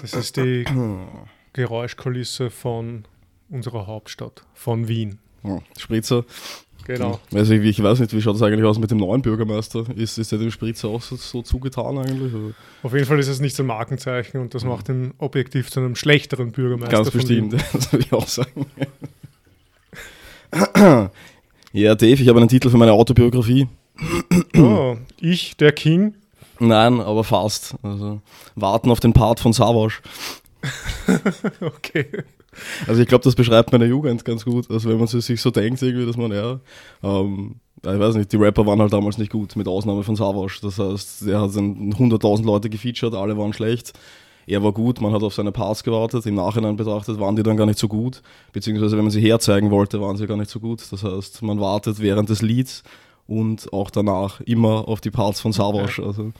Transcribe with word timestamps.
Das 0.00 0.14
ist 0.14 0.36
die 0.36 0.64
Geräuschkulisse 1.52 2.50
von 2.50 3.04
unserer 3.50 3.86
Hauptstadt, 3.86 4.44
von 4.54 4.88
Wien. 4.88 5.18
Ja, 5.44 5.60
Spritzer. 5.78 6.24
Genau. 6.84 7.20
Weiß 7.30 7.50
ich, 7.50 7.62
ich 7.62 7.82
weiß 7.82 8.00
nicht, 8.00 8.14
wie 8.14 8.22
schaut 8.22 8.36
das 8.36 8.42
eigentlich 8.42 8.64
aus 8.64 8.78
mit 8.78 8.90
dem 8.90 8.96
neuen 8.96 9.20
Bürgermeister? 9.20 9.84
Ist, 9.94 10.16
ist 10.16 10.32
der 10.32 10.38
dem 10.38 10.50
Spritzer 10.50 10.88
auch 10.88 11.02
so, 11.02 11.16
so 11.16 11.42
zugetan 11.42 11.98
eigentlich? 11.98 12.32
Oder? 12.32 12.54
Auf 12.82 12.94
jeden 12.94 13.04
Fall 13.04 13.18
ist 13.18 13.28
es 13.28 13.40
nicht 13.40 13.54
so 13.54 13.62
ein 13.62 13.66
Markenzeichen 13.66 14.40
und 14.40 14.54
das 14.54 14.64
macht 14.64 14.88
ihn 14.88 15.12
objektiv 15.18 15.70
zu 15.70 15.80
einem 15.80 15.96
schlechteren 15.96 16.50
Bürgermeister. 16.50 16.96
Ganz 16.96 17.10
von 17.10 17.20
bestimmt, 17.20 17.52
Wien. 17.52 17.60
das 17.74 17.92
würde 17.92 18.04
ich 18.06 18.12
auch 18.12 18.26
sagen. 18.26 18.66
ja, 21.74 21.94
Dave, 21.94 22.22
ich 22.22 22.28
habe 22.28 22.38
einen 22.40 22.48
Titel 22.48 22.70
für 22.70 22.78
meine 22.78 22.92
Autobiografie. 22.92 23.68
Oh, 24.56 24.96
ich, 25.20 25.56
der 25.58 25.72
King. 25.72 26.14
Nein, 26.60 27.00
aber 27.00 27.24
fast. 27.24 27.74
Also, 27.82 28.20
warten 28.54 28.90
auf 28.90 29.00
den 29.00 29.12
Part 29.12 29.40
von 29.40 29.52
Savage. 29.52 30.00
Okay. 31.60 32.06
Also 32.86 33.00
ich 33.00 33.08
glaube, 33.08 33.24
das 33.24 33.36
beschreibt 33.36 33.72
meine 33.72 33.86
Jugend 33.86 34.24
ganz 34.24 34.44
gut. 34.44 34.70
Also 34.70 34.88
wenn 34.88 34.98
man 34.98 35.06
sich 35.06 35.40
so 35.40 35.50
denkt, 35.50 35.80
irgendwie, 35.82 36.06
dass 36.06 36.16
man, 36.16 36.32
ja, 36.32 36.58
ähm, 37.02 37.56
ich 37.80 37.98
weiß 37.98 38.16
nicht, 38.16 38.32
die 38.32 38.36
Rapper 38.36 38.66
waren 38.66 38.80
halt 38.80 38.92
damals 38.92 39.18
nicht 39.18 39.30
gut, 39.30 39.54
mit 39.54 39.68
Ausnahme 39.68 40.02
von 40.02 40.16
Savage. 40.16 40.58
Das 40.62 40.78
heißt, 40.78 41.28
er 41.28 41.42
hat 41.42 41.54
dann 41.54 41.92
100.000 41.92 42.44
Leute 42.44 42.68
gefeatured, 42.68 43.14
alle 43.14 43.36
waren 43.38 43.52
schlecht. 43.52 43.92
Er 44.46 44.62
war 44.62 44.72
gut, 44.72 45.00
man 45.00 45.12
hat 45.12 45.22
auf 45.22 45.34
seine 45.34 45.52
Parts 45.52 45.84
gewartet. 45.84 46.24
Im 46.24 46.34
Nachhinein 46.34 46.76
betrachtet 46.76 47.20
waren 47.20 47.36
die 47.36 47.42
dann 47.42 47.58
gar 47.58 47.66
nicht 47.66 47.78
so 47.78 47.86
gut. 47.86 48.22
Beziehungsweise, 48.52 48.96
wenn 48.96 49.04
man 49.04 49.10
sie 49.10 49.20
herzeigen 49.20 49.70
wollte, 49.70 50.00
waren 50.00 50.16
sie 50.16 50.26
gar 50.26 50.38
nicht 50.38 50.50
so 50.50 50.58
gut. 50.58 50.82
Das 50.90 51.04
heißt, 51.04 51.42
man 51.42 51.60
wartet 51.60 52.00
während 52.00 52.30
des 52.30 52.40
Lieds 52.40 52.82
und 53.28 53.72
auch 53.72 53.90
danach 53.90 54.40
immer 54.40 54.88
auf 54.88 55.00
die 55.00 55.10
Parts 55.12 55.40
von 55.40 55.52
Savage. 55.52 56.02
Also, 56.02 56.32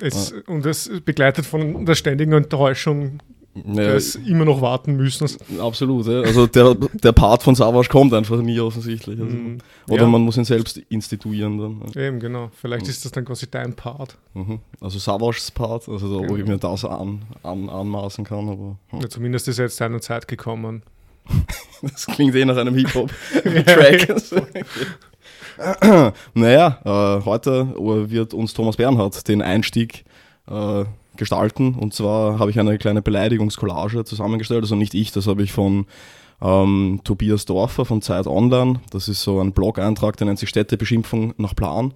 Es, 0.00 0.32
Und 0.46 0.64
das 0.64 0.88
begleitet 1.04 1.44
von 1.44 1.84
der 1.84 1.94
ständigen 1.96 2.32
Enttäuschung, 2.32 3.18
ja, 3.54 3.94
des 3.94 4.14
immer 4.16 4.44
noch 4.44 4.60
warten 4.60 4.96
müssen. 4.96 5.28
Absolut, 5.58 6.06
ja. 6.06 6.20
also 6.20 6.46
der, 6.46 6.74
der 6.74 7.12
Part 7.12 7.42
von 7.42 7.54
Savage 7.54 7.88
kommt 7.88 8.12
einfach 8.12 8.36
nie 8.42 8.60
offensichtlich. 8.60 9.18
Also. 9.18 9.34
Mhm. 9.34 9.58
Oder 9.88 10.02
Ja. 10.02 10.08
man 10.08 10.20
muss 10.22 10.36
ihn 10.36 10.44
selbst 10.44 10.76
instituieren 10.90 11.58
dann. 11.58 11.82
ja. 11.94 12.02
Eben, 12.02 12.20
genau. 12.20 12.50
Vielleicht 12.60 12.86
ist 12.86 13.04
das 13.04 13.12
dann 13.12 13.24
quasi 13.24 13.50
dein 13.50 13.74
Part. 13.74 14.16
Mhm. 14.34 14.60
Also 14.80 14.98
Savages 14.98 15.50
Part, 15.50 15.88
also 15.88 16.20
da, 16.22 16.28
wo 16.28 16.36
Ja. 16.36 16.42
ich 16.42 16.46
mir 16.48 16.58
das 16.58 16.84
an, 16.84 17.22
an, 17.42 17.68
anmaßen 17.70 18.24
kann, 18.24 18.48
aber 18.50 18.76
hm. 18.88 19.00
Ja, 19.00 19.08
zumindest 19.08 19.48
ist 19.48 19.58
jetzt 19.58 19.80
deine 19.80 20.00
Zeit 20.00 20.28
gekommen. 20.28 20.82
das 21.82 22.06
klingt 22.06 22.34
eh 22.36 22.44
nach 22.44 22.56
einem 22.58 22.74
Hip-Hop-Track. 22.76 24.08
naja, 26.34 26.78
äh, 26.84 27.24
heute 27.24 27.74
wird 28.10 28.34
uns 28.34 28.54
Thomas 28.54 28.76
Bernhard 28.76 29.26
den 29.28 29.42
Einstieg 29.42 30.04
äh, 30.48 30.84
gestalten 31.16 31.74
und 31.74 31.94
zwar 31.94 32.38
habe 32.38 32.50
ich 32.50 32.60
eine 32.60 32.76
kleine 32.78 33.02
Beleidigungskollage 33.02 34.04
zusammengestellt, 34.04 34.62
also 34.62 34.76
nicht 34.76 34.94
ich, 34.94 35.12
das 35.12 35.26
habe 35.26 35.42
ich 35.42 35.52
von 35.52 35.86
ähm, 36.42 37.00
Tobias 37.04 37.46
Dorfer 37.46 37.86
von 37.86 38.02
Zeit 38.02 38.26
Online, 38.26 38.80
das 38.90 39.08
ist 39.08 39.22
so 39.22 39.40
ein 39.40 39.52
Blog-Eintrag, 39.52 40.16
der 40.18 40.26
nennt 40.26 40.38
sich 40.38 40.48
Städtebeschimpfung 40.48 41.34
nach 41.38 41.56
Plan. 41.56 41.94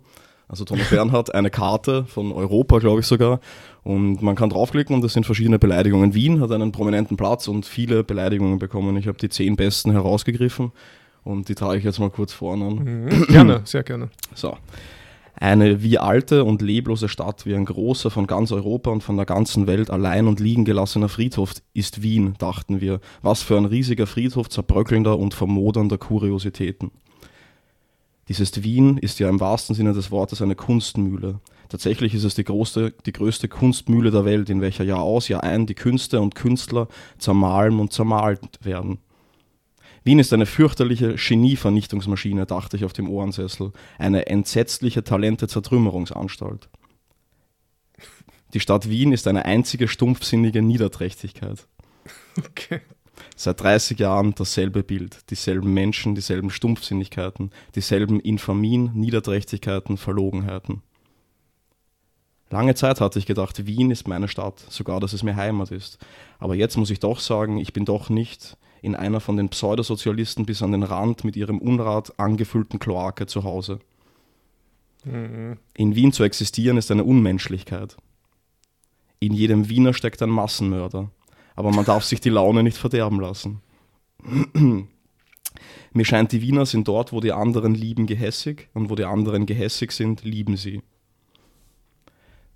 Also 0.48 0.64
Thomas 0.64 0.88
Bernhard, 0.91 1.34
eine 1.34 1.50
Karte 1.50 2.05
von 2.06 2.33
Europa, 2.33 2.78
glaube 2.78 3.00
ich 3.00 3.06
sogar. 3.06 3.41
Und 3.84 4.20
man 4.20 4.34
kann 4.34 4.50
draufklicken 4.50 4.97
und 4.97 5.03
das 5.03 5.12
sind 5.12 5.25
verschiedene 5.25 5.61
Beleidigungen. 5.61 6.12
Wien 6.12 6.41
hat 6.41 6.50
einen 6.50 6.72
prominenten 6.72 7.16
Platz 7.16 7.47
und 7.47 7.66
viele 7.66 8.03
Beleidigungen 8.03 8.58
bekommen. 8.58 8.97
Ich 8.97 9.06
habe 9.06 9.16
die 9.16 9.28
zehn 9.28 9.55
besten 9.55 9.92
herausgegriffen 9.92 10.72
und 11.25 11.49
die 11.49 11.55
trage 11.55 11.79
ich 11.79 11.85
jetzt 11.85 11.99
mal 11.99 12.11
kurz 12.11 12.33
vorne 12.33 12.65
an. 12.65 12.75
Mhm. 12.75 13.27
Gerne, 13.29 13.63
sehr 13.65 13.83
gerne. 13.83 14.11
So. 14.35 14.57
Eine 15.37 15.83
wie 15.83 15.99
alte 15.99 16.45
und 16.45 16.61
leblose 16.61 17.09
Stadt, 17.09 17.47
wie 17.47 17.55
ein 17.55 17.65
großer 17.65 18.11
von 18.11 18.27
ganz 18.27 18.53
Europa 18.53 18.91
und 18.91 19.03
von 19.03 19.17
der 19.17 19.25
ganzen 19.25 19.67
Welt 19.67 19.89
allein 19.89 20.27
und 20.27 20.39
liegen 20.39 20.67
gelassener 20.67 21.09
Friedhof 21.09 21.55
ist 21.73 22.03
Wien, 22.03 22.35
dachten 22.39 22.83
wir. 22.83 23.00
Was 23.22 23.43
für 23.43 23.56
ein 23.56 23.65
riesiger 23.65 24.06
Friedhof 24.06 24.50
zerbröckelnder 24.50 25.19
und 25.19 25.33
vermodernder 25.33 25.97
Kuriositäten. 25.97 26.91
Dieses 28.28 28.62
Wien 28.62 28.99
ist 28.99 29.19
ja 29.19 29.28
im 29.31 29.41
wahrsten 29.41 29.75
Sinne 29.75 29.94
des 29.94 30.11
Wortes 30.11 30.43
eine 30.43 30.55
Kunstmühle. 30.55 31.41
Tatsächlich 31.71 32.15
ist 32.15 32.25
es 32.25 32.34
die, 32.34 32.44
größte, 32.44 32.93
die 33.06 33.12
größte 33.12 33.49
Kunstmühle 33.49 34.11
der 34.11 34.25
Welt, 34.25 34.50
in 34.50 34.61
welcher 34.61 34.84
Jahr 34.84 35.00
aus, 35.00 35.28
Jahr 35.28 35.43
ein 35.43 35.67
die 35.67 35.75
Künste 35.75 36.21
und 36.21 36.34
Künstler 36.34 36.87
zermahlen 37.19 37.81
und 37.81 37.93
zermalt 37.93 38.59
werden. 38.62 38.99
Wien 40.03 40.19
ist 40.19 40.33
eine 40.33 40.47
fürchterliche 40.47 41.15
Genievernichtungsmaschine, 41.15 42.47
dachte 42.47 42.77
ich 42.77 42.84
auf 42.84 42.93
dem 42.93 43.09
Ohrensessel. 43.09 43.72
Eine 43.99 44.27
entsetzliche 44.27 45.05
Talente-Zertrümmerungsanstalt. 45.05 46.69
Die 48.55 48.61
Stadt 48.61 48.88
Wien 48.88 49.12
ist 49.12 49.28
eine 49.28 49.44
einzige 49.44 49.88
stumpfsinnige 49.88 50.62
Niederträchtigkeit. 50.62 51.66
Okay. 52.38 52.81
Seit 53.37 53.61
30 53.61 53.99
Jahren 53.99 54.34
dasselbe 54.34 54.83
Bild, 54.83 55.31
dieselben 55.31 55.72
Menschen, 55.72 56.15
dieselben 56.15 56.50
Stumpfsinnigkeiten, 56.50 57.50
dieselben 57.75 58.19
Infamien, 58.21 58.93
Niederträchtigkeiten, 58.94 59.97
Verlogenheiten. 59.99 60.82
Lange 62.50 62.75
Zeit 62.75 63.00
hatte 63.00 63.19
ich 63.19 63.27
gedacht, 63.27 63.67
Wien 63.67 63.91
ist 63.91 64.09
meine 64.09 64.27
Stadt, 64.27 64.59
sogar 64.69 64.99
dass 65.00 65.12
es 65.12 65.22
mir 65.22 65.37
Heimat 65.37 65.71
ist. 65.71 65.99
Aber 66.38 66.55
jetzt 66.55 66.77
muss 66.77 66.91
ich 66.91 66.99
doch 66.99 67.21
sagen, 67.21 67.59
ich 67.59 67.72
bin 67.72 67.84
doch 67.84 68.11
nicht 68.11 68.56
in 68.83 68.95
einer 68.95 69.21
von 69.21 69.37
den 69.37 69.49
Pseudosozialisten 69.49 70.47
bis 70.47 70.63
an 70.63 70.73
den 70.73 70.83
Rand 70.83 71.25
mit 71.25 71.37
ihrem 71.37 71.59
Unrat 71.59 72.19
angefüllten 72.19 72.79
Kloake 72.79 73.27
zu 73.27 73.45
Hause. 73.45 73.81
Mhm. 75.05 75.59
In 75.75 75.95
Wien 75.95 76.13
zu 76.13 76.25
existieren 76.25 76.77
ist 76.77 76.91
eine 76.91 77.05
Unmenschlichkeit. 77.05 77.97
In 79.19 79.35
jedem 79.35 79.69
Wiener 79.69 79.93
steckt 79.93 80.23
ein 80.23 80.31
Massenmörder. 80.31 81.11
Aber 81.57 81.73
man 81.73 81.85
darf 81.85 82.05
sich 82.05 82.21
die 82.21 82.31
Laune 82.31 82.63
nicht 82.63 82.79
verderben 82.79 83.21
lassen. 83.21 83.61
Mir 85.93 86.05
scheint, 86.05 86.33
die 86.33 86.41
Wiener 86.41 86.65
sind 86.65 86.87
dort, 86.89 87.12
wo 87.12 87.21
die 87.21 87.33
anderen 87.33 87.75
lieben, 87.75 88.07
gehässig 88.07 88.69
und 88.75 88.89
wo 88.91 88.95
die 88.95 89.05
anderen 89.05 89.45
gehässig 89.45 89.93
sind, 89.93 90.25
lieben 90.25 90.57
sie. 90.57 90.83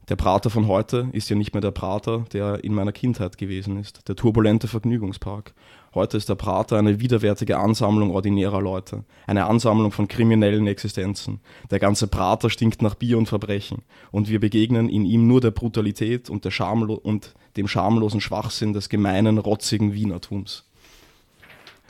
Der 0.09 0.17
Prater 0.17 0.51
von 0.51 0.69
heute 0.69 1.09
ist 1.13 1.31
ja 1.31 1.37
nicht 1.37 1.55
mehr 1.55 1.63
der 1.63 1.71
Prater, 1.71 2.27
der 2.33 2.63
in 2.63 2.75
meiner 2.75 2.93
Kindheit 2.93 3.39
gewesen 3.39 3.79
ist, 3.79 4.07
der 4.07 4.17
turbulente 4.17 4.69
Vergnügungspark. 4.69 5.55
Heute 5.95 6.17
ist 6.17 6.29
der 6.29 6.35
Prater 6.35 6.77
eine 6.77 6.99
widerwärtige 6.99 7.57
Ansammlung 7.57 8.11
ordinärer 8.11 8.61
Leute, 8.61 9.05
eine 9.29 9.47
Ansammlung 9.47 9.93
von 9.93 10.09
kriminellen 10.09 10.67
Existenzen. 10.67 11.39
Der 11.71 11.79
ganze 11.79 12.09
Prater 12.09 12.51
stinkt 12.51 12.83
nach 12.83 12.97
Bier 12.97 13.17
und 13.17 13.29
Verbrechen 13.29 13.83
und 14.11 14.29
wir 14.29 14.41
begegnen 14.41 14.89
in 14.89 15.05
ihm 15.05 15.29
nur 15.29 15.41
der 15.41 15.53
Brutalität 15.53 16.31
und, 16.31 16.45
der 16.45 16.51
Schamlo 16.51 16.95
und 16.95 17.35
dem 17.57 17.69
schamlosen 17.69 18.21
Schwachsinn 18.21 18.73
des 18.73 18.89
gemeinen, 18.89 19.39
rotzigen 19.39 19.95
Wienertums. 19.95 20.69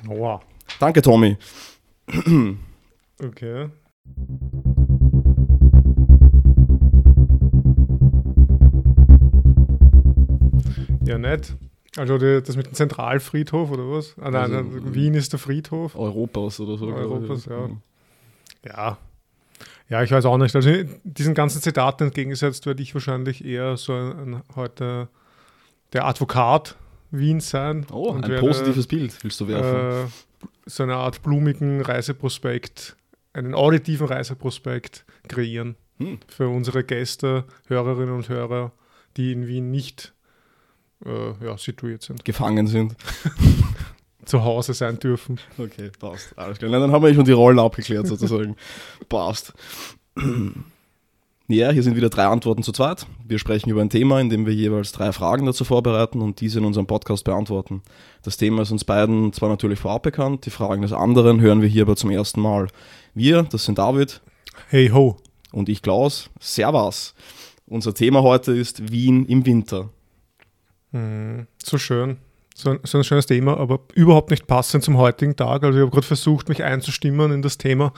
Wow. 0.04 0.42
Danke, 0.78 1.00
Tommy. 1.00 1.38
Okay. 3.18 3.70
Ja, 11.06 11.16
nett. 11.16 11.54
Also 11.96 12.18
die, 12.18 12.42
das 12.42 12.56
mit 12.56 12.66
dem 12.66 12.74
Zentralfriedhof 12.74 13.70
oder 13.70 13.88
was? 13.90 14.14
Ah, 14.18 14.30
nein, 14.30 14.52
Also, 14.52 14.54
nein, 14.56 14.94
Wien 14.94 15.14
ist 15.14 15.32
der 15.32 15.38
Friedhof. 15.38 15.94
Europas 15.96 16.58
oder 16.60 16.76
so. 16.76 16.88
ich. 16.88 16.94
Europas, 16.94 17.46
ja. 17.46 17.68
Ja. 18.66 18.98
Ja, 19.88 20.02
ich 20.02 20.10
weiß 20.10 20.24
auch 20.24 20.38
nicht. 20.38 20.56
Also 20.56 20.70
diesen 21.04 21.34
ganzen 21.34 21.60
Zitaten 21.60 22.04
entgegengesetzt 22.04 22.66
werde 22.66 22.82
ich 22.82 22.94
wahrscheinlich 22.94 23.44
eher 23.44 23.76
so 23.76 23.92
ein, 23.92 24.34
ein, 24.34 24.42
heute 24.56 25.08
der 25.92 26.06
Advokat 26.06 26.76
Wiens 27.10 27.50
sein. 27.50 27.86
Oh, 27.92 28.12
ein 28.12 28.22
werde, 28.22 28.40
positives 28.40 28.86
Bild 28.86 29.16
willst 29.22 29.40
du 29.40 29.46
werfen. 29.46 30.08
Äh, 30.08 30.48
so 30.66 30.82
eine 30.82 30.96
Art 30.96 31.22
blumigen 31.22 31.80
Reiseprospekt, 31.80 32.96
einen 33.34 33.54
auditiven 33.54 34.06
Reiseprospekt 34.06 35.04
kreieren 35.28 35.76
Hm. 35.98 36.18
für 36.26 36.48
unsere 36.48 36.82
Gäste, 36.82 37.44
Hörerinnen 37.68 38.12
und 38.14 38.28
Hörer, 38.28 38.72
die 39.16 39.30
in 39.30 39.46
Wien 39.46 39.70
nicht 39.70 40.12
äh, 41.04 41.44
ja, 41.44 41.56
situiert 41.58 42.02
sind, 42.02 42.24
Gefangen 42.24 42.66
sind. 42.66 42.94
zu 44.24 44.42
Hause 44.42 44.72
sein 44.74 44.98
dürfen. 44.98 45.38
Okay, 45.58 45.90
passt. 45.98 46.36
Alles 46.38 46.58
klar. 46.58 46.70
Na, 46.70 46.78
Dann 46.80 46.92
haben 46.92 47.04
wir 47.04 47.14
schon 47.14 47.24
die 47.24 47.32
Rollen 47.32 47.58
abgeklärt 47.58 48.06
sozusagen. 48.06 48.56
passt. 49.08 49.52
Ja, 51.46 51.70
hier 51.70 51.82
sind 51.82 51.94
wieder 51.94 52.08
drei 52.08 52.24
Antworten 52.24 52.62
zu 52.62 52.72
zweit. 52.72 53.06
Wir 53.22 53.38
sprechen 53.38 53.68
über 53.68 53.82
ein 53.82 53.90
Thema, 53.90 54.18
in 54.20 54.30
dem 54.30 54.46
wir 54.46 54.54
jeweils 54.54 54.92
drei 54.92 55.12
Fragen 55.12 55.44
dazu 55.44 55.64
vorbereiten 55.64 56.22
und 56.22 56.40
diese 56.40 56.58
in 56.58 56.64
unserem 56.64 56.86
Podcast 56.86 57.24
beantworten. 57.24 57.82
Das 58.22 58.38
Thema 58.38 58.62
ist 58.62 58.70
uns 58.70 58.84
beiden 58.84 59.32
zwar 59.34 59.50
natürlich 59.50 59.78
vorab 59.78 60.04
bekannt, 60.04 60.46
die 60.46 60.50
Fragen 60.50 60.80
des 60.80 60.94
anderen 60.94 61.40
hören 61.42 61.60
wir 61.60 61.68
hier 61.68 61.82
aber 61.82 61.96
zum 61.96 62.10
ersten 62.10 62.40
Mal. 62.40 62.68
Wir, 63.12 63.42
das 63.42 63.66
sind 63.66 63.76
David 63.76 64.22
Hey 64.68 64.88
ho. 64.88 65.16
und 65.52 65.68
ich 65.68 65.82
Klaus. 65.82 66.30
Servus. 66.40 67.14
Unser 67.66 67.92
Thema 67.92 68.22
heute 68.22 68.52
ist 68.52 68.90
Wien 68.90 69.26
im 69.26 69.44
Winter. 69.44 69.90
Mhm. 70.94 71.46
So 71.62 71.78
schön. 71.78 72.16
So 72.56 72.70
ein, 72.70 72.78
so 72.84 72.98
ein 72.98 73.04
schönes 73.04 73.26
Thema, 73.26 73.56
aber 73.56 73.80
überhaupt 73.94 74.30
nicht 74.30 74.46
passend 74.46 74.84
zum 74.84 74.96
heutigen 74.96 75.34
Tag. 75.34 75.64
Also 75.64 75.76
ich 75.78 75.82
habe 75.82 75.90
gerade 75.90 76.06
versucht, 76.06 76.48
mich 76.48 76.62
einzustimmen 76.62 77.32
in 77.32 77.42
das 77.42 77.58
Thema, 77.58 77.92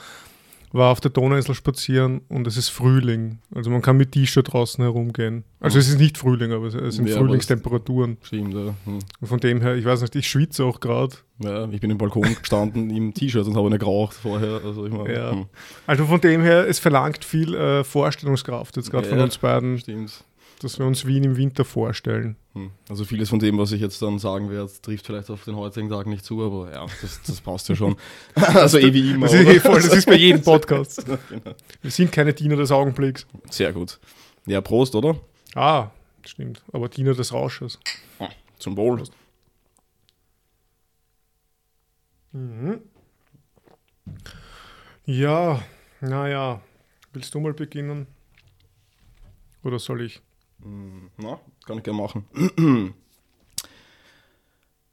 war 0.72 0.90
auf 0.92 1.00
der 1.00 1.10
Donauinsel 1.10 1.54
spazieren 1.54 2.22
und 2.30 2.46
es 2.46 2.56
ist 2.56 2.70
Frühling. 2.70 3.38
Also 3.54 3.68
man 3.70 3.82
kann 3.82 3.98
mit 3.98 4.12
T-Shirt 4.12 4.50
draußen 4.52 4.82
herumgehen. 4.82 5.44
Also 5.60 5.78
es 5.78 5.88
ist 5.88 5.98
nicht 5.98 6.16
Frühling, 6.16 6.52
aber 6.52 6.66
es 6.68 6.96
sind 6.96 7.06
Ja, 7.06 7.18
Frühlingstemperaturen. 7.18 8.16
Stimmt, 8.22 8.54
ja. 8.54 8.74
Hm. 8.84 8.98
Und 9.20 9.26
von 9.28 9.40
dem 9.40 9.60
her, 9.60 9.74
ich 9.76 9.84
weiß 9.84 10.00
nicht, 10.00 10.16
ich 10.16 10.26
schwitze 10.28 10.64
auch 10.64 10.80
gerade. 10.80 11.16
ja. 11.38 11.68
Ich 11.70 11.80
bin 11.82 11.90
im 11.90 11.98
Balkon 11.98 12.22
gestanden 12.40 12.88
im 12.96 13.12
T-Shirt 13.12 13.46
und 13.46 13.56
habe 13.56 13.66
eine 13.66 13.78
geraucht 13.78 14.14
vorher. 14.14 14.62
Also 14.64 14.86
ich 14.86 14.92
meine, 14.92 15.14
Ja. 15.14 15.30
hm. 15.32 15.46
Also 15.86 16.06
von 16.06 16.20
dem 16.22 16.40
her, 16.40 16.66
es 16.66 16.78
verlangt 16.78 17.26
viel 17.26 17.54
äh, 17.54 17.84
Vorstellungskraft 17.84 18.76
jetzt 18.76 18.90
gerade 18.90 19.06
von 19.06 19.18
Ja. 19.18 19.24
uns 19.24 19.36
beiden, 19.36 19.78
stimmt. 19.78 20.24
Dass 20.60 20.78
wir 20.78 20.86
uns 20.86 21.06
Wien 21.06 21.24
im 21.24 21.36
Winter 21.36 21.64
vorstellen. 21.64 22.36
Hm. 22.54 22.70
Also 22.88 23.04
vieles 23.04 23.28
von 23.28 23.38
dem, 23.38 23.58
was 23.58 23.72
ich 23.72 23.80
jetzt 23.80 24.00
dann 24.00 24.18
sagen 24.18 24.50
werde, 24.50 24.70
trifft 24.80 25.06
vielleicht 25.06 25.30
auf 25.30 25.44
den 25.44 25.56
heutigen 25.56 25.88
Tag 25.88 26.06
nicht 26.06 26.24
zu, 26.24 26.42
aber 26.42 26.72
ja, 26.72 26.86
das, 27.02 27.20
das 27.22 27.40
passt 27.40 27.68
ja 27.68 27.76
schon. 27.76 27.96
also 28.34 28.78
eh 28.78 28.92
wie 28.92 29.10
immer. 29.10 29.26
Das 29.26 29.34
ist, 29.34 29.46
eh 29.46 29.60
voll, 29.60 29.82
das 29.82 29.92
ist 29.92 30.06
bei 30.06 30.16
jedem 30.16 30.42
Podcast. 30.42 31.04
genau. 31.28 31.54
Wir 31.82 31.90
sind 31.90 32.12
keine 32.12 32.32
Diener 32.32 32.56
des 32.56 32.70
Augenblicks. 32.70 33.26
Sehr 33.50 33.72
gut. 33.72 33.98
Ja, 34.46 34.60
Prost, 34.60 34.94
oder? 34.94 35.18
Ah, 35.54 35.90
stimmt. 36.24 36.62
Aber 36.72 36.88
Diener 36.88 37.14
des 37.14 37.32
Rausches. 37.32 37.78
Zum 38.58 38.76
Wohl. 38.76 39.02
Mhm. 42.32 42.80
Ja, 45.04 45.62
naja. 46.00 46.60
Willst 47.12 47.34
du 47.34 47.40
mal 47.40 47.54
beginnen? 47.54 48.06
Oder 49.62 49.78
soll 49.78 50.02
ich? 50.02 50.20
Hm, 50.62 51.10
Na, 51.16 51.40
kann 51.66 51.78
ich 51.78 51.84
gerne 51.84 52.00
machen. 52.00 52.94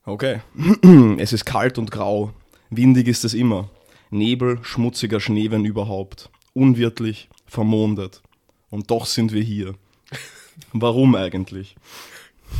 Okay. 0.06 0.42
Es 1.18 1.32
ist 1.32 1.46
kalt 1.46 1.78
und 1.78 1.90
grau. 1.90 2.34
Windig 2.70 3.08
ist 3.08 3.24
es 3.24 3.34
immer. 3.34 3.70
Nebel, 4.10 4.60
schmutziger 4.62 5.22
Schnee, 5.22 5.50
wenn 5.50 5.64
überhaupt. 5.64 6.30
Unwirtlich, 6.54 7.30
vermondet. 7.48 8.22
Und 8.70 8.92
doch 8.92 9.06
sind 9.06 9.32
wir 9.32 9.42
hier. 9.42 9.76
Warum 10.74 11.16
eigentlich? 11.16 11.78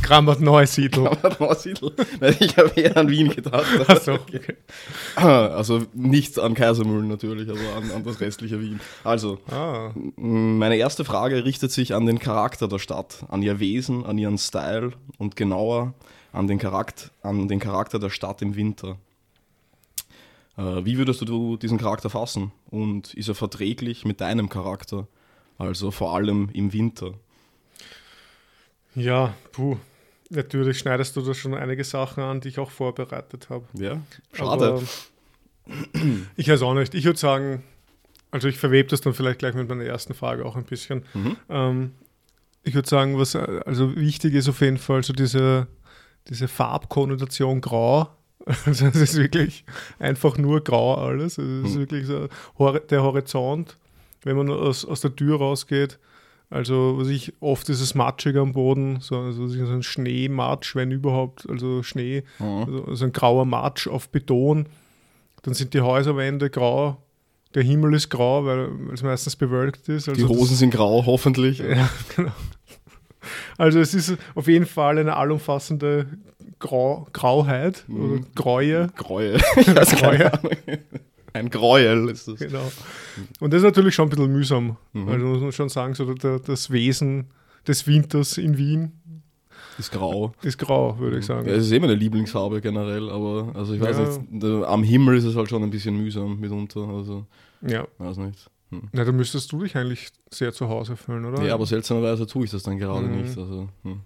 Krammert 0.02 0.40
Neusiedl. 0.40 1.04
Weil 2.20 2.36
ich 2.40 2.56
habe 2.56 2.70
eher 2.80 2.96
an 2.96 3.08
Wien 3.08 3.30
gedacht. 3.30 3.66
Achso, 3.88 4.14
okay. 4.14 4.40
Also 5.16 5.82
nicht 5.94 6.38
an 6.38 6.54
Kaisermühlen 6.54 7.08
natürlich, 7.08 7.48
aber 7.48 7.76
an, 7.76 7.90
an 7.90 8.04
das 8.04 8.20
restliche 8.20 8.60
Wien. 8.60 8.80
Also, 9.02 9.38
Ah, 9.50 9.92
Meine 10.16 10.76
erste 10.76 11.04
Frage 11.04 11.44
richtet 11.44 11.72
sich 11.72 11.94
an 11.94 12.06
den 12.06 12.18
Charakter 12.18 12.68
der 12.68 12.78
Stadt, 12.78 13.24
an 13.28 13.42
ihr 13.42 13.60
Wesen, 13.60 14.04
an 14.04 14.18
ihren 14.18 14.38
Style 14.38 14.92
und 15.18 15.36
genauer 15.36 15.94
an 16.32 16.46
den, 16.48 16.58
Charakter, 16.58 17.10
an 17.22 17.48
den 17.48 17.60
Charakter 17.60 17.98
der 17.98 18.10
Stadt 18.10 18.42
im 18.42 18.56
Winter. 18.56 18.98
Äh, 20.56 20.84
wie 20.84 20.98
würdest 20.98 21.22
du 21.22 21.56
diesen 21.56 21.78
Charakter 21.78 22.10
fassen? 22.10 22.52
Und 22.70 23.14
ist 23.14 23.28
er 23.28 23.34
verträglich 23.34 24.04
mit 24.04 24.20
deinem 24.20 24.48
Charakter? 24.48 25.06
Also 25.58 25.90
vor 25.92 26.14
allem 26.14 26.50
im 26.52 26.72
Winter. 26.72 27.14
Ja, 28.94 29.34
puh. 29.52 29.76
Natürlich 30.30 30.78
schneidest 30.78 31.14
du 31.16 31.20
da 31.22 31.34
schon 31.34 31.54
einige 31.54 31.84
Sachen 31.84 32.22
an, 32.22 32.40
die 32.40 32.48
ich 32.48 32.58
auch 32.58 32.70
vorbereitet 32.70 33.48
habe. 33.50 33.66
Ja, 33.74 34.00
schade. 34.32 34.50
Aber 34.74 34.82
ich 36.36 36.48
weiß 36.48 36.62
auch 36.62 36.74
nicht. 36.74 36.94
Ich 36.94 37.04
würde 37.04 37.18
sagen, 37.18 37.62
also 38.30 38.48
ich 38.48 38.56
verwebe 38.58 38.88
das 38.88 39.00
dann 39.00 39.14
vielleicht 39.14 39.38
gleich 39.38 39.54
mit 39.54 39.68
meiner 39.68 39.84
ersten 39.84 40.14
Frage 40.14 40.44
auch 40.44 40.56
ein 40.56 40.64
bisschen. 40.64 41.04
Mhm. 41.14 41.36
Ähm, 41.48 41.92
ich 42.62 42.74
würde 42.74 42.88
sagen, 42.88 43.18
was 43.18 43.36
also 43.36 43.94
wichtig 43.96 44.34
ist 44.34 44.48
auf 44.48 44.60
jeden 44.60 44.78
Fall 44.78 45.02
so 45.04 45.12
diese, 45.12 45.66
diese 46.28 46.48
Farbkonnotation 46.48 47.60
grau. 47.60 48.08
Also 48.66 48.86
es 48.86 48.96
ist 48.96 49.16
wirklich 49.16 49.64
einfach 49.98 50.36
nur 50.36 50.62
grau 50.62 50.96
alles. 50.96 51.38
Also 51.38 51.50
es 51.62 51.68
ist 51.70 51.74
Mhm. 51.76 51.80
wirklich 51.80 52.06
so 52.06 52.28
der 52.90 53.02
Horizont, 53.02 53.78
wenn 54.22 54.36
man 54.36 54.50
aus, 54.50 54.84
aus 54.84 55.00
der 55.00 55.16
Tür 55.16 55.38
rausgeht. 55.38 55.98
Also 56.54 56.94
was 56.98 57.08
ich 57.08 57.32
oft 57.40 57.68
ist 57.68 57.80
es 57.80 57.94
matschig 57.96 58.36
am 58.36 58.52
Boden, 58.52 58.98
so, 59.00 59.16
also 59.18 59.48
so 59.48 59.64
ein 59.72 59.82
Schneematsch, 59.82 60.76
wenn 60.76 60.92
überhaupt, 60.92 61.48
also 61.50 61.82
Schnee, 61.82 62.22
Mhm. 62.38 62.46
also, 62.66 62.84
also 62.84 63.04
ein 63.06 63.12
grauer 63.12 63.44
Matsch 63.44 63.88
auf 63.88 64.08
Beton. 64.08 64.66
Dann 65.42 65.54
sind 65.54 65.74
die 65.74 65.80
Häuserwände 65.80 66.50
grau, 66.50 66.98
der 67.54 67.64
Himmel 67.64 67.94
ist 67.94 68.08
grau, 68.08 68.44
weil 68.46 68.68
es 68.92 69.02
meistens 69.02 69.34
bewölkt 69.36 69.88
ist. 69.88 70.08
Also 70.08 70.20
Die 70.26 70.28
das- 70.28 70.38
Hosen 70.38 70.56
sind 70.56 70.70
grau, 70.70 71.04
hoffentlich. 71.06 71.58
ja, 71.58 71.88
genau. 72.16 72.32
Also 73.58 73.80
es 73.80 73.92
ist 73.94 74.16
auf 74.34 74.46
jeden 74.48 74.66
Fall 74.66 74.98
eine 74.98 75.16
allumfassende 75.16 76.06
Grau, 76.60 77.08
Grauheit 77.12 77.84
Mhm. 77.88 78.00
oder 78.12 78.22
Gräue. 78.36 78.88
Gräuel. 78.96 79.40
Ich 79.56 79.74
weiß 79.74 79.96
keine 79.96 80.18
Gräuel. 80.18 80.30
Ahnung. 80.30 80.52
Ein 81.34 81.50
Gräuel 81.50 82.08
ist 82.08 82.26
das. 82.28 82.38
Genau. 82.38 82.70
Und 83.40 83.52
das 83.52 83.58
ist 83.58 83.64
natürlich 83.64 83.94
schon 83.94 84.06
ein 84.06 84.10
bisschen 84.10 84.32
mühsam. 84.32 84.76
Mhm. 84.92 85.08
Also 85.08 85.26
muss 85.26 85.40
man 85.42 85.52
schon 85.52 85.68
sagen, 85.68 85.94
so 85.94 86.14
der, 86.14 86.38
das 86.38 86.70
Wesen 86.70 87.26
des 87.66 87.86
Winters 87.86 88.38
in 88.38 88.56
Wien 88.56 88.92
Ist 89.78 89.90
grau. 89.92 90.32
ist 90.42 90.58
grau, 90.58 90.98
würde 90.98 91.18
ich 91.18 91.26
sagen. 91.26 91.46
Ja, 91.48 91.54
es 91.54 91.66
ist 91.66 91.72
eh 91.72 91.80
meine 91.80 91.94
Lieblingsfarbe 91.94 92.60
generell, 92.60 93.10
aber 93.10 93.50
also 93.54 93.74
ich 93.74 93.80
weiß 93.80 93.98
Ja. 93.98 94.18
nicht, 94.30 94.44
am 94.66 94.82
Himmel 94.84 95.16
ist 95.18 95.24
es 95.24 95.34
halt 95.36 95.48
schon 95.48 95.62
ein 95.62 95.70
bisschen 95.70 95.96
mühsam 95.96 96.38
mitunter, 96.38 96.86
also 96.88 97.26
Ja. 97.62 97.86
weiß 97.98 98.18
nicht. 98.18 98.48
Hm. 98.70 98.82
Na, 98.92 99.04
da 99.04 99.12
müsstest 99.12 99.50
du 99.52 99.62
dich 99.62 99.76
eigentlich 99.76 100.08
sehr 100.30 100.52
zu 100.52 100.68
Hause 100.68 100.96
fühlen, 100.96 101.24
oder? 101.24 101.42
Ja, 101.44 101.54
aber 101.54 101.66
seltsamerweise 101.66 102.26
tue 102.26 102.44
ich 102.44 102.50
das 102.50 102.62
dann 102.62 102.78
gerade 102.78 103.06
Mhm. 103.06 103.22
nicht. 103.22 103.36
Also, 103.36 103.68
hm. 103.82 104.00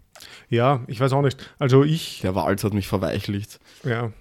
Ja, 0.48 0.80
ich 0.88 0.98
weiß 0.98 1.12
auch 1.12 1.22
nicht. 1.22 1.38
Also 1.58 1.84
ich, 1.84 2.20
Der 2.22 2.34
Wald 2.34 2.64
hat 2.64 2.72
mich 2.74 2.88
verweichlicht. 2.88 3.60
ja. 3.84 4.12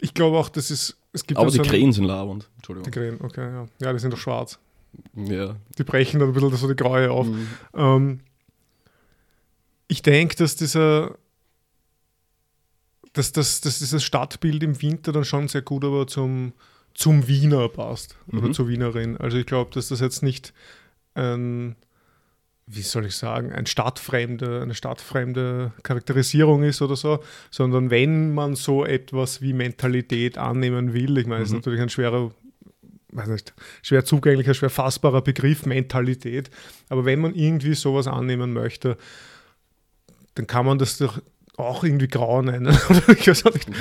Ich 0.00 0.14
glaube 0.14 0.36
auch, 0.38 0.48
das 0.48 0.70
ist, 0.70 0.96
es 1.12 1.26
gibt 1.26 1.38
Aber 1.38 1.50
die 1.50 1.56
so 1.56 1.62
Krähen 1.62 1.92
sind 1.92 2.04
labernd. 2.04 2.44
Die 2.52 2.56
Entschuldigung. 2.56 2.90
Krähen, 2.92 3.20
okay, 3.20 3.50
ja. 3.50 3.66
Ja, 3.80 3.92
die 3.92 3.98
sind 3.98 4.12
doch 4.12 4.18
schwarz. 4.18 4.58
Ja. 5.14 5.56
Die 5.78 5.84
brechen 5.84 6.20
dann 6.20 6.30
ein 6.30 6.34
bisschen 6.34 6.56
so 6.56 6.68
die 6.68 6.76
Graue 6.76 7.10
auf. 7.10 7.26
Mhm. 7.26 7.48
Ähm, 7.74 8.20
ich 9.88 10.02
denke, 10.02 10.36
dass 10.36 10.56
dieser 10.56 11.16
dass, 13.12 13.32
dass, 13.32 13.62
dass 13.62 13.78
dieses 13.78 14.04
Stadtbild 14.04 14.62
im 14.62 14.82
Winter 14.82 15.10
dann 15.10 15.24
schon 15.24 15.48
sehr 15.48 15.62
gut 15.62 15.84
aber 15.84 16.06
zum, 16.06 16.52
zum 16.92 17.26
Wiener 17.28 17.66
passt 17.70 18.14
oder 18.30 18.48
Mhm. 18.48 18.52
zur 18.52 18.68
Wienerin. 18.68 19.16
Also 19.16 19.38
ich 19.38 19.46
glaube, 19.46 19.70
dass 19.72 19.88
das 19.88 20.00
jetzt 20.00 20.22
nicht 20.22 20.52
ein, 21.14 21.76
wie 22.68 22.82
soll 22.82 23.06
ich 23.06 23.14
sagen, 23.14 23.52
ein 23.52 23.66
stadtfremde, 23.66 24.60
eine 24.62 24.74
stadtfremde 24.74 25.72
Charakterisierung 25.84 26.64
ist 26.64 26.82
oder 26.82 26.96
so, 26.96 27.20
sondern 27.50 27.90
wenn 27.90 28.34
man 28.34 28.56
so 28.56 28.84
etwas 28.84 29.40
wie 29.40 29.52
Mentalität 29.52 30.36
annehmen 30.36 30.92
will, 30.92 31.16
ich 31.18 31.26
meine, 31.26 31.42
es 31.42 31.48
ist 31.48 31.52
Mhm. 31.52 31.58
natürlich 31.58 31.80
ein 31.80 31.88
schwerer 31.90 32.32
weiß 33.12 33.28
nicht, 33.28 33.54
schwer 33.82 34.04
zugänglicher, 34.04 34.52
schwer 34.52 34.68
fassbarer 34.68 35.22
Begriff, 35.22 35.64
Mentalität. 35.64 36.50
Aber 36.90 37.06
wenn 37.06 37.20
man 37.20 37.34
irgendwie 37.34 37.74
sowas 37.74 38.06
annehmen 38.08 38.52
möchte, 38.52 38.98
dann 40.34 40.46
kann 40.46 40.66
man 40.66 40.76
das 40.78 40.98
doch 40.98 41.18
auch 41.56 41.82
irgendwie 41.82 42.08
grau 42.08 42.42
nennen. 42.42 42.76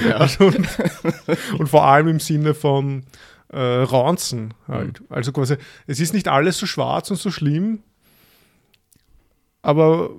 Ja. 0.08 0.18
Also, 0.18 0.46
und, 0.46 0.66
und 1.58 1.68
vor 1.68 1.86
allem 1.86 2.08
im 2.08 2.20
Sinne 2.22 2.54
von 2.54 3.04
äh, 3.50 3.60
Raunzen 3.60 4.54
halt. 4.68 5.02
Mhm. 5.02 5.08
Also 5.10 5.32
quasi, 5.34 5.56
es 5.88 6.00
ist 6.00 6.14
nicht 6.14 6.28
alles 6.30 6.58
so 6.58 6.66
schwarz 6.66 7.12
und 7.12 7.18
so 7.18 7.30
schlimm, 7.30 7.80
aber 9.66 10.10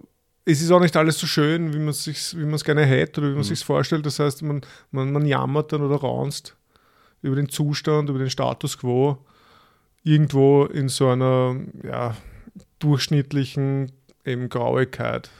es 0.45 0.61
ist 0.63 0.71
auch 0.71 0.81
nicht 0.81 0.97
alles 0.97 1.19
so 1.19 1.27
schön, 1.27 1.73
wie 1.73 1.79
man 1.79 1.89
es 1.89 2.05
sich, 2.05 2.37
wie 2.37 2.45
man 2.45 2.55
es 2.55 2.65
gerne 2.65 2.85
hätte 2.85 3.21
oder 3.21 3.31
wie 3.31 3.35
man 3.35 3.41
es 3.43 3.51
Mhm. 3.51 3.55
sich 3.57 3.65
vorstellt. 3.65 4.07
Das 4.07 4.19
heißt, 4.19 4.43
man, 4.43 4.61
man, 4.91 5.13
man 5.13 5.27
jammert 5.27 5.73
dann 5.73 5.83
oder 5.83 5.97
raunzt 5.97 6.57
über 7.23 7.37
den 7.37 7.49
Zustand, 7.49 8.09
über 8.11 8.19
den 8.19 8.31
Status 8.31 8.79
quo 8.79 9.19
irgendwo 10.05 10.65
in 10.67 10.89
so 10.89 11.09
einer 11.09 11.57
ja, 11.83 12.17
durchschnittlichen 12.79 13.93
eben 14.25 14.49
Grauigkeit. 14.49 15.31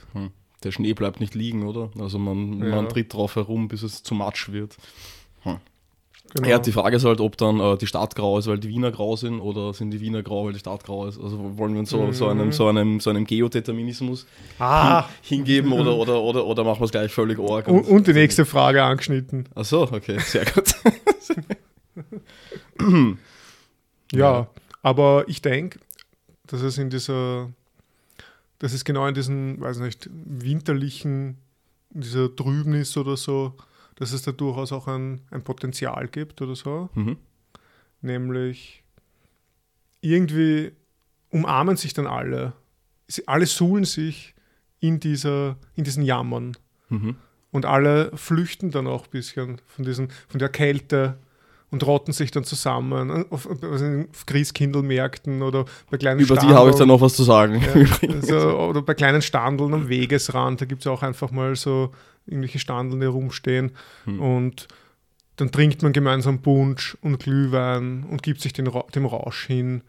Der 0.63 0.71
Schnee 0.71 0.93
bleibt 0.93 1.19
nicht 1.19 1.35
liegen, 1.35 1.63
oder? 1.67 1.91
Also 1.99 2.17
man, 2.19 2.59
Ja. 2.63 2.75
man 2.75 2.89
tritt 2.89 3.13
drauf 3.13 3.35
herum, 3.35 3.67
bis 3.67 3.83
es 3.83 4.03
zu 4.03 4.13
matsch 4.15 4.49
wird. 4.51 4.75
Genau. 6.35 6.47
Ja, 6.49 6.59
die 6.59 6.71
Frage 6.71 6.97
ist 6.97 7.05
halt, 7.05 7.21
ob 7.21 7.37
dann 7.37 7.59
äh, 7.59 7.77
die 7.77 7.87
Stadt 7.87 8.15
grau 8.15 8.37
ist, 8.37 8.47
weil 8.47 8.59
die 8.59 8.69
Wiener 8.69 8.91
grau 8.91 9.15
sind, 9.15 9.39
oder 9.39 9.73
sind 9.73 9.91
die 9.91 10.01
Wiener 10.01 10.23
grau, 10.23 10.45
weil 10.45 10.53
die 10.53 10.59
Stadt 10.59 10.83
grau 10.83 11.07
ist. 11.07 11.19
Also 11.19 11.57
wollen 11.57 11.73
wir 11.73 11.79
uns 11.79 11.89
so, 11.89 12.11
so 12.11 12.27
einem, 12.27 12.51
so 12.51 12.67
einem, 12.67 12.99
so 12.99 13.09
einem 13.09 13.25
Geodeterminismus 13.25 14.25
ah, 14.59 15.05
hingeben 15.21 15.71
oder, 15.71 15.95
oder, 15.95 16.21
oder, 16.21 16.45
oder 16.45 16.63
machen 16.63 16.81
wir 16.81 16.85
es 16.85 16.91
gleich 16.91 17.11
völlig 17.13 17.39
arg? 17.39 17.67
und, 17.67 17.87
und 17.87 18.07
die 18.07 18.13
nächste 18.13 18.45
Frage 18.45 18.83
angeschnitten. 18.83 19.47
Ach 19.55 19.65
so, 19.65 19.83
okay, 19.83 20.19
sehr 20.19 20.45
gut. 20.45 20.73
Ja, 24.11 24.19
Ja. 24.19 24.47
aber 24.83 25.25
ich 25.27 25.41
denke, 25.41 25.79
dass 26.47 26.61
es 26.61 26.77
in 26.77 26.89
dieser, 26.89 27.49
dass 28.59 28.73
es 28.73 28.85
genau 28.85 29.07
in 29.07 29.15
diesen, 29.15 29.59
weiß 29.59 29.79
nicht, 29.79 30.09
winterlichen, 30.11 31.37
in 31.93 32.01
dieser 32.01 32.33
Trübnis 32.35 32.95
oder 32.97 33.17
so, 33.17 33.53
dass 33.97 34.13
es 34.13 34.21
da 34.21 34.31
durchaus 34.31 34.71
auch 34.71 34.87
ein, 34.87 35.21
ein 35.31 35.43
Potenzial 35.43 36.07
gibt 36.07 36.41
oder 36.41 36.55
so. 36.55 36.89
Mhm. 36.93 37.17
Nämlich 38.01 38.83
irgendwie 40.01 40.71
umarmen 41.29 41.75
sich 41.77 41.93
dann 41.93 42.07
alle. 42.07 42.53
Sie, 43.07 43.27
alle 43.27 43.47
suhlen 43.47 43.85
sich 43.85 44.35
in, 44.79 44.99
dieser, 44.99 45.57
in 45.75 45.83
diesen 45.83 46.03
Jammern. 46.03 46.55
Mhm. 46.89 47.15
Und 47.51 47.65
alle 47.65 48.15
flüchten 48.15 48.69
dann 48.71 48.85
auch 48.87 49.05
ein 49.05 49.09
bisschen 49.09 49.61
von, 49.65 49.83
diesen, 49.83 50.09
von 50.27 50.39
der 50.39 50.49
Kälte 50.49 51.17
und 51.71 51.85
rotten 51.85 52.13
sich 52.13 52.29
dann 52.29 52.43
zusammen 52.43 53.25
auf, 53.31 53.47
auf 53.47 54.25
Christkindlmärkten 54.25 55.41
oder 55.41 55.65
bei 55.89 55.97
kleinen 55.97 56.19
Über 56.19 56.37
die 56.37 56.47
habe 56.47 56.69
ich 56.69 56.75
dann 56.75 56.87
noch 56.87 57.01
was 57.01 57.15
zu 57.15 57.23
sagen. 57.23 57.61
Ja, 57.61 58.09
also, 58.13 58.59
oder 58.59 58.81
bei 58.83 58.93
kleinen 58.93 59.21
Standeln 59.21 59.73
am 59.73 59.89
Wegesrand, 59.89 60.61
da 60.61 60.65
gibt 60.65 60.81
es 60.81 60.87
auch 60.87 61.01
einfach 61.01 61.31
mal 61.31 61.55
so 61.55 61.91
irgendwelche 62.27 62.59
Standeln, 62.59 62.99
die 62.99 63.07
rumstehen. 63.07 63.71
Hm. 64.05 64.21
Und 64.21 64.67
dann 65.37 65.51
trinkt 65.51 65.83
man 65.83 65.93
gemeinsam 65.93 66.41
Punsch 66.41 66.97
und 67.01 67.19
Glühwein 67.19 68.03
und 68.03 68.23
gibt 68.23 68.41
sich 68.41 68.53
den, 68.53 68.69
dem 68.93 69.05
Rausch 69.05 69.45
hin 69.45 69.81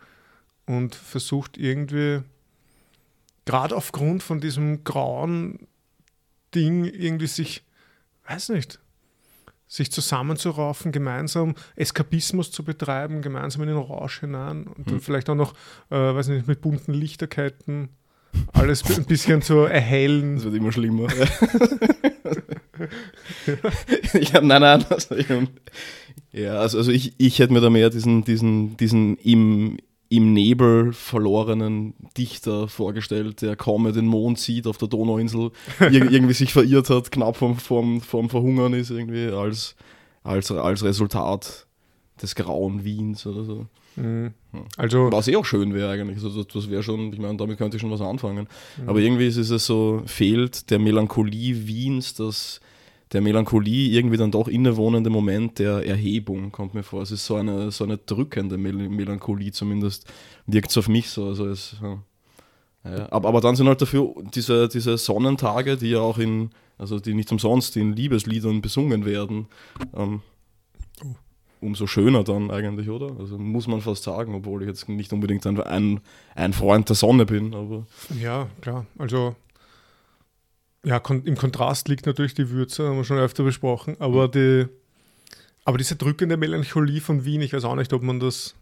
und 0.67 0.95
versucht 0.95 1.57
irgendwie, 1.57 2.21
gerade 3.45 3.75
aufgrund 3.75 4.23
von 4.23 4.41
diesem 4.41 4.85
grauen 4.85 5.67
Ding, 6.55 6.85
irgendwie 6.85 7.27
sich, 7.27 7.65
weiß 8.27 8.51
nicht, 8.51 8.79
sich 9.67 9.93
zusammenzuraufen, 9.93 10.93
gemeinsam 10.93 11.55
Eskapismus 11.77 12.51
zu 12.51 12.63
betreiben, 12.63 13.21
gemeinsam 13.21 13.63
in 13.63 13.69
den 13.69 13.77
Rausch 13.77 14.21
hinein 14.21 14.67
und 14.67 14.87
dann 14.87 14.95
hm. 14.95 15.01
vielleicht 15.01 15.29
auch 15.31 15.35
noch, 15.35 15.55
äh, 15.91 15.97
weiß 15.97 16.29
nicht, 16.29 16.47
mit 16.47 16.61
bunten 16.61 16.95
Lichterketten 16.95 17.91
alles 18.53 18.85
ein 18.85 19.05
bisschen 19.05 19.43
zu 19.43 19.61
erhellen. 19.61 20.37
Das 20.37 20.45
wird 20.45 20.55
immer 20.55 20.73
schlimmer. 20.73 21.09
ja, 24.15 24.41
nein, 24.41 24.63
nein. 24.63 24.85
Also 24.91 25.15
ich, 25.17 25.27
ja, 26.33 26.55
also, 26.55 26.79
also 26.79 26.91
ich, 26.91 27.15
ich 27.19 27.39
hätte 27.39 27.53
mir 27.53 27.61
da 27.61 27.71
mehr 27.71 27.91
diesen, 27.91 28.25
diesen, 28.25 28.77
diesen 28.77 29.17
im, 29.19 29.79
im 30.09 30.33
Nebel 30.33 30.93
verlorenen 30.93 31.95
Dichter 32.17 32.69
vorgestellt, 32.69 33.43
der 33.43 33.57
kaum 33.57 33.93
den 33.93 34.07
Mond 34.07 34.39
sieht 34.39 34.67
auf 34.67 34.79
der 34.79 34.89
Donauinsel, 34.89 35.51
irgendwie 35.81 36.35
sich 36.35 36.53
verirrt 36.53 36.91
hat, 36.91 37.11
knapp 37.11 37.37
vom, 37.37 37.57
vom, 37.57 38.01
vom 38.01 38.31
Verhungern 38.31 38.75
ist, 38.75 38.91
irgendwie 38.91 39.29
als, 39.29 39.75
als, 40.23 40.51
als 40.51 40.85
Resultat 40.85 41.67
des 42.21 42.35
grauen 42.35 42.85
Wiens 42.85 43.27
oder 43.27 43.45
so. 43.45 43.67
Mhm. 43.99 44.35
Also, 44.77 45.11
Was 45.13 45.29
eh 45.29 45.37
auch 45.37 45.45
schön 45.45 45.75
wäre 45.75 45.91
eigentlich. 45.91 46.23
Also 46.23 46.45
das 46.45 46.71
wäre 46.71 46.83
schon, 46.83 47.13
ich 47.13 47.19
meine, 47.19 47.37
damit 47.37 47.59
könnte 47.59 47.77
ich 47.77 47.81
schon 47.81 47.91
was 47.91 48.01
anfangen. 48.01 48.49
Mhm. 48.81 48.89
Aber 48.89 49.01
irgendwie 49.01 49.27
ist 49.27 49.37
es 49.37 49.67
so, 49.67 50.03
fehlt 50.07 50.71
der 50.71 50.79
Melancholie 50.79 51.67
Wiens, 51.67 52.15
das 52.15 52.61
der 53.13 53.21
Melancholie 53.21 53.91
irgendwie 53.91 54.17
dann 54.17 54.31
doch 54.31 54.49
innewohnende 54.49 55.11
Moment 55.11 55.59
der 55.59 55.87
Erhebung, 55.87 56.53
kommt 56.53 56.75
mir 56.75 56.83
vor. 56.83 57.03
Es 57.03 57.11
ist 57.11 57.25
so 57.25 57.37
eine, 57.37 57.71
so 57.71 57.85
eine 57.85 57.97
drückende 57.97 58.59
Mel 58.59 58.89
Melancholie 58.89 59.51
zumindest, 59.51 60.07
wirkt 60.47 60.71
es 60.71 60.79
auf 60.79 60.89
mich 60.89 61.09
so. 61.09 61.27
Also 61.27 61.47
es, 61.47 61.77
ja. 61.83 63.11
aber, 63.11 63.29
aber 63.29 63.41
dann 63.41 63.57
sind 63.57 63.67
halt 63.67 63.81
dafür 63.81 64.15
diese, 64.35 64.69
diese 64.69 64.99
Sonnentage, 64.99 65.77
die 65.77 65.91
ja 65.91 66.01
auch 66.01 66.19
in, 66.19 66.51
also 66.77 67.01
die 67.01 67.15
nicht 67.15 67.33
umsonst 67.33 67.77
in 67.77 67.95
Liebesliedern 67.95 68.61
besungen 68.61 69.07
werden. 69.07 69.47
Ähm, 69.97 70.21
umso 71.61 71.87
schöner 71.87 72.25
dann 72.25 72.51
eigentlich, 72.51 72.89
oder? 72.89 73.17
Also 73.19 73.39
muss 73.39 73.67
man 73.67 73.81
fast 73.81 74.05
sagen, 74.05 74.35
obwohl 74.35 74.63
ich 74.63 74.69
jetzt 74.69 74.89
nicht 74.89 75.13
unbedingt 75.13 75.47
ein, 75.47 76.01
ein 76.35 76.53
Freund 76.53 76.89
der 76.89 76.97
Sonne 76.97 77.27
bin. 77.27 77.55
Aber 77.55 77.87
ja, 78.21 78.49
klar. 78.61 78.87
Also 78.99 79.35
ja, 80.85 81.01
kon 81.01 81.25
im 81.25 81.37
Kontrast 81.37 81.89
liegt 81.89 82.07
natürlich 82.07 82.35
die 82.35 82.51
Würze, 82.51 82.89
haben 82.89 82.97
wir 82.97 83.05
schon 83.05 83.19
öfter 83.19 83.45
besprochen, 83.45 83.97
aber, 83.99 84.29
die, 84.29 84.67
aber 85.65 85.79
diese 85.79 85.97
drückende 85.97 86.37
Melancholie 86.37 87.01
von 87.01 87.25
Wien, 87.25 87.41
ich 87.41 87.53
weiß 87.53 87.65
auch 87.65 87.75
nicht, 87.75 87.93
ob 87.93 88.03
man 88.03 88.21
das 88.21 88.55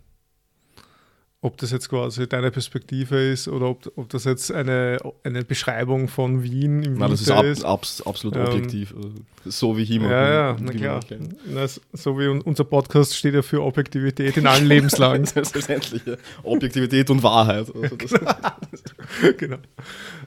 ob 1.42 1.56
das 1.58 1.70
jetzt 1.70 1.88
quasi 1.88 2.28
deine 2.28 2.50
Perspektive 2.50 3.30
ist 3.30 3.46
oder 3.46 3.68
ob, 3.68 3.92
ob 3.96 4.08
das 4.08 4.24
jetzt 4.24 4.50
eine, 4.50 4.98
eine 5.22 5.44
Beschreibung 5.44 6.08
von 6.08 6.42
Wien 6.42 6.82
im 6.82 6.94
Nein, 6.94 7.10
das 7.10 7.20
ist, 7.20 7.30
ab, 7.30 7.44
ab, 7.64 7.86
absolut 8.04 8.36
ähm, 8.36 8.46
objektiv. 8.46 8.94
Also, 8.96 9.12
so 9.44 9.76
wie 9.76 9.96
immer. 9.96 10.10
Ja, 10.10 10.28
ja, 10.30 10.56
na 10.58 10.72
klar. 10.72 11.00
Na, 11.46 11.66
so 11.68 12.18
wie 12.18 12.26
unser 12.26 12.64
Podcast 12.64 13.14
steht 13.14 13.34
ja 13.34 13.42
für 13.42 13.62
Objektivität 13.62 14.36
in 14.36 14.46
allen 14.46 14.66
Lebenslagen. 14.66 15.24
Selbstverständlich. 15.24 16.02
Ja. 16.06 16.16
Objektivität 16.44 17.10
und 17.10 17.22
Wahrheit. 17.22 17.66
Also 17.74 17.96
genau. 19.36 19.56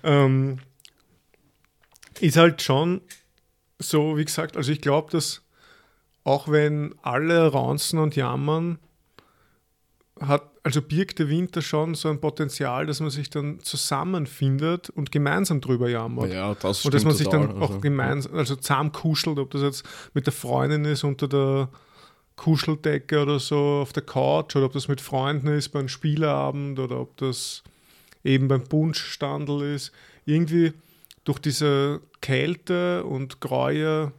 Ähm, 0.03 0.57
ist 2.19 2.37
halt 2.37 2.61
schon 2.61 3.01
so, 3.77 4.17
wie 4.17 4.25
gesagt, 4.25 4.57
also 4.57 4.71
ich 4.71 4.81
glaube, 4.81 5.11
dass 5.11 5.41
auch 6.23 6.49
wenn 6.49 6.95
alle 7.01 7.47
raunzen 7.47 7.99
und 7.99 8.15
jammern, 8.15 8.77
hat, 10.19 10.48
also 10.63 10.81
birgt 10.81 11.19
der 11.19 11.29
Winter 11.29 11.61
schon 11.61 11.95
so 11.95 12.09
ein 12.09 12.19
Potenzial, 12.19 12.85
dass 12.85 12.99
man 12.99 13.09
sich 13.09 13.29
dann 13.29 13.59
zusammenfindet 13.61 14.89
und 14.89 15.11
gemeinsam 15.11 15.61
drüber 15.61 15.89
jammert. 15.89 16.33
Ja, 16.33 16.55
das 16.55 16.85
Und 16.85 16.93
dass 16.93 17.05
man 17.05 17.15
sich 17.15 17.27
total. 17.27 17.47
dann 17.47 17.57
auch 17.57 17.69
also, 17.69 17.81
gemeinsam, 17.81 18.35
also 18.35 18.55
zusammen 18.55 18.91
kuschelt, 18.91 19.39
ob 19.39 19.51
das 19.51 19.61
jetzt 19.61 19.85
mit 20.13 20.25
der 20.25 20.33
Freundin 20.33 20.85
ist 20.85 21.03
unter 21.03 21.27
der 21.27 21.69
Kuscheldecke 22.35 23.21
oder 23.21 23.39
so 23.39 23.79
auf 23.81 23.93
der 23.93 24.03
Couch 24.03 24.55
oder 24.55 24.65
ob 24.65 24.73
das 24.73 24.87
mit 24.87 25.01
Freunden 25.01 25.47
ist 25.47 25.69
beim 25.69 25.87
Spieleabend 25.87 26.79
oder 26.79 26.99
ob 26.99 27.17
das 27.17 27.63
eben 28.23 28.47
beim 28.47 28.63
Punschstandel 28.63 29.73
ist. 29.73 29.91
Irgendwie 30.25 30.73
durch 31.23 31.39
diese 31.39 32.01
Kälte 32.21 33.03
und 33.03 33.39
Gräue 33.41 34.13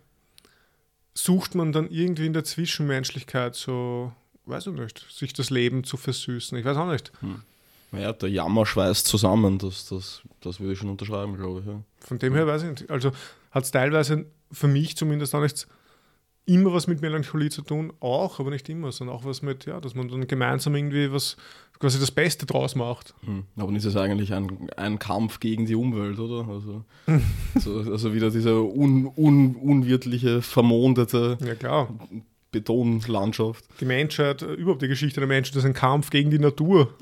sucht 1.15 1.55
man 1.55 1.73
dann 1.73 1.91
irgendwie 1.91 2.27
in 2.27 2.33
der 2.33 2.45
Zwischenmenschlichkeit 2.45 3.55
so 3.55 4.13
weiß 4.47 4.69
ich 4.69 4.73
nicht, 4.73 5.07
sich 5.11 5.33
das 5.33 5.51
Leben 5.51 5.85
zu 5.85 5.97
versüßen. 5.97 6.57
Ich 6.59 6.65
weiß 6.65 6.77
auch 6.77 6.91
nicht. 6.91 7.13
Hm. 7.21 7.43
Naja, 7.93 8.13
der 8.13 8.31
Jammer 8.31 8.67
schweißt 8.67 9.07
zusammen, 9.07 9.59
das, 9.59 9.89
das, 9.89 10.23
das 10.41 10.61
würde 10.61 10.75
ich 10.75 10.79
schon 10.79 10.91
unterschreiben, 10.91 11.37
glaube 11.37 11.61
ich. 11.61 11.67
Ja. 11.67 11.83
Von 11.99 12.19
dem 12.19 12.35
her 12.35 12.47
weiß 12.47 12.63
ich 12.63 12.71
nicht. 12.71 12.91
Also 12.91 13.11
hat 13.51 13.65
es 13.65 13.71
teilweise 13.71 14.27
für 14.53 14.69
mich 14.69 14.97
zumindest 14.97 15.35
auch 15.35 15.41
nichts 15.41 15.67
immer 16.47 16.73
was 16.73 16.87
mit 16.87 17.01
Melancholie 17.01 17.51
zu 17.51 17.63
tun, 17.63 17.93
auch, 18.01 18.41
aber 18.41 18.51
nicht 18.51 18.69
immer, 18.69 18.91
sondern 18.93 19.15
auch 19.17 19.25
was 19.25 19.43
mit, 19.43 19.67
ja, 19.67 19.81
dass 19.81 19.95
man 19.95 20.09
dann 20.09 20.27
gemeinsam 20.27 20.75
irgendwie 20.75 21.13
was, 21.13 21.37
quasi 21.79 21.99
das 21.99 22.11
Beste 22.11 22.47
draus 22.47 22.75
macht. 22.75 23.15
Hm. 23.25 23.45
Aber 23.57 23.73
ist 23.73 23.85
es 23.85 23.97
eigentlich 23.97 24.33
ein, 24.33 24.69
ein 24.77 24.99
Kampf 24.99 25.41
gegen 25.41 25.67
die 25.67 25.75
Umwelt, 25.75 26.19
oder? 26.19 26.49
Also, 26.49 26.85
so, 27.59 27.91
also 27.91 28.15
wieder 28.15 28.31
dieser 28.31 28.63
un, 28.63 29.11
un, 29.17 29.55
unwirtliche, 29.55 30.43
vermondete 30.43 31.39
ja, 31.45 31.55
klar. 31.55 31.89
Betonlandschaft. 32.52 33.64
Die 33.80 33.85
Menschheit, 33.85 34.42
äh, 34.42 34.54
überhaupt 34.54 34.83
die 34.83 34.88
Geschichte 34.88 35.21
der 35.21 35.28
Menschheit, 35.28 35.57
das 35.57 35.64
ist 35.64 35.69
ein 35.69 35.75
Kampf 35.75 36.11
gegen 36.11 36.30
die 36.30 36.38
Natur. 36.38 36.95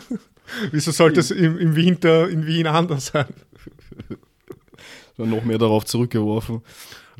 Wieso 0.70 0.90
sollte 0.90 1.20
es 1.20 1.30
im, 1.30 1.58
im, 1.58 1.76
Winter 1.76 2.28
in 2.28 2.46
Wien 2.46 2.66
anders 2.66 3.06
sein? 3.06 3.32
noch 5.16 5.44
mehr 5.44 5.58
darauf 5.58 5.84
zurückgeworfen. 5.84 6.62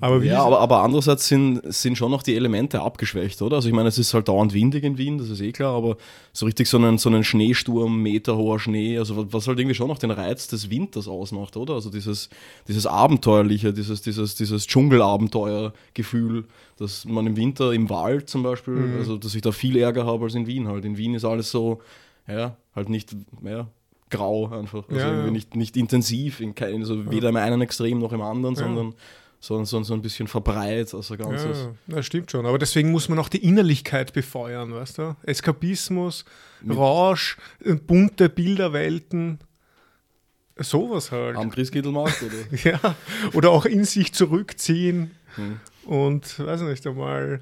Aber 0.00 0.22
ja, 0.24 0.42
aber, 0.42 0.60
aber 0.60 0.82
andererseits 0.82 1.28
sind, 1.28 1.60
sind 1.72 1.98
schon 1.98 2.10
noch 2.10 2.22
die 2.22 2.34
Elemente 2.34 2.80
abgeschwächt, 2.80 3.42
oder? 3.42 3.56
Also 3.56 3.68
ich 3.68 3.74
meine, 3.74 3.88
es 3.88 3.98
ist 3.98 4.14
halt 4.14 4.28
dauernd 4.28 4.54
windig 4.54 4.84
in 4.84 4.96
Wien, 4.96 5.18
das 5.18 5.28
ist 5.28 5.40
eh 5.40 5.52
klar, 5.52 5.74
aber 5.74 5.96
so 6.32 6.46
richtig 6.46 6.68
so 6.68 6.78
einen, 6.78 6.98
so 6.98 7.08
einen 7.08 7.24
Schneesturm, 7.24 8.02
meterhoher 8.02 8.58
Schnee, 8.58 8.98
also 8.98 9.32
was 9.32 9.46
halt 9.46 9.58
irgendwie 9.58 9.74
schon 9.74 9.88
noch 9.88 9.98
den 9.98 10.10
Reiz 10.10 10.48
des 10.48 10.70
Winters 10.70 11.08
ausmacht, 11.08 11.56
oder? 11.56 11.74
Also 11.74 11.90
dieses, 11.90 12.30
dieses 12.68 12.86
Abenteuerliche, 12.86 13.72
dieses, 13.72 14.02
dieses, 14.02 14.34
dieses 14.34 14.66
Dschungelabenteuergefühl, 14.66 16.44
dass 16.78 17.04
man 17.04 17.26
im 17.26 17.36
Winter 17.36 17.72
im 17.72 17.90
Wald 17.90 18.28
zum 18.28 18.42
Beispiel, 18.42 18.74
mhm. 18.74 18.98
also 18.98 19.18
dass 19.18 19.34
ich 19.34 19.42
da 19.42 19.52
viel 19.52 19.76
Ärger 19.76 20.06
habe 20.06 20.24
als 20.24 20.34
in 20.34 20.46
Wien 20.46 20.68
halt. 20.68 20.84
In 20.84 20.96
Wien 20.96 21.14
ist 21.14 21.24
alles 21.24 21.50
so, 21.50 21.80
ja, 22.26 22.56
halt 22.74 22.88
nicht, 22.88 23.14
ja, 23.42 23.68
grau 24.12 24.48
einfach. 24.48 24.88
Also 24.88 25.00
ja, 25.00 25.24
ja. 25.24 25.30
Nicht, 25.30 25.56
nicht 25.56 25.76
intensiv, 25.76 26.40
in 26.40 26.54
kein, 26.54 26.80
also 26.80 27.10
weder 27.10 27.30
im 27.30 27.36
einen 27.36 27.60
Extrem 27.62 27.98
noch 27.98 28.12
im 28.12 28.20
anderen, 28.22 28.54
sondern 28.54 28.94
sondern 29.42 29.66
so, 29.66 29.82
so 29.82 29.92
ein 29.92 30.02
bisschen 30.02 30.28
verbreitet 30.28 30.94
als 30.94 31.10
ein 31.10 31.18
ganzes. 31.18 31.58
Ja, 31.88 31.96
das 31.96 32.06
stimmt 32.06 32.30
schon. 32.30 32.46
Aber 32.46 32.58
deswegen 32.58 32.92
muss 32.92 33.08
man 33.08 33.18
auch 33.18 33.28
die 33.28 33.44
Innerlichkeit 33.44 34.12
befeuern, 34.12 34.72
weißt 34.72 34.98
du? 34.98 35.16
Eskapismus, 35.24 36.24
Mit 36.60 36.76
Rausch, 36.76 37.36
äh, 37.64 37.74
bunte 37.74 38.28
Bilderwelten. 38.28 39.40
Sowas 40.56 41.10
halt. 41.10 41.36
Am 41.36 41.50
Christkindlmarkt, 41.50 42.22
oder? 42.22 42.56
ja, 42.62 42.94
oder 43.32 43.50
auch 43.50 43.64
in 43.64 43.84
sich 43.84 44.14
zurückziehen 44.14 45.10
hm. 45.34 45.58
und, 45.86 46.38
weiß 46.38 46.60
nicht, 46.60 46.86
einmal 46.86 47.40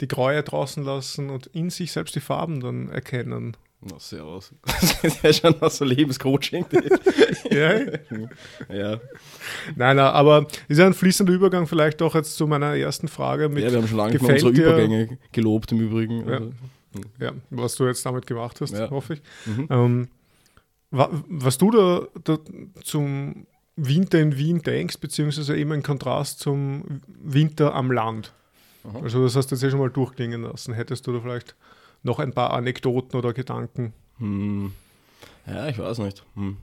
die 0.00 0.08
Gräue 0.08 0.40
draußen 0.40 0.84
lassen 0.84 1.30
und 1.30 1.46
in 1.48 1.68
sich 1.68 1.90
selbst 1.90 2.14
die 2.14 2.20
Farben 2.20 2.60
dann 2.60 2.90
erkennen. 2.90 3.56
Na, 3.84 3.98
servus. 3.98 4.52
Das 4.64 5.04
ist 5.04 5.22
ja 5.22 5.32
schon 5.32 5.54
noch 5.60 5.70
so 5.70 5.84
Lebenscoaching. 5.84 6.64
ja. 7.50 7.80
ja. 8.72 9.00
Nein, 9.76 9.96
nein, 9.96 9.98
aber 9.98 10.46
ist 10.68 10.78
ja 10.78 10.86
ein 10.86 10.94
fließender 10.94 11.32
Übergang 11.32 11.66
vielleicht 11.66 12.00
doch 12.00 12.14
jetzt 12.14 12.36
zu 12.36 12.46
meiner 12.46 12.74
ersten 12.76 13.08
Frage. 13.08 13.48
Mit 13.48 13.64
ja, 13.64 13.70
wir 13.70 13.78
haben 13.78 13.88
schon 13.88 13.98
lange 13.98 14.18
unsere 14.18 14.50
Übergänge 14.50 15.18
gelobt 15.32 15.72
im 15.72 15.80
Übrigen. 15.80 16.26
Ja. 16.26 16.34
Also, 16.34 16.46
hm. 16.46 17.04
ja. 17.20 17.32
was 17.50 17.74
du 17.76 17.86
jetzt 17.86 18.04
damit 18.06 18.26
gemacht 18.26 18.60
hast, 18.60 18.72
ja. 18.72 18.88
hoffe 18.90 19.14
ich. 19.14 19.22
Mhm. 19.46 19.66
Ähm, 19.70 20.08
was 20.90 21.58
du 21.58 21.70
da, 21.70 22.06
da, 22.22 22.38
zum 22.82 23.46
Winter 23.76 24.20
in 24.20 24.38
Wien 24.38 24.62
denkst, 24.62 24.98
beziehungsweise 24.98 25.56
eben 25.56 25.72
in 25.72 25.82
Kontrast 25.82 26.38
zum 26.38 27.00
Winter 27.06 27.74
am 27.74 27.90
Land. 27.90 28.32
Aha. 28.84 29.00
Also 29.02 29.24
das 29.24 29.34
hast 29.34 29.50
du 29.50 29.56
jetzt 29.56 29.62
ja 29.62 29.70
schon 29.70 29.80
mal 29.80 29.90
durchklingen 29.90 30.42
lassen. 30.42 30.72
Hättest 30.72 31.06
du 31.06 31.12
da 31.12 31.20
vielleicht 31.20 31.56
noch 32.04 32.20
ein 32.20 32.32
paar 32.32 32.52
Anekdoten 32.52 33.18
oder 33.18 33.32
Gedanken? 33.32 33.92
Hm. 34.18 34.72
Ja, 35.46 35.68
ich 35.68 35.78
weiß 35.78 35.98
nicht. 35.98 36.24
Hm. 36.34 36.58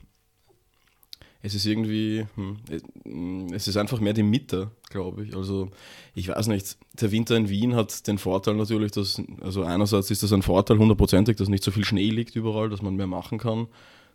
Es 1.44 1.56
ist 1.56 1.66
irgendwie, 1.66 2.28
hm. 2.36 3.48
es 3.52 3.68
ist 3.68 3.76
einfach 3.76 4.00
mehr 4.00 4.14
die 4.14 4.24
Mitte, 4.24 4.70
glaube 4.90 5.24
ich. 5.26 5.36
Also 5.36 5.70
ich 6.14 6.28
weiß 6.28 6.48
nicht, 6.48 6.78
der 6.94 7.12
Winter 7.12 7.36
in 7.36 7.50
Wien 7.50 7.76
hat 7.76 8.08
den 8.08 8.20
Vorteil 8.20 8.54
natürlich, 8.56 8.92
dass, 8.92 9.22
also 9.42 9.64
einerseits 9.64 10.12
ist 10.12 10.22
das 10.22 10.34
ein 10.34 10.44
Vorteil 10.44 10.78
hundertprozentig, 10.78 11.38
dass 11.38 11.50
nicht 11.50 11.64
so 11.64 11.72
viel 11.72 11.84
Schnee 11.84 12.10
liegt 12.12 12.36
überall, 12.36 12.70
dass 12.70 12.84
man 12.84 12.96
mehr 12.96 13.08
machen 13.08 13.40
kann, 13.40 13.68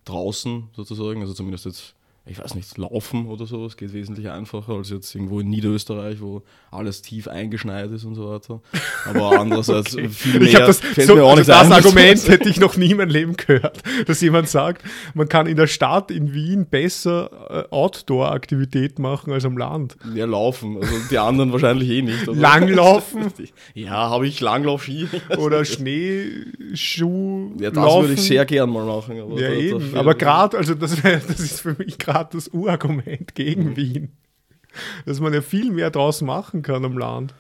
draußen 0.04 0.68
sozusagen, 0.74 1.20
also 1.20 1.34
zumindest 1.34 1.64
jetzt 1.64 1.94
ich 2.28 2.38
weiß 2.38 2.54
nicht, 2.56 2.76
laufen 2.76 3.26
oder 3.26 3.46
so. 3.46 3.66
Es 3.66 3.76
geht 3.76 3.92
wesentlich 3.92 4.28
einfacher 4.28 4.72
als 4.74 4.90
jetzt 4.90 5.14
irgendwo 5.14 5.38
in 5.40 5.48
Niederösterreich, 5.48 6.20
wo 6.20 6.42
alles 6.72 7.00
tief 7.00 7.28
eingeschneit 7.28 7.90
ist 7.92 8.04
und 8.04 8.16
so 8.16 8.28
weiter. 8.30 8.60
Aber 9.08 9.38
andererseits 9.40 9.94
Okay. 9.94 10.08
viel 10.08 10.42
Ich 10.42 10.52
mehr 10.52 10.60
hab 10.62 10.66
das, 10.66 10.80
fällt 10.80 11.06
so, 11.06 11.14
mir 11.14 11.24
auch 11.24 11.36
also 11.36 11.52
das 11.52 11.66
ein. 11.66 11.72
Argument 11.72 12.28
hätte 12.28 12.48
ich 12.48 12.58
noch 12.58 12.76
nie 12.76 12.90
in 12.90 12.96
meinem 12.96 13.10
Leben 13.10 13.36
gehört, 13.36 13.80
dass 14.06 14.20
jemand 14.20 14.48
sagt, 14.48 14.82
man 15.14 15.28
kann 15.28 15.46
in 15.46 15.56
der 15.56 15.68
Stadt 15.68 16.10
in 16.10 16.34
Wien 16.34 16.66
besser 16.66 17.30
äh, 17.70 17.72
Outdoor-Aktivität 17.74 18.98
machen 18.98 19.32
als 19.32 19.44
am 19.44 19.56
Land. 19.56 19.96
Ja, 20.14 20.24
laufen. 20.26 20.78
Also 20.78 20.92
die 21.10 21.18
anderen 21.18 21.52
wahrscheinlich 21.52 21.88
eh 21.90 22.02
nicht. 22.02 22.28
aber- 22.28 22.36
Langlaufen 22.36 23.26
Ja, 23.74 24.10
habe 24.10 24.26
ich 24.26 24.40
Langlaufski. 24.40 25.06
oder 25.38 25.64
Schneeschuh. 25.64 27.52
Ja, 27.60 27.70
das 27.70 27.84
würde 27.94 28.14
ich 28.14 28.22
sehr 28.22 28.44
gern 28.44 28.70
mal 28.70 28.84
machen. 28.84 29.20
Aber 29.20 29.40
Ja, 29.40 29.50
eben. 29.52 29.94
Aber 29.96 30.14
gerade, 30.14 30.56
also 30.58 30.74
das, 30.74 31.02
wär, 31.04 31.18
das 31.26 31.40
ist 31.40 31.60
für 31.60 31.74
mich 31.78 31.98
gerade 31.98 32.15
das 32.24 32.48
Urargument 32.48 33.34
gegen 33.34 33.70
Mhm. 33.70 33.76
Wien. 33.76 34.08
Dass 35.06 35.20
man 35.20 35.32
ja 35.32 35.40
viel 35.40 35.70
mehr 35.70 35.90
draußen 35.90 36.26
machen 36.26 36.62
kann 36.62 36.84
am 36.84 36.98
Land. 36.98 37.34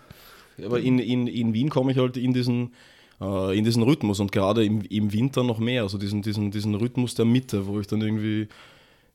Aber 0.64 0.80
in, 0.80 0.98
in, 0.98 1.26
in 1.26 1.52
Wien 1.52 1.68
komme 1.68 1.92
ich 1.92 1.98
halt 1.98 2.16
in 2.16 2.32
diesen, 2.32 2.72
äh, 3.20 3.56
in 3.58 3.64
diesen 3.64 3.82
Rhythmus 3.82 4.20
und 4.20 4.32
gerade 4.32 4.64
im, 4.64 4.80
im 4.82 5.12
Winter 5.12 5.44
noch 5.44 5.58
mehr. 5.58 5.82
Also 5.82 5.98
diesen, 5.98 6.22
diesen, 6.22 6.50
diesen 6.50 6.74
Rhythmus 6.74 7.14
der 7.14 7.26
Mitte, 7.26 7.66
wo 7.66 7.78
ich 7.78 7.86
dann 7.86 8.00
irgendwie, 8.00 8.48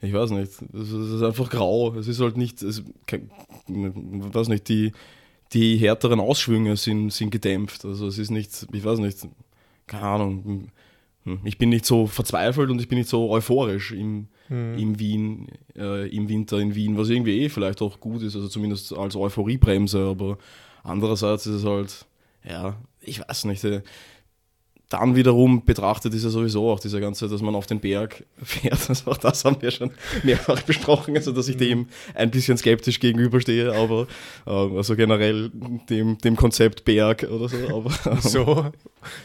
ich 0.02 0.14
weiß 0.14 0.32
nicht, 0.32 0.52
es 0.52 0.62
ist, 0.62 0.92
es 0.92 1.12
ist 1.14 1.24
einfach 1.24 1.50
grau. 1.50 1.96
Es 1.96 2.08
ist 2.08 2.20
halt 2.20 2.38
nicht, 2.38 2.62
es, 2.62 2.84
kein, 3.08 3.32
ich 3.68 4.34
weiß 4.36 4.50
nicht, 4.50 4.70
die, 4.70 4.92
die 5.54 5.78
härteren 5.78 6.20
Ausschwünge 6.20 6.78
sind, 6.78 7.12
sind 7.12 7.32
gedämpft. 7.32 7.86
Also 7.86 8.06
es 8.08 8.20
ist 8.20 8.30
nicht, 8.30 8.68
ich 8.72 8.84
weiß 8.86 9.00
nicht, 9.00 9.28
keine 9.88 10.04
Ahnung. 10.04 10.68
Hm, 11.26 11.40
Ich 11.44 11.58
bin 11.58 11.70
nicht 11.70 11.86
so 11.86 12.08
verzweifelt 12.08 12.70
und 12.70 12.80
ich 12.82 12.88
bin 12.88 12.98
nicht 12.98 13.10
so 13.10 13.30
euphorisch 13.30 13.92
im, 13.92 14.28
im 14.78 15.00
Wien, 15.00 15.48
äh, 15.78 16.10
im 16.16 16.28
Winter 16.28 16.60
in 16.60 16.76
Wien, 16.76 16.98
was 16.98 17.10
irgendwie 17.10 17.40
eh 17.42 17.50
vielleicht 17.50 17.82
auch 17.82 18.00
gut 18.00 18.22
ist, 18.22 18.36
also 18.36 18.48
zumindest 18.48 18.92
als 18.98 19.16
Euphoriebremse, 19.16 20.00
aber 20.08 20.38
andererseits 20.84 21.46
ist 21.46 21.56
es 21.56 21.66
halt, 21.66 22.06
ja, 22.48 22.76
ich 23.00 23.20
weiß 23.20 23.46
nicht, 23.46 23.64
äh, 23.64 23.82
dann 24.92 25.16
wiederum 25.16 25.64
betrachtet 25.64 26.14
ist 26.14 26.24
ja 26.24 26.30
sowieso 26.30 26.70
auch 26.70 26.80
dieser 26.80 27.00
ganze, 27.00 27.30
dass 27.30 27.42
man 27.42 27.56
auf 27.56 27.66
den 27.66 27.80
Berg 27.80 28.26
fährt. 28.44 28.90
Also 28.90 29.12
auch 29.12 29.18
das 29.18 29.46
haben 29.46 29.62
wir 29.62 29.72
schon 29.72 29.92
mehrfach 30.24 30.62
besprochen, 30.64 31.16
also 31.16 31.32
dass 31.32 31.48
ich 31.48 31.58
dem 31.58 31.88
ein 32.14 32.30
bisschen 32.30 32.58
skeptisch 32.58 33.00
gegenüberstehe, 33.00 33.74
aber 33.74 34.08
äh, 34.46 34.52
also 34.52 34.96
generell 34.96 35.50
dem, 35.90 36.18
dem 36.18 36.36
Konzept 36.36 36.84
Berg 36.84 37.26
oder 37.32 37.48
so. 37.48 37.58
Aber, 37.70 38.22
So, 38.22 38.66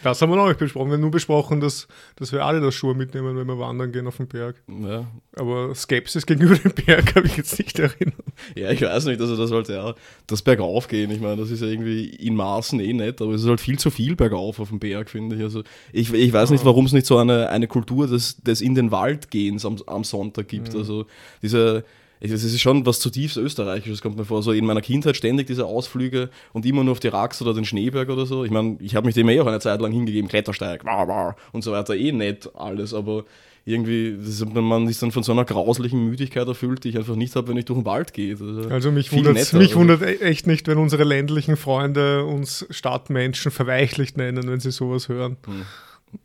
das 0.03 0.21
haben 0.21 0.29
wir 0.31 0.37
noch 0.37 0.47
nicht 0.47 0.59
besprochen. 0.59 0.87
Wir 0.89 0.93
haben 0.93 1.01
nur 1.01 1.11
besprochen, 1.11 1.59
dass, 1.59 1.87
dass 2.15 2.31
wir 2.31 2.45
alle 2.45 2.61
das 2.61 2.73
Schuhe 2.73 2.95
mitnehmen, 2.95 3.35
wenn 3.35 3.47
wir 3.47 3.59
wandern 3.59 3.91
gehen 3.91 4.07
auf 4.07 4.17
den 4.17 4.27
Berg. 4.27 4.63
ja, 4.67 5.05
Aber 5.35 5.75
Skepsis 5.75 6.25
gegenüber 6.25 6.55
dem 6.55 6.71
Berg 6.73 7.15
habe 7.15 7.27
ich 7.27 7.35
jetzt 7.35 7.59
nicht 7.59 7.77
erinnert. 7.77 8.15
Ja, 8.55 8.71
ich 8.71 8.81
weiß 8.81 9.05
nicht, 9.05 9.19
also 9.19 9.35
das 9.35 9.51
halt, 9.51 9.67
ja, 9.67 9.95
das 10.27 10.41
Bergauf 10.41 10.87
gehen, 10.87 11.11
ich 11.11 11.19
meine, 11.19 11.35
das 11.35 11.51
ist 11.51 11.61
ja 11.61 11.67
irgendwie 11.67 12.05
in 12.05 12.35
Maßen 12.35 12.79
eh 12.79 12.93
nett, 12.93 13.21
aber 13.21 13.33
es 13.33 13.41
ist 13.43 13.49
halt 13.49 13.59
viel 13.59 13.77
zu 13.77 13.89
viel 13.89 14.15
bergauf 14.15 14.59
auf 14.59 14.69
dem 14.69 14.79
Berg, 14.79 15.09
finde 15.09 15.35
ich. 15.35 15.41
Also 15.41 15.56
ich, 15.93 16.13
ich 16.13 16.33
weiß 16.33 16.49
nicht, 16.51 16.65
warum 16.65 16.85
es 16.85 16.93
nicht 16.93 17.05
so 17.05 17.17
eine, 17.17 17.49
eine 17.49 17.67
Kultur 17.67 18.07
des, 18.07 18.37
des 18.41 18.61
in 18.61 18.75
den 18.75 18.91
Wald 18.91 19.31
gehens 19.31 19.65
am, 19.65 19.77
am 19.87 20.03
Sonntag 20.03 20.47
gibt. 20.47 20.75
Also 20.75 21.05
diese, 21.41 21.83
ich- 22.19 22.31
es 22.31 22.43
ist 22.43 22.59
schon 22.59 22.85
was 22.85 22.99
zutiefst 22.99 23.37
Österreichisches, 23.37 24.01
kommt 24.01 24.17
mir 24.17 24.25
vor. 24.25 24.41
So 24.41 24.51
in 24.51 24.65
meiner 24.65 24.81
Kindheit 24.81 25.15
ständig 25.17 25.47
diese 25.47 25.65
Ausflüge 25.65 26.29
und 26.53 26.65
immer 26.65 26.83
nur 26.83 26.93
auf 26.93 26.99
die 26.99 27.09
Rax 27.09 27.41
oder 27.41 27.53
den 27.53 27.65
Schneeberg 27.65 28.09
oder 28.09 28.25
so. 28.25 28.43
Ich 28.43 28.51
meine, 28.51 28.77
ich 28.79 28.95
habe 28.95 29.05
mich 29.05 29.15
dem 29.15 29.29
eh 29.29 29.39
auch 29.39 29.45
eine 29.47 29.59
Zeit 29.59 29.79
lang 29.81 29.91
hingegeben, 29.91 30.27
Klettersteig, 30.29 30.83
wah, 30.85 31.07
wah, 31.07 31.35
und 31.51 31.63
so 31.63 31.71
weiter, 31.71 31.95
eh 31.95 32.11
nett 32.11 32.49
alles, 32.55 32.93
aber 32.93 33.25
irgendwie, 33.67 34.17
man 34.61 34.87
ist 34.87 35.03
dann 35.03 35.11
von 35.11 35.23
so 35.23 35.33
einer 35.33 35.43
grauslichen 35.43 36.05
Müdigkeit 36.05 36.47
erfüllt, 36.47 36.85
die 36.85 36.89
ich 36.89 36.97
einfach 36.97 37.15
nicht 37.15 37.35
habe, 37.35 37.49
wenn 37.49 37.57
ich 37.57 37.65
durch 37.65 37.79
den 37.79 37.85
Wald 37.85 38.13
gehe. 38.13 38.31
Also, 38.39 38.69
Also 38.69 38.91
mich 38.91 39.11
wundert 39.11 39.35
mich 39.35 39.53
also. 39.53 39.75
wundert 39.75 40.01
e- 40.03 40.19
echt 40.21 40.47
nicht, 40.47 40.67
wenn 40.67 40.77
unsere 40.77 41.03
ländlichen 41.03 41.57
Freunde 41.57 42.23
uns 42.23 42.65
Stadtmenschen 42.69 43.51
verweichlicht 43.51 44.15
nennen, 44.15 44.47
wenn 44.49 44.61
sie 44.61 44.71
sowas 44.71 45.09
hören. 45.09 45.35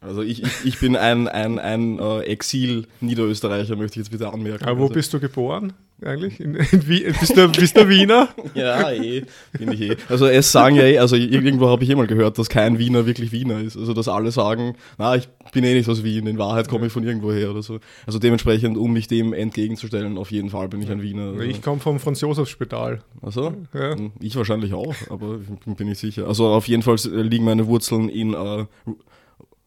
Also 0.00 0.22
ich, 0.22 0.42
ich, 0.42 0.50
ich 0.64 0.80
bin 0.80 0.96
ein, 0.96 1.28
ein, 1.28 1.58
ein 1.58 1.98
äh, 1.98 2.20
Exil-Niederösterreicher, 2.22 3.76
möchte 3.76 4.00
ich 4.00 4.04
jetzt 4.06 4.10
bitte 4.10 4.32
anmerken. 4.32 4.64
Aber 4.64 4.78
wo 4.78 4.82
also, 4.84 4.94
bist 4.94 5.12
du 5.14 5.20
geboren 5.20 5.72
eigentlich? 6.04 6.40
In, 6.40 6.56
in 6.56 6.88
Wien? 6.88 7.14
Bist, 7.20 7.36
du, 7.36 7.48
bist 7.48 7.76
du 7.76 7.88
Wiener? 7.88 8.28
Ja, 8.54 8.90
eh, 8.90 9.24
bin 9.56 9.70
ich 9.72 9.80
eh. 9.82 9.96
Also 10.08 10.26
es 10.26 10.50
sagen 10.50 10.74
ja 10.76 10.82
eh, 10.82 10.98
also 10.98 11.14
irgendwo 11.16 11.68
habe 11.68 11.84
ich 11.84 11.90
eh 11.90 11.94
mal 11.94 12.06
gehört, 12.08 12.38
dass 12.38 12.48
kein 12.48 12.78
Wiener 12.78 13.06
wirklich 13.06 13.30
Wiener 13.32 13.60
ist. 13.60 13.76
Also 13.76 13.94
dass 13.94 14.08
alle 14.08 14.32
sagen, 14.32 14.74
na, 14.98 15.14
ich 15.14 15.28
bin 15.52 15.64
eh 15.64 15.74
nicht 15.74 15.88
aus 15.88 16.02
Wien, 16.02 16.26
in 16.26 16.38
Wahrheit 16.38 16.68
komme 16.68 16.86
ich 16.86 16.92
von 16.92 17.04
irgendwo 17.04 17.32
her 17.32 17.50
oder 17.50 17.62
so. 17.62 17.78
Also 18.06 18.18
dementsprechend, 18.18 18.76
um 18.76 18.92
mich 18.92 19.06
dem 19.06 19.32
entgegenzustellen, 19.32 20.18
auf 20.18 20.30
jeden 20.32 20.50
Fall 20.50 20.68
bin 20.68 20.82
ich 20.82 20.90
ein 20.90 21.02
Wiener. 21.02 21.28
Also. 21.32 21.42
Ich 21.42 21.62
komme 21.62 21.80
vom 21.80 22.00
Franz-Josefs-Spital. 22.00 23.00
Also, 23.20 23.54
Ja. 23.72 23.94
ich 24.20 24.34
wahrscheinlich 24.36 24.74
auch, 24.74 24.94
aber 25.08 25.38
ich 25.66 25.74
bin 25.76 25.88
nicht 25.88 26.00
sicher. 26.00 26.26
Also 26.26 26.48
auf 26.48 26.66
jeden 26.66 26.82
Fall 26.82 26.96
liegen 27.12 27.44
meine 27.44 27.66
Wurzeln 27.68 28.08
in 28.08 28.34
äh, 28.34 28.36
Ru- 28.36 28.66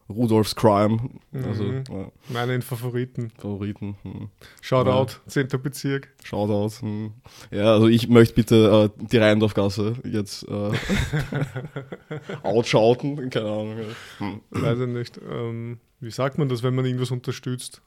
Rudolfs 0.08 0.54
Crime, 0.54 1.10
also 1.32 1.64
Mhm. 1.64 1.84
ja, 1.90 2.12
Meinen 2.28 2.62
Favoriten. 2.62 3.30
Favoriten. 3.38 3.96
Hm. 4.02 4.28
Shoutout, 4.60 5.14
10. 5.26 5.48
Bezirk. 5.62 6.08
Shoutout. 6.22 6.80
Hm. 6.80 7.12
Ja, 7.50 7.72
also 7.74 7.88
ich 7.88 8.08
möchte 8.08 8.34
bitte 8.34 8.90
äh, 8.96 9.06
die 9.06 9.16
Rheindorfgasse 9.18 9.96
jetzt 10.04 10.46
äh, 10.48 10.70
outschauten. 12.42 13.30
Keine 13.30 13.46
Ahnung. 13.46 13.76
Hm. 14.18 14.40
Weiß 14.50 14.78
ich 14.80 14.86
nicht. 14.88 15.18
Ähm, 15.28 15.78
wie 16.00 16.10
sagt 16.10 16.38
man 16.38 16.48
das, 16.48 16.62
wenn 16.62 16.74
man 16.74 16.84
irgendwas 16.84 17.10
unterstützt? 17.10 17.80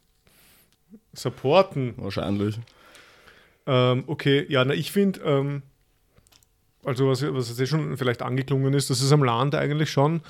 Supporten. 1.14 1.94
Wahrscheinlich. 1.98 2.60
Ähm, 3.66 4.04
okay, 4.08 4.46
ja, 4.50 4.66
na, 4.66 4.74
ich 4.74 4.92
finde, 4.92 5.20
ähm, 5.22 5.62
also 6.84 7.08
was, 7.10 7.22
was 7.34 7.58
jetzt 7.58 7.70
schon 7.70 7.98
vielleicht 7.98 8.22
angeklungen 8.22 8.74
ist, 8.74 8.90
dass 8.90 9.02
es 9.02 9.12
am 9.12 9.24
Land 9.24 9.54
eigentlich 9.56 9.92
schon 9.92 10.22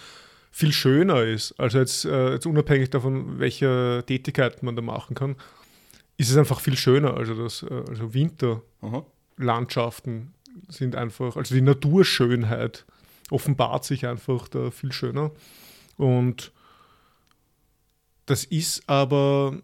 viel 0.51 0.71
schöner 0.71 1.23
ist. 1.23 1.59
Also 1.59 1.79
jetzt, 1.79 2.05
äh, 2.05 2.33
jetzt 2.33 2.45
unabhängig 2.45 2.89
davon, 2.89 3.39
welche 3.39 4.03
Tätigkeit 4.05 4.61
man 4.63 4.75
da 4.75 4.81
machen 4.81 5.15
kann, 5.15 5.35
ist 6.17 6.29
es 6.29 6.37
einfach 6.37 6.59
viel 6.59 6.77
schöner. 6.77 7.15
Also 7.15 7.35
das, 7.35 7.63
äh, 7.63 7.83
also 7.87 8.13
Winterlandschaften 8.13 10.33
sind 10.67 10.95
einfach, 10.95 11.37
also 11.37 11.55
die 11.55 11.61
Naturschönheit 11.61 12.85
offenbart 13.29 13.85
sich 13.85 14.07
einfach 14.07 14.47
da 14.47 14.71
viel 14.71 14.91
schöner. 14.91 15.31
Und 15.97 16.51
das 18.25 18.43
ist 18.43 18.81
aber 18.87 19.59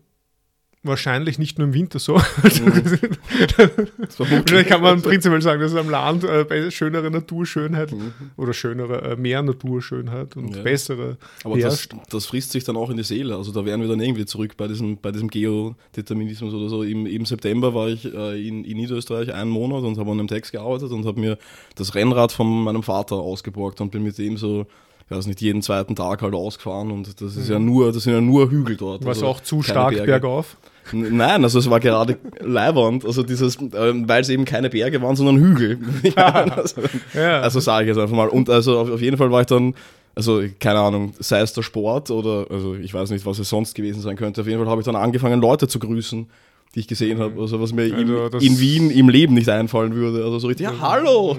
wahrscheinlich 0.85 1.39
nicht 1.39 1.57
nur 1.57 1.67
im 1.67 1.73
Winter 1.73 1.99
so. 1.99 2.15
Also, 2.43 2.65
war 2.65 4.25
Vielleicht 4.45 4.69
kann 4.69 4.81
man 4.81 5.01
prinzipiell 5.01 5.41
sagen, 5.41 5.61
dass 5.61 5.71
es 5.71 5.77
am 5.77 5.89
Land 5.89 6.23
äh, 6.23 6.71
schönere 6.71 7.09
Naturschönheit 7.11 7.91
Mhm. 7.91 8.11
oder 8.37 8.53
schönere, 8.53 9.01
äh, 9.11 9.15
mehr 9.15 9.41
Naturschönheit 9.41 10.35
und 10.37 10.55
Ja. 10.55 10.61
bessere 10.63 11.17
Aber 11.43 11.55
das, 11.55 11.63
herrscht. 11.63 11.93
das 12.09 12.25
frisst 12.25 12.51
sich 12.51 12.63
dann 12.63 12.77
auch 12.77 12.89
in 12.89 12.97
die 12.97 13.03
Seele. 13.03 13.35
Also 13.35 13.51
da 13.51 13.65
wären 13.65 13.81
wir 13.81 13.87
dann 13.87 13.99
irgendwie 13.99 14.25
zurück 14.25 14.55
bei 14.57 14.67
diesem, 14.67 14.97
bei 14.97 15.11
diesem 15.11 15.29
Geodeterminismus 15.29 16.53
oder 16.53 16.69
so. 16.69 16.83
Im, 16.83 17.05
Im 17.05 17.25
September 17.25 17.73
war 17.73 17.89
ich 17.89 18.05
äh, 18.13 18.47
in, 18.47 18.63
in 18.63 18.77
Niederösterreich 18.77 19.33
einen 19.33 19.49
Monat 19.51 19.83
und 19.83 19.97
habe 19.97 20.11
an 20.11 20.19
einem 20.19 20.27
Text 20.27 20.51
gearbeitet 20.51 20.91
und 20.91 21.05
habe 21.05 21.19
mir 21.19 21.37
das 21.75 21.95
Rennrad 21.95 22.31
von 22.31 22.63
meinem 22.63 22.83
Vater 22.83 23.15
ausgeborgt 23.15 23.81
und 23.81 23.91
bin 23.91 24.03
mit 24.03 24.17
dem 24.17 24.37
so, 24.37 24.65
ich 25.09 25.15
weiß 25.15 25.27
nicht, 25.27 25.41
jeden 25.41 25.61
zweiten 25.61 25.95
Tag 25.95 26.21
halt 26.21 26.33
ausgefahren 26.33 26.91
und 26.91 27.21
das 27.21 27.35
ist 27.37 27.49
ja 27.49 27.59
nur, 27.59 27.91
das 27.91 28.03
sind 28.03 28.13
ja 28.13 28.21
nur 28.21 28.49
Hügel 28.49 28.75
dort. 28.77 29.01
Was 29.05 29.17
also 29.17 29.27
auch 29.27 29.41
zu 29.41 29.61
stark 29.61 29.91
Berge. 29.91 30.05
bergauf. 30.05 30.57
Nein, 30.91 31.43
also 31.43 31.59
es 31.59 31.69
war 31.69 31.79
gerade 31.79 32.17
leibernd, 32.39 33.05
also 33.05 33.23
dieses, 33.23 33.57
ähm, 33.75 34.07
weil 34.07 34.21
es 34.21 34.29
eben 34.29 34.45
keine 34.45 34.69
Berge 34.69 35.01
waren, 35.01 35.15
sondern 35.15 35.37
Hügel. 35.37 35.79
Ich 36.03 36.15
meine, 36.15 36.55
also, 36.57 36.81
Ja. 37.13 37.41
also 37.41 37.59
sage 37.59 37.85
ich 37.85 37.95
jetzt 37.95 38.01
einfach 38.01 38.15
mal. 38.15 38.27
Und 38.29 38.49
also 38.49 38.77
auf, 38.79 38.91
auf 38.91 39.01
jeden 39.01 39.17
Fall 39.17 39.31
war 39.31 39.41
ich 39.41 39.47
dann, 39.47 39.73
also 40.15 40.43
keine 40.59 40.79
Ahnung, 40.79 41.13
sei 41.19 41.41
es 41.41 41.53
der 41.53 41.63
Sport 41.63 42.11
oder, 42.11 42.45
also 42.49 42.75
ich 42.75 42.93
weiß 42.93 43.09
nicht, 43.09 43.25
was 43.25 43.39
es 43.39 43.49
sonst 43.49 43.73
gewesen 43.75 44.01
sein 44.01 44.15
könnte. 44.15 44.41
Auf 44.41 44.47
jeden 44.47 44.59
Fall 44.59 44.69
habe 44.69 44.81
ich 44.81 44.85
dann 44.85 44.95
angefangen, 44.95 45.41
Leute 45.41 45.67
zu 45.67 45.79
grüßen, 45.79 46.27
die 46.75 46.79
ich 46.81 46.87
gesehen 46.87 47.19
habe. 47.19 47.41
Also 47.41 47.59
was 47.59 47.73
mir 47.73 47.93
Also 47.95 48.29
das- 48.29 48.43
in 48.43 48.59
Wien 48.59 48.91
im 48.91 49.09
Leben 49.09 49.33
nicht 49.33 49.49
einfallen 49.49 49.95
würde. 49.95 50.23
Also 50.23 50.39
so 50.39 50.47
richtig, 50.47 50.65
ja, 50.67 50.73
hallo! 50.79 51.35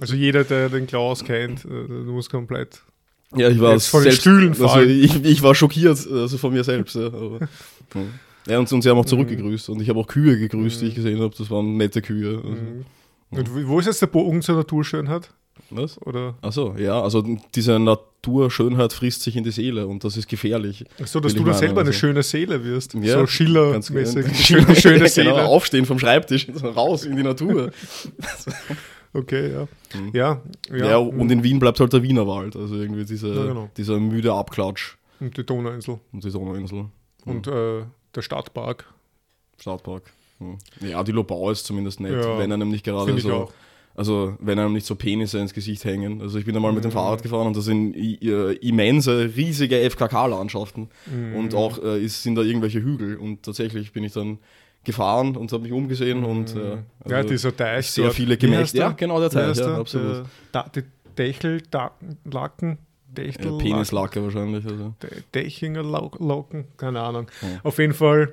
Also 0.00 0.14
jeder, 0.14 0.44
der 0.44 0.68
den 0.70 0.86
Klaus 0.86 1.22
kennt, 1.24 1.64
äh, 1.64 1.68
du 1.68 2.12
musst 2.12 2.30
komplett. 2.30 2.82
Ja, 3.36 3.48
ich 3.48 3.60
war 3.60 3.72
den 3.74 4.10
Stühlen 4.12 4.56
also 4.60 4.80
ich, 4.80 5.24
ich 5.24 5.40
war 5.42 5.54
schockiert, 5.54 6.04
also 6.10 6.36
von 6.36 6.52
mir 6.52 6.64
selbst. 6.64 6.96
Ja, 6.96 7.06
aber, 7.06 7.38
ja. 8.46 8.58
und, 8.58 8.72
und 8.72 8.82
sie 8.82 8.88
haben 8.90 8.98
auch 8.98 9.04
zurückgegrüßt 9.06 9.68
und 9.70 9.80
ich 9.82 9.88
habe 9.88 9.98
auch 10.00 10.06
Kühe 10.06 10.38
gegrüßt, 10.38 10.80
die 10.82 10.86
ich 10.86 10.94
gesehen 10.94 11.20
habe. 11.20 11.34
Das 11.36 11.50
waren 11.50 11.76
nette 11.76 12.02
Kühe. 12.02 12.36
Also, 13.30 13.52
Und 13.54 13.68
wo- 13.68 13.78
ist 13.80 13.86
jetzt 13.86 14.02
der 14.02 14.06
Bogen 14.08 14.42
zur 14.42 14.56
Naturschönheit? 14.56 15.32
Was? 15.70 16.00
Oder? 16.02 16.34
Achso, 16.42 16.74
ja, 16.78 17.00
also 17.00 17.24
diese 17.54 17.78
Naturschönheit 17.78 18.92
frisst 18.92 19.22
sich 19.22 19.36
in 19.36 19.44
die 19.44 19.50
Seele 19.52 19.86
und 19.86 20.02
das 20.02 20.16
ist 20.16 20.26
gefährlich. 20.28 20.84
Achso, 21.00 21.20
dass 21.20 21.34
du 21.34 21.44
da 21.44 21.52
selber 21.54 21.80
eine 21.82 21.90
also. 21.90 21.98
schöne 21.98 22.22
Seele 22.22 22.64
wirst. 22.64 22.94
Ja, 22.94 23.12
so 23.12 23.18
Ganz 23.18 23.30
Schiller-mäßig. 23.30 24.24
genau. 24.24 24.34
Schöne, 24.34 24.76
schöne 24.76 24.98
Ja, 25.00 25.08
Seele. 25.08 25.30
Genau, 25.30 25.44
aufstehen 25.46 25.84
vom 25.86 25.98
Schreibtisch, 25.98 26.48
raus 26.64 27.04
in 27.04 27.16
die 27.16 27.22
Natur. 27.22 27.70
Okay, 29.12 29.52
ja. 29.52 29.68
Mhm. 29.98 30.10
Ja, 30.12 30.40
Ja, 30.70 30.76
ja. 30.90 30.96
und 30.98 31.32
in 31.32 31.42
Wien 31.42 31.58
bleibt 31.58 31.80
halt 31.80 31.92
der 31.92 32.02
Wienerwald, 32.02 32.54
also 32.54 32.76
irgendwie 32.76 33.04
dieser, 33.04 33.34
Ja, 33.34 33.46
genau. 33.46 33.70
dieser 33.76 33.98
müde 33.98 34.32
Abklatsch 34.32 34.96
und 35.18 35.36
die 35.36 35.44
Donauinsel 35.44 35.98
und 36.12 36.22
die 36.22 36.30
Donauinsel. 36.30 36.84
und 37.24 37.46
äh, 37.48 37.80
der 38.14 38.22
Stadtpark. 38.22 38.84
Stadtpark. 39.58 40.04
Hm. 40.38 40.58
Ja, 40.80 41.02
die 41.02 41.12
Lobau 41.12 41.50
ist 41.50 41.64
zumindest 41.66 42.00
nett, 42.00 42.12
Ja, 42.12 42.38
wenn 42.38 42.50
einem 42.52 42.70
nicht 42.70 42.84
gerade 42.84 43.18
so, 43.20 43.50
also 43.94 44.36
wenn 44.40 44.58
einem 44.58 44.72
nicht 44.72 44.86
so 44.86 44.94
Penisse 44.94 45.38
ins 45.38 45.52
Gesicht 45.52 45.84
hängen. 45.84 46.20
Also 46.22 46.38
ich 46.38 46.44
bin 46.46 46.56
einmal 46.56 46.72
mit 46.72 46.84
dem 46.84 46.88
Mhm. 46.90 46.94
Fahrrad 46.94 47.22
gefahren 47.22 47.46
und 47.48 47.56
das 47.56 47.66
sind 47.66 47.94
äh, 47.94 48.52
immense, 48.54 49.30
riesige 49.36 49.76
FKK-Landschaften 49.90 50.88
Mhm. 51.06 51.34
und 51.36 51.54
auch 51.54 51.82
äh, 51.84 52.06
sind 52.08 52.36
da 52.36 52.42
irgendwelche 52.42 52.80
Hügel 52.82 53.16
und 53.18 53.42
tatsächlich 53.42 53.92
bin 53.92 54.04
ich 54.04 54.12
dann 54.12 54.38
gefahren 54.82 55.36
und 55.36 55.52
habe 55.52 55.64
mich 55.64 55.72
umgesehen 55.72 56.24
und 56.24 56.56
äh, 56.56 56.58
Mhm. 56.76 56.84
ja, 57.06 57.16
also 57.18 57.28
dieser 57.28 57.54
Teich. 57.54 57.90
sehr 57.90 58.04
dort. 58.04 58.16
viele 58.16 58.38
Gemächte. 58.38 58.78
Ja, 58.78 58.92
genau 58.92 59.20
der 59.20 59.48
heißt 59.48 59.60
ja, 59.60 59.76
absolut. 59.76 60.14
Der, 60.16 60.24
da, 60.52 60.70
die 60.74 60.84
Dächel, 61.18 61.60
Dächel, 63.16 63.52
Ja, 63.52 63.58
Penislacke 63.58 64.22
wahrscheinlich. 64.22 64.64
Also. 64.66 64.94
Lau- 65.82 66.12
Locken, 66.18 66.64
keine 66.76 67.00
Ahnung. 67.00 67.26
Ja. 67.42 67.48
Auf 67.64 67.78
jeden 67.78 67.94
Fall 67.94 68.32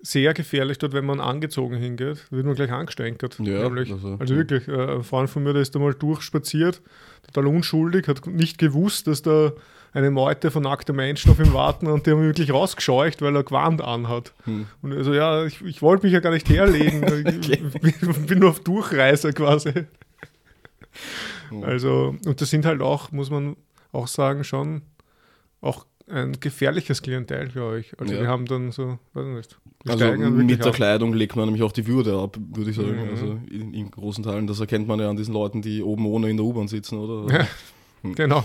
sehr 0.00 0.34
gefährlich 0.34 0.78
dort, 0.78 0.92
wenn 0.94 1.04
man 1.04 1.20
angezogen 1.20 1.76
hingeht, 1.76 2.26
wird 2.30 2.44
man 2.44 2.54
gleich 2.56 2.72
angestänkert. 2.72 3.38
Ja, 3.40 3.68
also- 3.68 4.16
also, 4.18 4.34
wirklich, 4.36 4.66
äh, 4.68 4.96
ein 4.96 5.02
Freund 5.04 5.30
von 5.30 5.42
mir, 5.44 5.52
der 5.52 5.62
ist 5.62 5.74
da 5.74 5.78
mal 5.78 5.94
durchspaziert, 5.94 6.80
total 7.26 7.46
unschuldig, 7.46 8.08
hat 8.08 8.26
nicht 8.26 8.58
gewusst, 8.58 9.06
dass 9.06 9.22
da 9.22 9.52
eine 9.94 10.10
Meute 10.10 10.50
von 10.50 10.62
nackten 10.62 10.96
Menschen 10.96 11.30
auf 11.30 11.38
ihm 11.38 11.52
warten 11.52 11.86
und 11.86 12.06
die 12.06 12.10
haben 12.12 12.20
ihn 12.20 12.26
wirklich 12.28 12.52
rausgescheucht, 12.52 13.20
weil 13.20 13.36
er 13.36 13.44
Gewand 13.44 13.82
anhat. 13.82 14.32
Hm. 14.44 14.66
Und 14.80 14.92
also 14.94 15.12
ja, 15.12 15.44
ich, 15.44 15.60
ich 15.62 15.82
wollte 15.82 16.06
mich 16.06 16.14
ja 16.14 16.20
gar 16.20 16.32
nicht 16.32 16.48
herlegen. 16.48 17.02
Ich 17.82 18.00
bin, 18.26 18.38
nur 18.38 18.50
auf 18.50 18.60
Durchreise 18.60 19.32
quasi. 19.32 19.84
Also, 21.62 22.16
und 22.24 22.40
das 22.40 22.48
sind 22.50 22.64
halt 22.64 22.80
auch, 22.80 23.12
muss 23.12 23.30
man 23.30 23.56
auch 23.92 24.08
sagen, 24.08 24.44
schon 24.44 24.82
auch 25.60 25.86
ein 26.08 26.40
gefährliches 26.40 27.00
Klientel, 27.02 27.48
glaube 27.48 27.80
ich. 27.80 27.98
Also 28.00 28.12
Ja. 28.12 28.20
wir 28.22 28.28
haben 28.28 28.46
dann 28.46 28.72
so, 28.72 28.98
weiß 29.14 29.26
ich 29.26 29.34
nicht. 29.34 29.58
Also 29.88 30.12
mit 30.30 30.60
der 30.60 30.66
ab. 30.68 30.74
Kleidung 30.74 31.12
legt 31.14 31.36
man 31.36 31.46
nämlich 31.46 31.62
auch 31.62 31.72
die 31.72 31.86
Würde 31.86 32.18
ab, 32.18 32.36
würde 32.38 32.70
ich 32.70 32.76
sagen. 32.76 33.04
Mhm. 33.04 33.10
Also 33.10 33.26
in, 33.50 33.72
in 33.74 33.90
großen 33.90 34.24
Teilen. 34.24 34.46
Das 34.46 34.60
erkennt 34.60 34.86
man 34.88 34.98
ja 35.00 35.08
an 35.10 35.16
diesen 35.16 35.34
Leuten, 35.34 35.62
die 35.62 35.82
oben 35.82 36.06
ohne 36.06 36.28
in 36.30 36.36
der 36.36 36.44
U-Bahn 36.46 36.68
sitzen, 36.68 36.98
oder? 36.98 37.32
Ja. 37.32 37.46
Genau. 38.14 38.44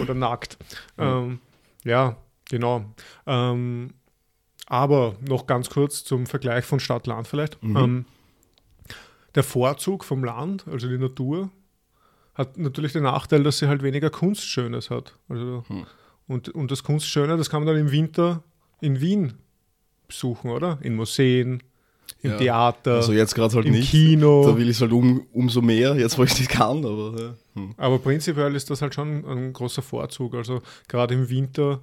Oder 0.00 0.14
nackt. 0.14 0.56
Ähm, 0.98 1.40
ja, 1.82 2.16
genau. 2.48 2.84
Ähm, 3.26 3.90
aber 4.66 5.16
noch 5.28 5.46
ganz 5.46 5.68
kurz 5.68 6.04
zum 6.04 6.26
Vergleich 6.26 6.64
von 6.64 6.78
Stadt-Land 6.78 7.26
vielleicht. 7.26 7.62
Mhm. 7.62 7.76
Ähm, 7.76 8.04
der 9.34 9.42
Vorzug 9.42 10.04
vom 10.04 10.22
Land, 10.22 10.66
also 10.68 10.88
die 10.88 10.96
Natur, 10.98 11.50
hat 12.34 12.56
natürlich 12.58 12.92
den 12.92 13.04
Nachteil, 13.04 13.42
dass 13.42 13.58
sie 13.58 13.68
halt 13.68 13.82
weniger 13.82 14.10
Kunstschönes 14.10 14.90
hat. 14.90 15.16
Also, 15.28 15.64
Hm. 15.68 15.86
und, 16.26 16.48
und 16.50 16.70
das 16.70 16.82
Kunstschöne, 16.82 17.36
das 17.36 17.50
kann 17.50 17.64
man 17.64 17.68
dann 17.74 17.80
im 17.86 17.90
Winter 17.92 18.42
in 18.80 19.00
Wien 19.00 19.34
besuchen, 20.08 20.50
oder? 20.50 20.78
In 20.82 20.94
Museen, 20.96 21.62
im 22.22 22.32
Ja. 22.32 22.36
Theater, 22.38 22.94
Also 22.96 23.12
jetzt 23.12 23.34
gerade 23.34 23.54
halt 23.54 23.66
im 23.66 23.72
nicht. 23.72 23.90
Kino. 23.90 24.44
Da 24.46 24.56
will 24.56 24.64
ich 24.68 24.76
es 24.76 24.80
halt 24.82 24.92
um, 24.92 25.26
umso 25.32 25.62
mehr, 25.62 25.94
jetzt 25.96 26.18
wo 26.18 26.24
ich 26.24 26.38
nicht 26.38 26.50
kann, 26.50 26.84
aber 26.84 27.14
ja. 27.18 27.34
Hm. 27.54 27.74
Aber 27.76 27.98
prinzipiell 27.98 28.54
ist 28.54 28.68
das 28.70 28.82
halt 28.82 28.94
schon 28.94 29.24
ein 29.24 29.52
großer 29.52 29.80
Vorzug. 29.82 30.34
Also 30.34 30.60
gerade 30.88 31.14
im 31.14 31.28
Winter 31.30 31.80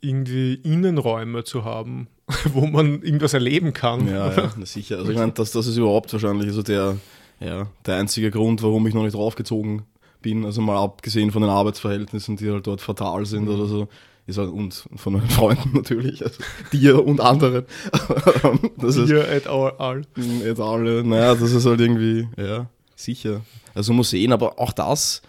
irgendwie 0.00 0.54
Innenräume 0.54 1.44
zu 1.44 1.64
haben, 1.64 2.06
wo 2.52 2.66
man 2.66 3.02
irgendwas 3.02 3.34
erleben 3.34 3.72
kann. 3.72 4.06
Ja, 4.08 4.32
ja, 4.32 4.52
sicher. 4.64 4.98
Also 4.98 5.10
ich 5.10 5.18
meine, 5.18 5.32
das, 5.32 5.50
das 5.52 5.66
ist 5.66 5.76
überhaupt 5.76 6.12
wahrscheinlich 6.12 6.52
so 6.52 6.62
der, 6.62 6.96
ja, 7.40 7.68
der 7.86 7.96
einzige 7.96 8.30
Grund, 8.30 8.62
warum 8.62 8.86
ich 8.86 8.94
noch 8.94 9.02
nicht 9.04 9.14
draufgezogen 9.14 9.82
bin. 10.22 10.44
Also 10.44 10.60
mal 10.60 10.76
abgesehen 10.76 11.30
von 11.30 11.42
den 11.42 11.50
Arbeitsverhältnissen, 11.50 12.36
die 12.36 12.50
halt 12.50 12.66
dort 12.66 12.80
fatal 12.80 13.26
sind 13.26 13.44
Mhm. 13.44 13.54
oder 13.54 13.66
so. 13.66 13.88
Ist 14.26 14.36
halt, 14.36 14.50
und 14.50 14.84
von 14.96 15.14
meinen 15.14 15.30
Freunden 15.30 15.70
natürlich, 15.74 16.22
also 16.22 16.38
dir 16.72 17.02
und 17.06 17.20
anderen. 17.20 17.64
das 18.76 18.96
ist 18.96 19.06
Hier 19.08 19.26
et 19.28 19.46
al. 19.46 20.02
et 20.44 20.60
al. 20.60 21.02
Naja, 21.04 21.34
das 21.34 21.52
ist 21.52 21.64
halt 21.64 21.80
irgendwie, 21.80 22.28
ja, 22.36 22.66
sicher. 22.94 23.40
Also 23.74 23.92
Museen, 23.94 24.32
aber 24.32 24.58
auch 24.58 24.72
das, 24.72 25.22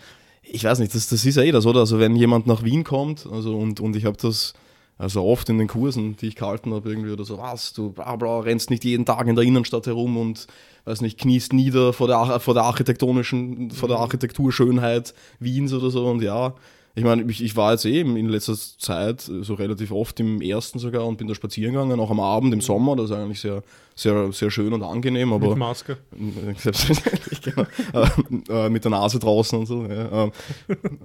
ich 0.44 0.64
weiß 0.66 0.80
nicht, 0.80 0.94
das, 0.94 1.08
das 1.08 1.24
ist 1.24 1.36
ja 1.36 1.44
eh 1.44 1.52
das, 1.52 1.66
oder? 1.66 1.80
Also 1.82 2.00
wenn 2.00 2.16
jemand 2.16 2.46
nach 2.48 2.64
Wien 2.64 2.84
kommt, 2.84 3.26
also 3.32 3.56
und, 3.58 3.80
und 3.80 3.96
ich 3.96 4.04
habe 4.06 4.18
das 4.18 4.54
also 5.00 5.24
oft 5.24 5.48
in 5.50 5.58
den 5.58 5.70
Kursen, 5.70 6.18
die 6.18 6.28
ich 6.28 6.36
gehalten 6.36 6.74
habe, 6.74 6.90
irgendwie 6.90 7.12
oder 7.12 7.24
so, 7.24 7.38
was, 7.38 7.72
du 7.72 7.92
bla 7.92 8.18
bla, 8.18 8.42
rennst 8.42 8.70
nicht 8.70 8.84
jeden 8.84 9.06
Tag 9.06 9.28
in 9.28 9.36
der 9.36 9.46
Innenstadt 9.46 9.88
herum 9.88 10.18
und 10.18 10.46
weiß 10.84 11.00
nicht, 11.02 11.18
kniest 11.18 11.54
nieder 11.54 11.94
vor 11.94 12.08
der, 12.08 12.40
vor 12.42 12.54
der 12.54 12.64
architektonischen, 12.64 13.72
vor 13.72 13.88
der 13.88 13.98
Architekturschönheit 13.98 15.14
Wiens 15.40 15.74
oder 15.74 15.90
so 15.90 16.06
und 16.06 16.22
ja. 16.22 16.54
Ich 16.96 17.06
meine, 17.06 17.24
ich, 17.32 17.42
ich 17.42 17.56
war 17.56 17.72
jetzt 17.72 17.86
eben 17.86 18.18
in 18.18 18.28
letzter 18.28 18.56
Zeit 18.58 19.22
so 19.22 19.54
relativ 19.54 19.92
oft 19.92 20.20
im 20.20 20.42
ersten 20.42 20.80
sogar 20.80 21.06
und 21.06 21.18
bin 21.18 21.28
da 21.28 21.36
spazieren 21.36 21.74
gegangen, 21.74 21.98
auch 21.98 22.12
am 22.12 22.20
Abend 22.20 22.54
im 22.54 22.60
Sommer, 22.60 22.98
das 22.98 23.10
ist 23.10 23.16
eigentlich 23.16 23.40
sehr, 23.40 23.64
sehr, 23.96 24.34
sehr 24.34 24.52
schön 24.52 24.74
und 24.74 24.84
angenehm, 24.84 25.32
aber 25.32 25.50
Mit 25.50 25.60
Maske. 25.60 25.98
Selbstverständlich, 26.58 27.42
genau. 27.42 27.66
äh, 27.94 28.06
äh, 28.66 28.70
mit 28.70 28.84
der 28.84 28.92
Nase 28.92 29.20
draußen 29.20 29.58
und 29.60 29.66
so. 29.66 29.86
Ja. 29.86 30.26
Ähm, 30.26 30.32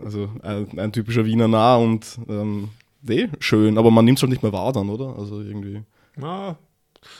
also 0.05 0.31
ein, 0.43 0.79
ein 0.81 0.93
typischer 0.93 1.25
Wiener 1.25 1.47
nah 1.47 1.77
und 1.77 2.19
ähm, 2.29 2.71
nee, 3.07 3.29
schön, 3.38 3.79
aber 3.79 3.90
man 3.90 4.05
nimmt 4.05 4.19
es 4.19 4.23
halt 4.23 4.31
nicht 4.31 4.43
mehr 4.43 4.53
wahr 4.53 4.73
dann, 4.73 4.88
oder? 4.90 5.17
Also 5.19 5.40
irgendwie. 5.40 5.83
Ah, 6.21 6.57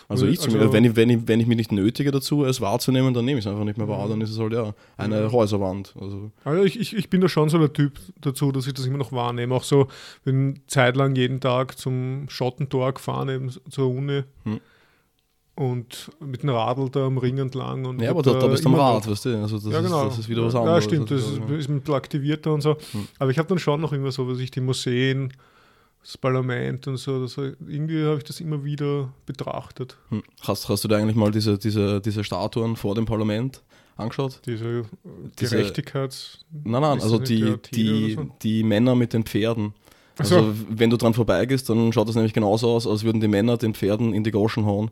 Also, 0.09 0.25
Also- 0.25 0.27
ich 0.27 0.41
zumindest, 0.41 0.73
wenn, 0.73 0.85
ich, 0.85 0.97
wenn, 0.97 1.11
ich, 1.11 1.29
wenn 1.29 1.41
ich 1.41 1.47
mich 1.47 1.57
nicht 1.59 1.73
nötige 1.73 2.11
dazu, 2.11 2.45
es 2.45 2.61
wahrzunehmen, 2.61 3.13
dann 3.13 3.25
nehme 3.27 3.39
ich 3.39 3.45
es 3.45 3.51
einfach 3.51 3.65
nicht 3.65 3.77
mehr 3.77 3.87
wahr. 3.89 4.09
Dann 4.09 4.21
ist 4.23 4.31
es 4.31 4.39
halt 4.39 4.53
ja 4.55 4.73
eine 4.97 5.31
Häuserwand. 5.31 5.95
Also, 6.01 6.31
also 6.45 6.65
ich, 6.65 6.81
ich, 6.81 6.97
ich 6.97 7.11
bin 7.11 7.21
da 7.21 7.29
schon 7.29 7.49
so 7.51 7.59
der 7.59 7.73
Typ 7.73 7.99
dazu, 8.21 8.51
dass 8.51 8.67
ich 8.67 8.73
das 8.73 8.87
immer 8.87 8.97
noch 8.99 9.13
wahrnehme. 9.13 9.55
Auch 9.55 9.65
so, 9.65 9.89
bin 10.25 10.61
zeitlang 10.69 11.15
jeden 11.17 11.41
Tag 11.41 11.77
zum 11.79 12.27
Schottentor 12.29 12.95
gefahren, 12.95 13.29
eben 13.29 13.51
zur 13.69 13.91
Uni. 13.91 14.23
Hm. 14.45 14.61
Und 15.57 16.11
mit 16.19 16.43
dem 16.43 16.49
Radl 16.51 16.89
da 16.91 17.07
am 17.07 17.17
Ring 17.19 17.39
entlang. 17.39 17.85
Und 17.85 18.01
ja, 18.01 18.11
aber 18.11 18.23
da, 18.23 18.33
da 18.35 18.49
bist 18.49 18.65
du 18.65 18.71
am 18.71 18.75
Rad, 18.75 19.09
weißt 19.09 19.27
du? 19.27 19.41
Also 19.41 19.59
das, 19.59 19.73
ja, 19.73 19.81
genau. 19.83 20.03
ist, 20.07 20.13
das 20.13 20.19
ist 20.21 20.29
wieder 20.29 20.45
was 20.45 20.55
ja, 20.55 20.61
anderes. 20.61 20.85
Ja, 20.85 20.91
stimmt, 20.91 21.11
das 21.13 21.21
ist, 21.21 21.27
Also, 21.27 21.55
ist 21.55 21.69
ein 21.71 21.79
bisschen 21.81 21.95
aktivierter 21.95 22.53
und 22.53 22.61
so. 22.61 22.77
Hm. 22.91 23.07
Aber 23.21 23.31
ich 23.31 23.39
habe 23.39 23.49
dann 23.49 23.59
schon 23.59 23.81
noch 23.81 23.93
immer 23.93 24.11
so, 24.11 24.27
was 24.27 24.39
ich 24.41 24.51
die 24.51 24.61
Museen, 24.61 25.33
das 26.05 26.19
Parlament 26.19 26.87
und 26.87 26.99
so, 26.99 27.23
das, 27.23 27.39
irgendwie 27.39 28.05
habe 28.05 28.19
ich 28.19 28.25
das 28.25 28.41
immer 28.41 28.63
wieder 28.63 29.13
betrachtet. 29.25 29.97
hm. 30.11 30.23
hast, 30.43 30.69
hast 30.69 30.85
du 30.85 30.89
dir 30.89 30.99
eigentlich 30.99 31.17
mal 31.17 31.31
diese, 31.31 31.57
diese, 31.57 32.01
diese 32.01 32.23
Statuen 32.23 32.77
vor 32.77 32.95
dem 32.95 33.07
Parlament 33.07 33.63
angeschaut? 33.97 34.41
Diese, 34.45 34.81
äh, 34.81 34.85
Diese- 35.41 35.57
Gerechtigkeits... 35.57 36.45
Nein, 36.63 36.83
nein, 36.83 37.01
also 37.01 37.19
die, 37.19 37.57
die, 37.73 38.15
so? 38.15 38.29
die 38.43 38.63
Männer 38.63 38.95
mit 38.95 39.15
den 39.15 39.25
Pferden. 39.25 39.73
Ach 40.19 40.25
so. 40.27 40.37
Also 40.37 40.55
wenn 40.69 40.91
du 40.91 40.97
dran 40.97 41.15
vorbeigehst, 41.15 41.69
dann 41.71 41.93
schaut 41.93 42.09
das 42.09 42.15
nämlich 42.15 42.35
genauso 42.35 42.71
aus, 42.71 42.87
als 42.87 43.03
würden 43.03 43.21
die 43.21 43.29
Männer 43.29 43.57
den 43.57 43.75
Pferden 43.75 44.13
in 44.13 44.25
die 44.25 44.31
Goschen 44.31 44.67
hauen. 44.67 44.91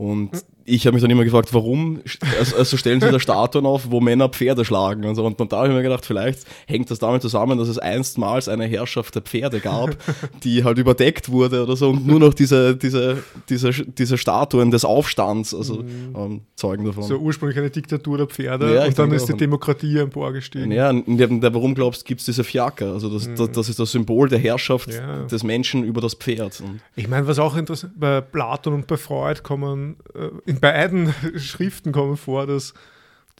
Und 0.00 0.32
Hm. 0.32 0.40
ich 0.64 0.86
habe 0.86 0.94
mich 0.94 1.02
dann 1.02 1.10
immer 1.10 1.24
gefragt, 1.24 1.52
warum 1.52 2.00
also, 2.38 2.56
also 2.56 2.76
stellen 2.78 3.02
sie 3.02 3.10
da 3.10 3.20
Statuen 3.20 3.66
auf, 3.66 3.90
wo 3.90 4.00
Männer 4.00 4.30
Pferde 4.30 4.64
schlagen 4.64 5.04
und 5.04 5.14
so. 5.14 5.26
Und, 5.26 5.38
und 5.38 5.52
da 5.52 5.58
habe 5.58 5.68
ich 5.68 5.74
mir 5.74 5.82
gedacht, 5.82 6.06
vielleicht 6.06 6.46
hängt 6.66 6.90
das 6.90 6.98
damit 6.98 7.20
zusammen, 7.20 7.58
dass 7.58 7.68
es 7.68 7.76
einstmals 7.78 8.48
eine 8.48 8.64
Herrschaft 8.64 9.14
der 9.14 9.20
Pferde 9.20 9.60
gab, 9.60 9.94
die 10.42 10.64
halt 10.64 10.78
überdeckt 10.78 11.30
wurde 11.30 11.62
oder 11.64 11.76
so 11.76 11.90
und 11.90 12.06
nur 12.06 12.18
noch 12.18 12.32
diese, 12.32 12.76
diese, 12.76 13.22
diese, 13.50 13.72
diese 13.72 14.16
Statuen 14.16 14.70
des 14.70 14.86
Aufstands 14.86 15.52
also, 15.54 15.80
ähm, 15.82 16.42
zeugen 16.56 16.86
davon. 16.86 17.02
So 17.02 17.16
ursprünglich 17.18 17.58
eine 17.58 17.68
Diktatur 17.68 18.16
der 18.16 18.26
Pferde 18.26 18.74
Ja, 18.74 18.84
und 18.86 18.98
dann 18.98 19.12
ist 19.12 19.28
die. 19.28 19.36
Demokratie 19.36 19.98
emporgestiegen. 19.98 20.72
Ja, 20.72 20.88
und 20.88 21.42
warum 21.42 21.74
glaubst 21.74 22.02
du, 22.02 22.04
gibt 22.06 22.20
es 22.20 22.26
diese 22.26 22.42
Fiaker? 22.44 22.92
Also 22.94 23.10
das, 23.10 23.28
das, 23.34 23.50
das 23.52 23.68
ist 23.68 23.78
das 23.78 23.92
Symbol 23.92 24.30
der 24.30 24.38
Herrschaft 24.38 24.88
Mhm. 24.88 24.94
Ja. 24.94 25.24
des 25.24 25.42
Menschen 25.44 25.84
über 25.84 26.00
das 26.00 26.14
Pferd. 26.14 26.62
Und 26.62 26.80
Ich 26.96 27.06
meine, 27.06 27.26
was 27.26 27.38
auch 27.38 27.54
interessant, 27.54 27.92
bei 28.00 28.22
Platon 28.22 28.72
und 28.72 28.86
bei 28.86 28.96
Freud 28.96 29.40
kommen, 29.42 29.89
äh, 30.14 30.30
in 30.46 30.60
beiden 30.60 31.12
Schriften 31.36 31.92
kommen 31.92 32.16
vor, 32.16 32.46
dass 32.46 32.74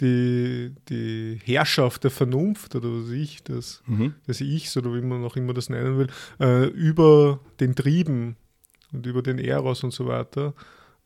die, 0.01 0.73
die 0.89 1.41
Herrschaft 1.45 2.05
der 2.05 2.11
Vernunft 2.11 2.75
oder 2.75 2.89
was 2.89 3.11
ich, 3.11 3.43
das, 3.43 3.83
Mhm. 3.87 4.15
des 4.27 4.41
Ichs 4.41 4.77
oder 4.77 4.95
wie 4.95 5.03
man 5.03 5.25
auch 5.25 5.37
immer 5.37 5.53
das 5.53 5.69
nennen 5.69 5.99
will, 5.99 6.09
äh, 6.41 6.67
über 6.69 7.41
den 7.61 7.75
Trieben 7.75 8.37
und 8.93 9.07
über 9.07 9.23
den 9.23 9.39
Eros 9.39 9.85
und 9.85 9.93
so 9.93 10.07
weiter, 10.07 10.55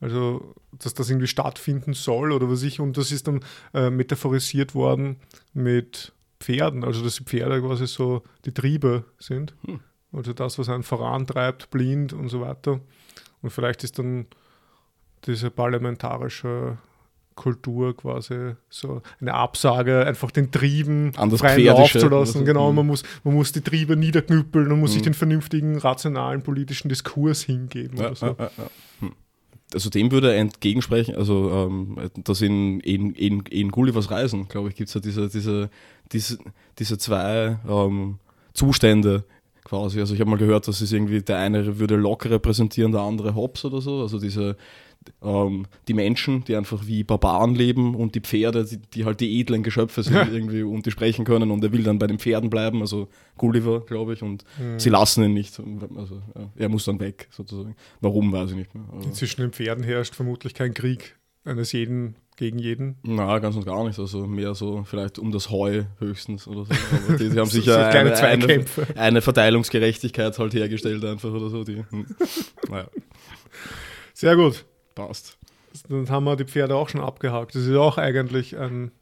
also 0.01 0.55
dass 0.73 0.95
das 0.95 1.11
irgendwie 1.11 1.27
stattfinden 1.27 1.95
soll 1.95 2.33
oder 2.33 2.49
was 2.49 2.63
ich, 2.63 2.81
und 2.81 2.97
das 2.97 3.11
ist 3.11 3.27
dann 3.27 3.41
äh, 3.73 3.91
metaphorisiert 3.91 4.75
worden 4.75 5.17
mit 5.53 6.13
Pferden, 6.41 6.85
also 6.85 7.03
dass 7.03 7.17
die 7.17 7.25
Pferde 7.25 7.61
quasi 7.63 7.87
so 7.87 8.23
die 8.45 8.53
Triebe 8.53 9.05
sind. 9.19 9.55
Hm. 9.65 9.81
Also 10.13 10.33
das, 10.33 10.59
was 10.59 10.69
einen 10.69 10.83
vorantreibt, 10.85 11.71
blind 11.71 12.13
und 12.13 12.29
so 12.29 12.41
weiter. 12.41 12.81
Und 13.43 13.51
vielleicht 13.51 13.83
ist 13.83 13.99
dann 13.99 14.27
diese 15.27 15.51
parlamentarische 15.51 16.79
Kultur 17.35 17.97
quasi 17.97 18.53
so 18.69 19.03
eine 19.21 19.35
Absage, 19.35 20.07
einfach 20.07 20.31
den 20.31 20.51
Trieben 20.51 21.13
An 21.17 21.31
das 21.31 21.41
freien. 21.41 21.67
Lauf 21.67 21.91
zu 21.91 21.99
lassen. 22.09 22.39
Also, 22.39 22.45
Genau, 22.45 22.71
mhm. 22.71 22.77
man 22.77 22.87
muss, 22.87 23.03
man 23.25 23.35
muss 23.35 23.53
die 23.53 23.61
Triebe 23.61 23.97
niederknüppeln 23.97 24.71
und 24.71 24.81
muss 24.81 24.93
sich 24.93 25.01
Mhm. 25.01 25.07
den 25.07 25.15
vernünftigen, 25.15 25.79
rationalen 25.79 26.43
politischen 26.43 26.89
Diskurs 26.89 27.43
hingeben. 27.43 27.99
Ja, 27.99 28.07
oder 28.07 28.15
so. 28.15 28.27
ja, 28.27 28.35
ja. 28.39 28.51
Hm. 29.01 29.13
also 29.73 29.91
dem 29.91 30.13
würde 30.13 30.33
er 30.33 30.39
entgegensprechen, 30.41 31.17
also 31.17 31.51
ähm, 31.51 32.11
dass 32.23 32.41
in, 32.41 32.81
in, 32.81 33.15
in, 33.15 33.41
in 33.41 33.71
Gullivers 33.71 34.11
Reisen, 34.11 34.47
glaube 34.49 34.69
ich, 34.69 34.77
gibt 34.77 34.89
es 34.89 34.95
ja 34.95 35.01
diese, 35.01 35.29
diese, 35.29 35.71
diese, 36.13 36.39
diese 36.79 36.99
zwei 36.99 37.59
ähm, 37.69 38.19
Zustände 38.53 39.25
quasi. 39.65 39.99
Also 39.99 40.15
ich 40.15 40.21
habe 40.21 40.31
mal 40.31 40.39
gehört, 40.39 40.69
dass 40.69 40.81
es 40.81 40.93
irgendwie 40.93 41.21
der 41.23 41.39
eine 41.39 41.81
würde 41.81 41.97
Locke 41.97 42.31
repräsentieren, 42.31 42.93
der 42.93 43.01
andere 43.01 43.35
Hobbs 43.35 43.65
oder 43.65 43.81
so. 43.81 44.03
Also 44.03 44.21
diese 44.21 44.57
ähm, 45.23 45.67
die 45.89 45.95
Menschen, 45.95 46.45
die 46.45 46.57
einfach 46.57 46.87
wie 46.87 47.05
Barbaren 47.05 47.55
leben 47.55 47.95
und 47.95 48.15
die 48.15 48.21
Pferde, 48.21 48.65
die, 48.65 48.79
die 48.79 49.05
halt 49.05 49.21
die 49.21 49.41
edlen 49.41 49.63
Geschöpfe 49.63 50.03
sind 50.03 50.15
Ja. 50.15 50.27
irgendwie 50.33 50.63
und 50.63 50.87
die 50.87 50.91
sprechen 50.91 51.25
können 51.25 51.51
und 51.51 51.63
er 51.65 51.73
will 51.73 51.83
dann 51.83 51.99
bei 51.99 52.07
den 52.07 52.19
Pferden 52.19 52.51
bleiben, 52.51 52.81
also 52.81 53.09
Gulliver, 53.37 53.81
glaube 53.81 54.13
ich, 54.15 54.23
und 54.23 54.45
Mhm. 54.59 54.79
sie 54.79 54.91
lassen 54.91 55.25
ihn 55.25 55.35
nicht. 55.35 55.61
Also 55.97 56.23
ja, 56.35 56.51
er 56.57 56.69
muss 56.69 56.85
dann 56.85 57.01
weg, 57.01 57.29
sozusagen. 57.31 57.75
Warum, 58.01 58.33
weiß 58.33 58.51
ich 58.51 58.57
nicht 58.57 58.75
mehr. 58.75 58.85
Aber, 58.93 59.13
Zwischen 59.13 59.41
den 59.41 59.53
Pferden 59.53 59.83
herrscht 59.85 60.15
vermutlich 60.15 60.55
kein 60.55 60.75
Krieg 60.75 61.17
eines 61.45 61.73
jeden 61.73 62.17
gegen 62.37 62.59
jeden. 62.59 62.97
na, 63.05 63.39
ganz 63.39 63.55
und 63.55 63.65
gar 63.65 63.85
nicht. 63.87 63.99
Also 63.99 64.27
mehr 64.27 64.55
so 64.55 64.83
vielleicht 64.85 65.19
um 65.21 65.31
das 65.31 65.51
Heu 65.51 65.83
höchstens 66.01 66.49
oder 66.49 66.65
so. 66.65 66.73
Aber 67.07 67.17
die, 67.19 67.29
die 67.31 67.39
haben 67.39 67.49
sicher 67.51 67.87
eine, 67.91 68.17
eine, 68.17 68.65
eine 68.97 69.21
Verteilungsgerechtigkeit 69.23 70.37
halt 70.39 70.53
hergestellt 70.55 71.05
einfach 71.05 71.31
oder 71.33 71.49
so. 71.51 71.63
Die, 71.63 71.85
hm. 71.91 72.07
naja, 72.69 72.89
Sehr 74.15 74.37
gut. 74.37 74.65
Passt. 74.95 75.37
Dann 75.89 76.09
haben 76.09 76.25
wir 76.25 76.37
die 76.37 76.45
Pferde 76.45 76.77
auch 76.77 76.89
schon 76.89 77.01
abgehakt. 77.01 77.55
Das 77.55 77.63
ist 77.67 77.77
auch 77.77 77.99
eigentlich 77.99 78.57
ein, 78.57 78.93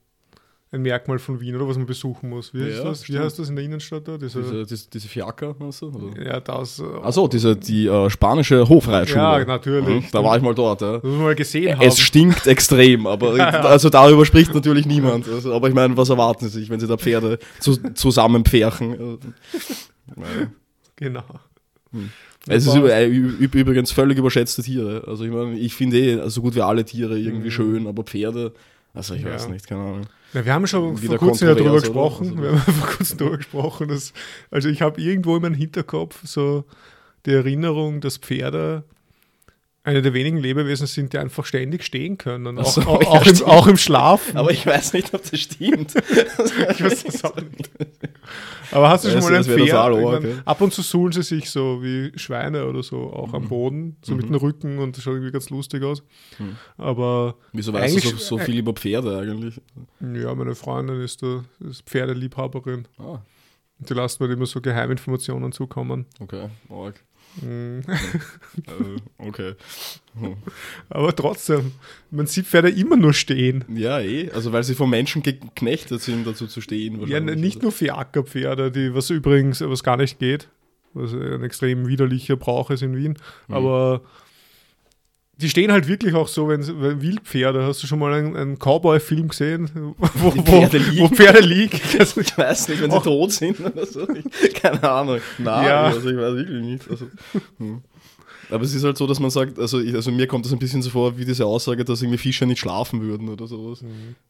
ein 0.70 0.80
Merkmal 0.80 1.18
von 1.18 1.38
Wien, 1.40 1.54
oder 1.54 1.68
was 1.68 1.76
man 1.76 1.84
besuchen 1.84 2.30
muss. 2.30 2.54
Wie 2.54 2.64
heißt 2.64 2.78
Ja, 2.78 2.84
das? 2.84 3.08
Wie 3.10 3.18
heißt 3.18 3.38
das 3.38 3.50
in 3.50 3.56
der 3.56 3.64
Innenstadt 3.66 4.08
da? 4.08 4.16
Diese, 4.16 4.40
Diese, 4.40 4.64
diese, 4.64 4.88
diese 4.88 5.06
Fiaker, 5.08 5.54
du? 5.58 5.86
Oder? 5.88 6.24
ja, 6.26 6.40
das. 6.40 6.78
äh, 6.78 6.84
Achso, 7.02 7.28
diese, 7.28 7.54
die 7.56 7.86
äh, 7.86 8.08
spanische 8.08 8.66
Hofreitschule. 8.66 9.20
Ja, 9.22 9.44
natürlich. 9.44 10.06
Mhm, 10.06 10.10
da 10.12 10.24
war 10.24 10.34
ich 10.38 10.42
mal 10.42 10.54
dort, 10.54 10.80
ja. 10.80 10.94
Das 10.94 11.02
muss 11.02 11.12
man 11.12 11.22
mal 11.24 11.34
gesehen 11.34 11.76
haben. 11.76 11.86
Es 11.86 12.00
stinkt 12.00 12.46
extrem, 12.46 13.06
aber 13.06 13.32
also 13.66 13.90
darüber 13.90 14.24
spricht 14.24 14.54
natürlich 14.54 14.86
niemand. 14.86 15.28
Also, 15.28 15.52
aber 15.52 15.68
ich 15.68 15.74
meine, 15.74 15.94
was 15.98 16.08
erwarten 16.08 16.46
Sie 16.48 16.60
sich, 16.60 16.70
wenn 16.70 16.80
Sie 16.80 16.86
da 16.86 16.96
Pferde 16.96 17.38
zu, 17.60 17.76
zusammenpferchen? 17.92 19.18
Genau. 20.96 21.24
Es 22.48 22.66
ist 22.66 22.74
äh, 22.74 23.06
übrigens 23.06 23.92
völlig 23.92 24.18
überschätzte 24.18 24.62
Tiere. 24.62 25.04
Also 25.06 25.24
ich 25.24 25.30
meine, 25.30 25.56
ich 25.58 25.74
finde 25.74 25.98
eh 25.98 26.28
so 26.28 26.42
gut 26.42 26.54
wie 26.54 26.60
alle 26.62 26.84
Tiere 26.84 27.18
irgendwie 27.18 27.46
Mhm. 27.48 27.52
schön, 27.52 27.86
aber 27.86 28.02
Pferde, 28.02 28.52
also 28.94 29.14
ich 29.14 29.22
Ja. 29.22 29.30
weiß 29.34 29.48
nicht, 29.48 29.66
keine 29.68 29.80
Ahnung. 29.82 30.06
Ja, 30.34 30.44
wir 30.44 30.52
haben 30.54 30.66
schon 30.66 31.00
Wieder 31.00 31.18
vor 31.18 31.28
kurzem 31.28 31.48
oder? 31.50 31.72
gesprochen. 31.72 32.30
Also- 32.30 32.42
wir 32.42 32.50
haben 32.50 32.58
vor 32.72 32.88
kurzem 32.88 33.18
drüber 33.18 33.36
gesprochen. 33.36 33.88
Dass, 33.88 34.12
also 34.50 34.68
ich 34.68 34.82
habe 34.82 35.00
irgendwo 35.00 35.36
in 35.36 35.42
meinem 35.42 35.54
Hinterkopf 35.54 36.20
so 36.26 36.64
die 37.26 37.30
Erinnerung, 37.32 38.00
dass 38.00 38.16
Pferde 38.16 38.82
eine 39.84 40.00
der 40.00 40.14
wenigen 40.14 40.36
Lebewesen 40.36 40.86
sind, 40.86 41.12
die 41.12 41.18
einfach 41.18 41.44
ständig 41.44 41.84
stehen 41.84 42.16
können. 42.16 42.58
Auch, 42.58 42.66
so, 42.66 42.82
auch, 42.82 43.04
auch, 43.04 43.26
im, 43.26 43.44
auch 43.44 43.66
im 43.66 43.76
Schlaf. 43.76 44.34
Aber 44.34 44.52
ich 44.52 44.64
weiß 44.64 44.92
nicht, 44.92 45.12
ob 45.12 45.28
das 45.28 45.40
stimmt. 45.40 45.94
Ich 46.72 46.82
weiß 46.82 47.04
das 47.04 47.24
auch 47.24 47.36
nicht. 47.36 47.70
Aber 48.70 48.88
hast 48.88 49.04
du 49.04 49.10
schon 49.10 49.20
mal 49.20 49.34
ein 49.34 49.44
Pferd? 49.44 49.92
Okay. 49.92 50.36
Ab 50.44 50.60
und 50.60 50.72
zu 50.72 50.82
suhlen 50.82 51.12
sie 51.12 51.22
sich 51.22 51.50
so 51.50 51.82
wie 51.82 52.16
Schweine 52.16 52.66
oder 52.66 52.82
so, 52.82 53.12
auch 53.12 53.34
am 53.34 53.48
Boden, 53.48 53.96
so 54.02 54.14
mit 54.14 54.26
dem 54.28 54.34
Rücken 54.34 54.78
und 54.78 54.96
das 54.96 55.04
schaut 55.04 55.14
irgendwie 55.14 55.32
ganz 55.32 55.50
lustig 55.50 55.82
aus. 55.82 56.02
Mhm. 56.38 56.56
Aber 56.78 57.34
Wieso 57.52 57.72
weißt 57.72 57.96
du 57.96 58.08
so, 58.10 58.16
so 58.16 58.38
viel 58.38 58.58
über 58.58 58.72
Pferde 58.72 59.18
eigentlich? 59.18 59.60
ja, 60.00 60.34
meine 60.34 60.54
Freundin 60.54 61.00
ist, 61.00 61.22
da, 61.22 61.44
ist 61.68 61.82
Pferdeliebhaberin. 61.82 62.86
Ah, 62.98 63.18
die 63.78 63.94
lässt 63.94 64.20
mir 64.20 64.30
immer 64.30 64.46
so 64.46 64.60
Geheiminformationen 64.60 65.52
zukommen. 65.52 66.06
okay, 66.20 66.48
arg. 66.70 67.02
Äh, 67.40 67.82
okay. 69.18 69.54
Hm. 70.18 70.36
Aber 70.90 71.14
trotzdem, 71.16 71.72
man 72.10 72.26
sieht 72.26 72.46
Pferde 72.46 72.68
immer 72.70 72.96
nur 72.96 73.14
stehen. 73.14 73.64
Ja, 73.74 74.00
eh. 74.00 74.30
Also 74.32 74.52
weil 74.52 74.62
sie 74.64 74.74
vom 74.74 74.90
Menschen 74.90 75.22
geknechtet 75.22 76.02
sind, 76.02 76.26
dazu 76.26 76.46
zu 76.46 76.60
stehen. 76.60 77.06
Ja, 77.08 77.20
nicht 77.20 77.62
nur 77.62 77.72
Fiakerpferde, 77.72 78.70
die, 78.70 78.94
was 78.94 79.08
übrigens, 79.10 79.60
was 79.62 79.82
gar 79.82 79.96
nicht 79.96 80.18
geht, 80.18 80.48
was 80.92 81.12
ein 81.14 81.42
extrem 81.42 81.86
widerlicher 81.88 82.36
Brauch 82.36 82.70
ist 82.70 82.82
in 82.82 82.96
Wien, 82.96 83.16
Mhm. 83.48 83.54
aber 83.54 84.02
die 85.42 85.50
stehen 85.50 85.72
halt 85.72 85.88
wirklich 85.88 86.14
auch 86.14 86.28
so, 86.28 86.48
wenn, 86.48 86.64
wenn 86.80 87.02
Wildpferde, 87.02 87.64
hast 87.64 87.82
du 87.82 87.86
schon 87.86 87.98
mal 87.98 88.12
einen, 88.14 88.36
einen 88.36 88.58
Cowboy-Film 88.58 89.28
gesehen, 89.28 89.70
wo, 89.98 90.30
Pferde 90.30 90.78
liegen. 90.78 91.00
wo 91.02 91.08
Pferde 91.08 91.40
liegen? 91.40 91.78
Also, 91.98 92.20
Ich 92.22 92.38
weiß 92.38 92.68
nicht, 92.68 92.80
wenn 92.82 92.90
sie 92.90 92.96
Och. 92.96 93.02
tot 93.04 93.32
sind 93.32 93.60
oder 93.60 93.84
so. 93.84 94.06
Ich, 94.42 94.54
keine 94.54 94.82
Ahnung. 94.90 95.20
Nein, 95.38 95.66
Ja. 95.66 95.82
also 95.84 96.08
ich 96.08 96.16
weiß 96.16 96.34
wirklich 96.34 96.62
nicht. 96.64 96.90
Also, 96.90 97.06
hm. 97.58 97.82
Aber 98.50 98.64
es 98.64 98.74
ist 98.74 98.84
halt 98.84 98.96
so, 98.98 99.06
dass 99.06 99.20
man 99.20 99.30
sagt, 99.30 99.58
also, 99.58 99.80
ich, 99.80 99.94
also 99.94 100.10
mir 100.10 100.26
kommt 100.26 100.44
das 100.44 100.52
ein 100.52 100.58
bisschen 100.58 100.82
so 100.82 100.90
vor, 100.90 101.16
wie 101.16 101.24
diese 101.24 101.46
Aussage, 101.46 101.84
dass 101.84 102.02
irgendwie 102.02 102.18
Fische 102.18 102.44
nicht 102.44 102.58
schlafen 102.58 103.00
würden 103.00 103.28
oder 103.28 103.46
sowas. 103.46 103.82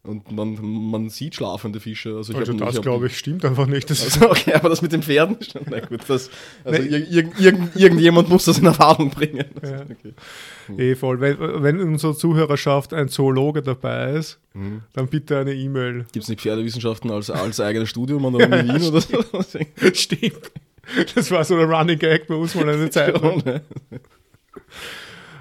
Und 0.04 0.30
man, 0.30 0.58
man 0.90 1.08
sieht 1.10 1.34
schlafende 1.34 1.80
Fische. 1.80 2.16
Also, 2.16 2.32
also 2.34 2.52
hab- 2.52 2.58
das, 2.72 2.82
glaube 2.82 3.06
ich, 3.06 3.18
stimmt 3.18 3.44
einfach 3.44 3.66
nicht. 3.66 3.90
Das 3.90 4.06
ist, 4.06 4.16
Also, 4.22 4.30
okay, 4.30 4.52
aber 4.54 4.68
das 4.68 4.82
mit 4.82 4.92
den 4.92 5.02
Pferden, 5.02 5.36
na 5.70 5.80
gut, 5.80 6.00
das, 6.08 6.30
also 6.64 6.80
Nee. 6.82 6.88
ir 6.88 7.08
irgend, 7.10 7.40
irgend, 7.40 7.76
irgendjemand 7.76 8.28
muss 8.28 8.44
das 8.44 8.58
in 8.58 8.66
Erfahrung 8.66 9.10
bringen. 9.10 9.44
Ja. 9.62 9.82
Okay. 9.82 10.14
eh 10.78 10.94
voll. 10.94 11.20
Wenn, 11.20 11.38
wenn 11.62 11.80
in 11.80 11.88
unserer 11.88 12.14
Zuhörerschaft 12.16 12.92
ein 12.94 13.08
Zoologe 13.08 13.62
dabei 13.62 14.12
ist, 14.12 14.38
Mhm. 14.54 14.82
dann 14.92 15.08
bitte 15.08 15.38
eine 15.38 15.54
E-Mail. 15.54 16.04
Gibt 16.12 16.24
es 16.24 16.28
nicht 16.28 16.42
Pferdewissenschaften 16.42 17.10
als, 17.10 17.30
als 17.30 17.58
eigenes 17.58 17.88
Studium 17.88 18.26
an 18.26 18.34
der 18.34 18.46
Uni 18.52 18.68
Wien 18.74 18.82
oder 18.88 19.00
so? 19.00 19.18
Stimmt. 19.94 20.52
Das 21.14 21.30
war 21.30 21.44
so 21.44 21.56
der 21.56 21.66
Running 21.68 21.98
Gag 21.98 22.26
bei 22.26 22.34
uns 22.34 22.54
mal 22.54 22.68
eine 22.68 22.90
Zeit 22.90 23.20
ne? 23.22 23.62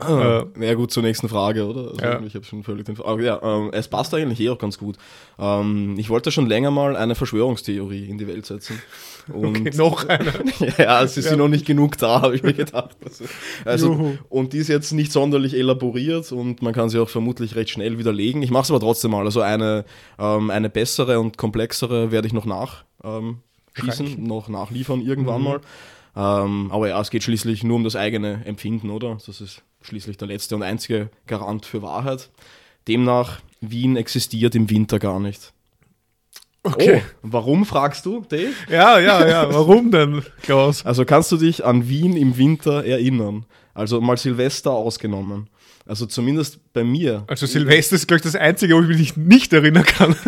Äh, 0.04 0.66
ja 0.66 0.74
gut, 0.74 0.92
zur 0.92 1.04
nächsten 1.04 1.30
Frage, 1.30 1.68
oder? 1.68 1.92
Also 1.92 2.02
Ja. 2.02 2.20
Ich 2.26 2.34
habe 2.34 2.44
schon 2.44 2.64
völlig 2.64 2.86
den... 2.86 3.00
Aber 3.02 3.22
ja, 3.22 3.40
ähm, 3.44 3.70
es 3.72 3.88
passt 3.88 4.12
eigentlich 4.16 4.40
eh 4.40 4.50
auch 4.50 4.58
ganz 4.58 4.80
gut. 4.80 4.98
Ähm, 5.38 5.96
ich 6.00 6.10
wollte 6.10 6.32
schon 6.32 6.48
länger 6.48 6.72
mal 6.72 6.96
eine 6.96 7.14
Verschwörungstheorie 7.14 8.06
in 8.10 8.18
die 8.18 8.28
Welt 8.28 8.48
setzen. 8.48 8.82
Und 9.32 9.60
Okay, 9.60 9.78
noch 9.78 10.08
eine. 10.08 10.32
ja, 10.80 11.04
es 11.04 11.18
ist 11.18 11.30
Ja. 11.30 11.36
noch 11.38 11.50
nicht 11.50 11.68
genug 11.68 11.98
da, 12.00 12.24
habe 12.24 12.34
ich 12.36 12.42
mir 12.42 12.54
gedacht. 12.54 12.98
Also, 13.06 13.26
also, 13.64 14.18
und 14.30 14.54
die 14.54 14.58
ist 14.58 14.70
jetzt 14.70 14.92
nicht 14.92 15.12
sonderlich 15.12 15.54
elaboriert 15.54 16.32
und 16.32 16.64
man 16.64 16.74
kann 16.74 16.90
sie 16.90 16.98
auch 16.98 17.10
vermutlich 17.10 17.56
recht 17.56 17.70
schnell 17.70 18.00
widerlegen. 18.00 18.42
Ich 18.42 18.50
mache 18.50 18.64
es 18.64 18.72
aber 18.72 18.80
trotzdem 18.80 19.12
mal. 19.12 19.24
Also 19.26 19.42
eine, 19.42 19.86
ähm, 20.18 20.50
eine 20.50 20.72
bessere 20.72 21.20
und 21.20 21.38
komplexere 21.38 22.12
werde 22.12 22.26
ich 22.26 22.34
noch 22.34 22.46
nach 22.46 22.86
ähm, 23.04 23.38
schießen, 23.74 24.22
noch 24.24 24.48
nachliefern 24.50 25.02
irgendwann 25.02 25.42
Mhm. 25.42 25.48
mal. 25.48 25.62
Ähm, 26.16 26.70
aber 26.72 26.90
ja, 26.90 27.00
es 27.00 27.10
geht 27.10 27.24
schließlich 27.24 27.64
nur 27.64 27.78
um 27.78 27.84
das 27.84 27.96
eigene 27.96 28.46
Empfinden, 28.46 28.90
oder? 28.90 29.18
Das 29.26 29.40
ist 29.42 29.64
schließlich 29.82 30.18
der 30.18 30.28
letzte 30.28 30.56
und 30.56 30.64
einzige 30.64 31.10
Garant 31.28 31.66
für 31.66 31.82
Wahrheit. 31.82 32.30
Demnach, 32.88 33.40
Wien 33.62 33.96
existiert 33.96 34.56
im 34.56 34.70
Winter 34.70 35.00
gar 35.00 35.20
nicht. 35.20 35.54
Okay. 36.64 37.02
Oh, 37.04 37.18
warum 37.24 37.66
fragst 37.66 38.06
du, 38.06 38.22
Dave? 38.28 38.52
Ja, 38.70 39.00
ja, 39.00 39.28
ja. 39.28 39.54
Warum 39.54 39.90
denn, 39.90 40.22
Klaus? 40.44 40.86
Also 40.86 41.06
kannst 41.06 41.32
du 41.32 41.38
dich 41.38 41.66
an 41.66 41.88
Wien 41.90 42.16
im 42.16 42.38
Winter 42.38 42.86
erinnern? 42.86 43.46
Also 43.74 44.00
mal 44.02 44.18
Silvester 44.18 44.72
ausgenommen. 44.72 45.50
Also 45.86 46.06
zumindest 46.06 46.60
bei 46.74 46.84
mir. 46.84 47.24
Also 47.28 47.46
Silvester 47.46 47.96
ist, 47.96 48.08
glaube 48.08 48.18
ich, 48.18 48.24
das 48.24 48.36
Einzige, 48.36 48.76
wo 48.76 48.82
ich 48.82 48.98
mich 48.98 49.18
nicht 49.18 49.54
erinnern 49.54 49.84
kann. 49.84 50.16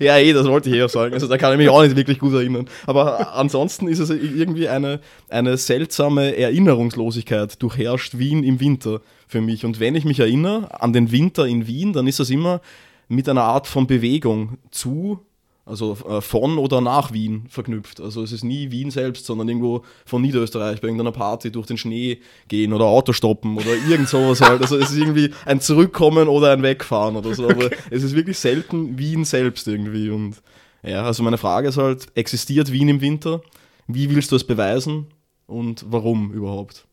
Ja, 0.00 0.18
eh, 0.18 0.32
das 0.32 0.46
wollte 0.46 0.68
ich 0.68 0.76
eher 0.76 0.88
sagen. 0.88 1.14
Also 1.14 1.26
da 1.26 1.38
kann 1.38 1.52
ich 1.52 1.58
mich 1.58 1.68
auch 1.68 1.82
nicht 1.82 1.96
wirklich 1.96 2.18
gut 2.18 2.34
erinnern. 2.34 2.68
Aber 2.86 3.34
ansonsten 3.34 3.88
ist 3.88 3.98
es 3.98 4.10
irgendwie 4.10 4.68
eine, 4.68 5.00
eine 5.28 5.56
seltsame 5.56 6.36
Erinnerungslosigkeit 6.36 7.60
durchherrscht 7.62 8.18
Wien 8.18 8.44
im 8.44 8.60
Winter 8.60 9.00
für 9.26 9.40
mich. 9.40 9.64
Und 9.64 9.80
wenn 9.80 9.94
ich 9.94 10.04
mich 10.04 10.20
erinnere 10.20 10.80
an 10.80 10.92
den 10.92 11.12
Winter 11.12 11.46
in 11.46 11.66
Wien, 11.66 11.92
dann 11.92 12.06
ist 12.06 12.20
das 12.20 12.30
immer 12.30 12.60
mit 13.08 13.28
einer 13.28 13.42
Art 13.42 13.66
von 13.66 13.86
Bewegung 13.86 14.58
zu, 14.70 15.25
also 15.66 15.98
äh, 16.08 16.20
von 16.22 16.56
oder 16.56 16.80
nach 16.80 17.12
Wien 17.12 17.44
verknüpft. 17.50 18.00
Also 18.00 18.22
es 18.22 18.32
ist 18.32 18.44
nie 18.44 18.70
Wien 18.70 18.90
selbst, 18.90 19.26
sondern 19.26 19.48
irgendwo 19.48 19.82
von 20.06 20.22
Niederösterreich 20.22 20.80
bei 20.80 20.86
irgendeiner 20.86 21.12
Party 21.12 21.50
durch 21.52 21.66
den 21.66 21.76
Schnee 21.76 22.20
gehen 22.48 22.72
oder 22.72 22.84
Auto 22.86 23.12
stoppen 23.12 23.56
oder 23.56 23.74
irgend 23.88 24.08
sowas 24.08 24.40
halt. 24.40 24.62
Also 24.62 24.78
es 24.78 24.90
ist 24.90 24.96
irgendwie 24.96 25.34
ein 25.44 25.60
Zurückkommen 25.60 26.28
oder 26.28 26.52
ein 26.52 26.62
Wegfahren 26.62 27.16
oder 27.16 27.34
so. 27.34 27.50
Aber 27.50 27.68
es 27.90 28.02
ist 28.04 28.14
wirklich 28.14 28.38
selten 28.38 28.96
Wien 28.96 29.24
selbst 29.24 29.66
irgendwie. 29.68 30.08
Und 30.08 30.40
ja, 30.82 31.02
also 31.02 31.22
meine 31.24 31.36
Frage 31.36 31.68
ist 31.68 31.76
halt, 31.76 32.06
existiert 32.14 32.70
Wien 32.70 32.88
im 32.88 33.00
Winter? 33.00 33.42
Wie 33.88 34.08
willst 34.14 34.30
du 34.32 34.36
es 34.36 34.44
beweisen 34.44 35.08
und 35.46 35.84
warum 35.88 36.32
überhaupt? 36.32 36.86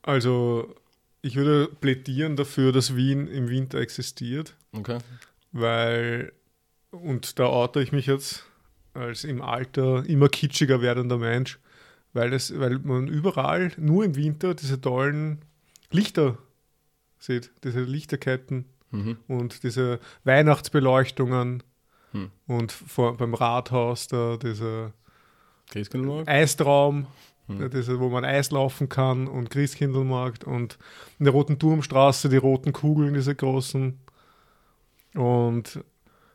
Also, 0.00 0.74
ich 1.20 1.36
würde 1.36 1.68
plädieren 1.80 2.36
dafür, 2.36 2.72
dass 2.72 2.96
Wien 2.96 3.26
im 3.28 3.50
Winter 3.50 3.78
existiert, 3.78 4.54
Okay. 4.74 4.98
weil, 5.52 6.32
und 6.90 7.38
da 7.38 7.46
oute 7.46 7.80
ich 7.82 7.92
mich 7.92 8.06
jetzt 8.06 8.44
als 8.94 9.24
im 9.24 9.42
Alter 9.42 10.04
immer 10.06 10.28
kitschiger 10.28 10.80
werdender 10.80 11.18
Mensch, 11.18 11.58
weil, 12.12 12.32
es, 12.32 12.58
weil 12.58 12.78
man 12.78 13.06
überall 13.06 13.72
nur 13.76 14.04
im 14.04 14.16
Winter 14.16 14.54
diese 14.54 14.80
tollen 14.80 15.44
Lichter 15.90 16.38
sieht, 17.18 17.50
diese 17.64 17.80
Lichterketten 17.82 18.64
Mhm. 18.90 19.18
und 19.28 19.64
diese 19.64 20.00
Weihnachtsbeleuchtungen 20.24 21.62
Hm. 22.12 22.30
und 22.46 22.72
vor, 22.72 23.18
beim 23.18 23.34
Rathaus 23.34 24.06
da 24.08 24.38
dieser? 24.38 24.94
Eistraum 26.26 27.06
Mhm. 27.48 27.70
Wo 28.00 28.10
man 28.10 28.24
Eis 28.26 28.50
laufen 28.50 28.88
kann 28.90 29.26
und 29.26 29.48
Christkindlmarkt 29.50 30.44
und 30.44 30.78
in 31.18 31.24
der 31.24 31.32
Roten 31.32 31.58
Turmstraße 31.58 32.28
die 32.28 32.36
roten 32.36 32.72
Kugeln, 32.74 33.14
diese 33.14 33.34
großen. 33.34 33.98
Und 35.14 35.82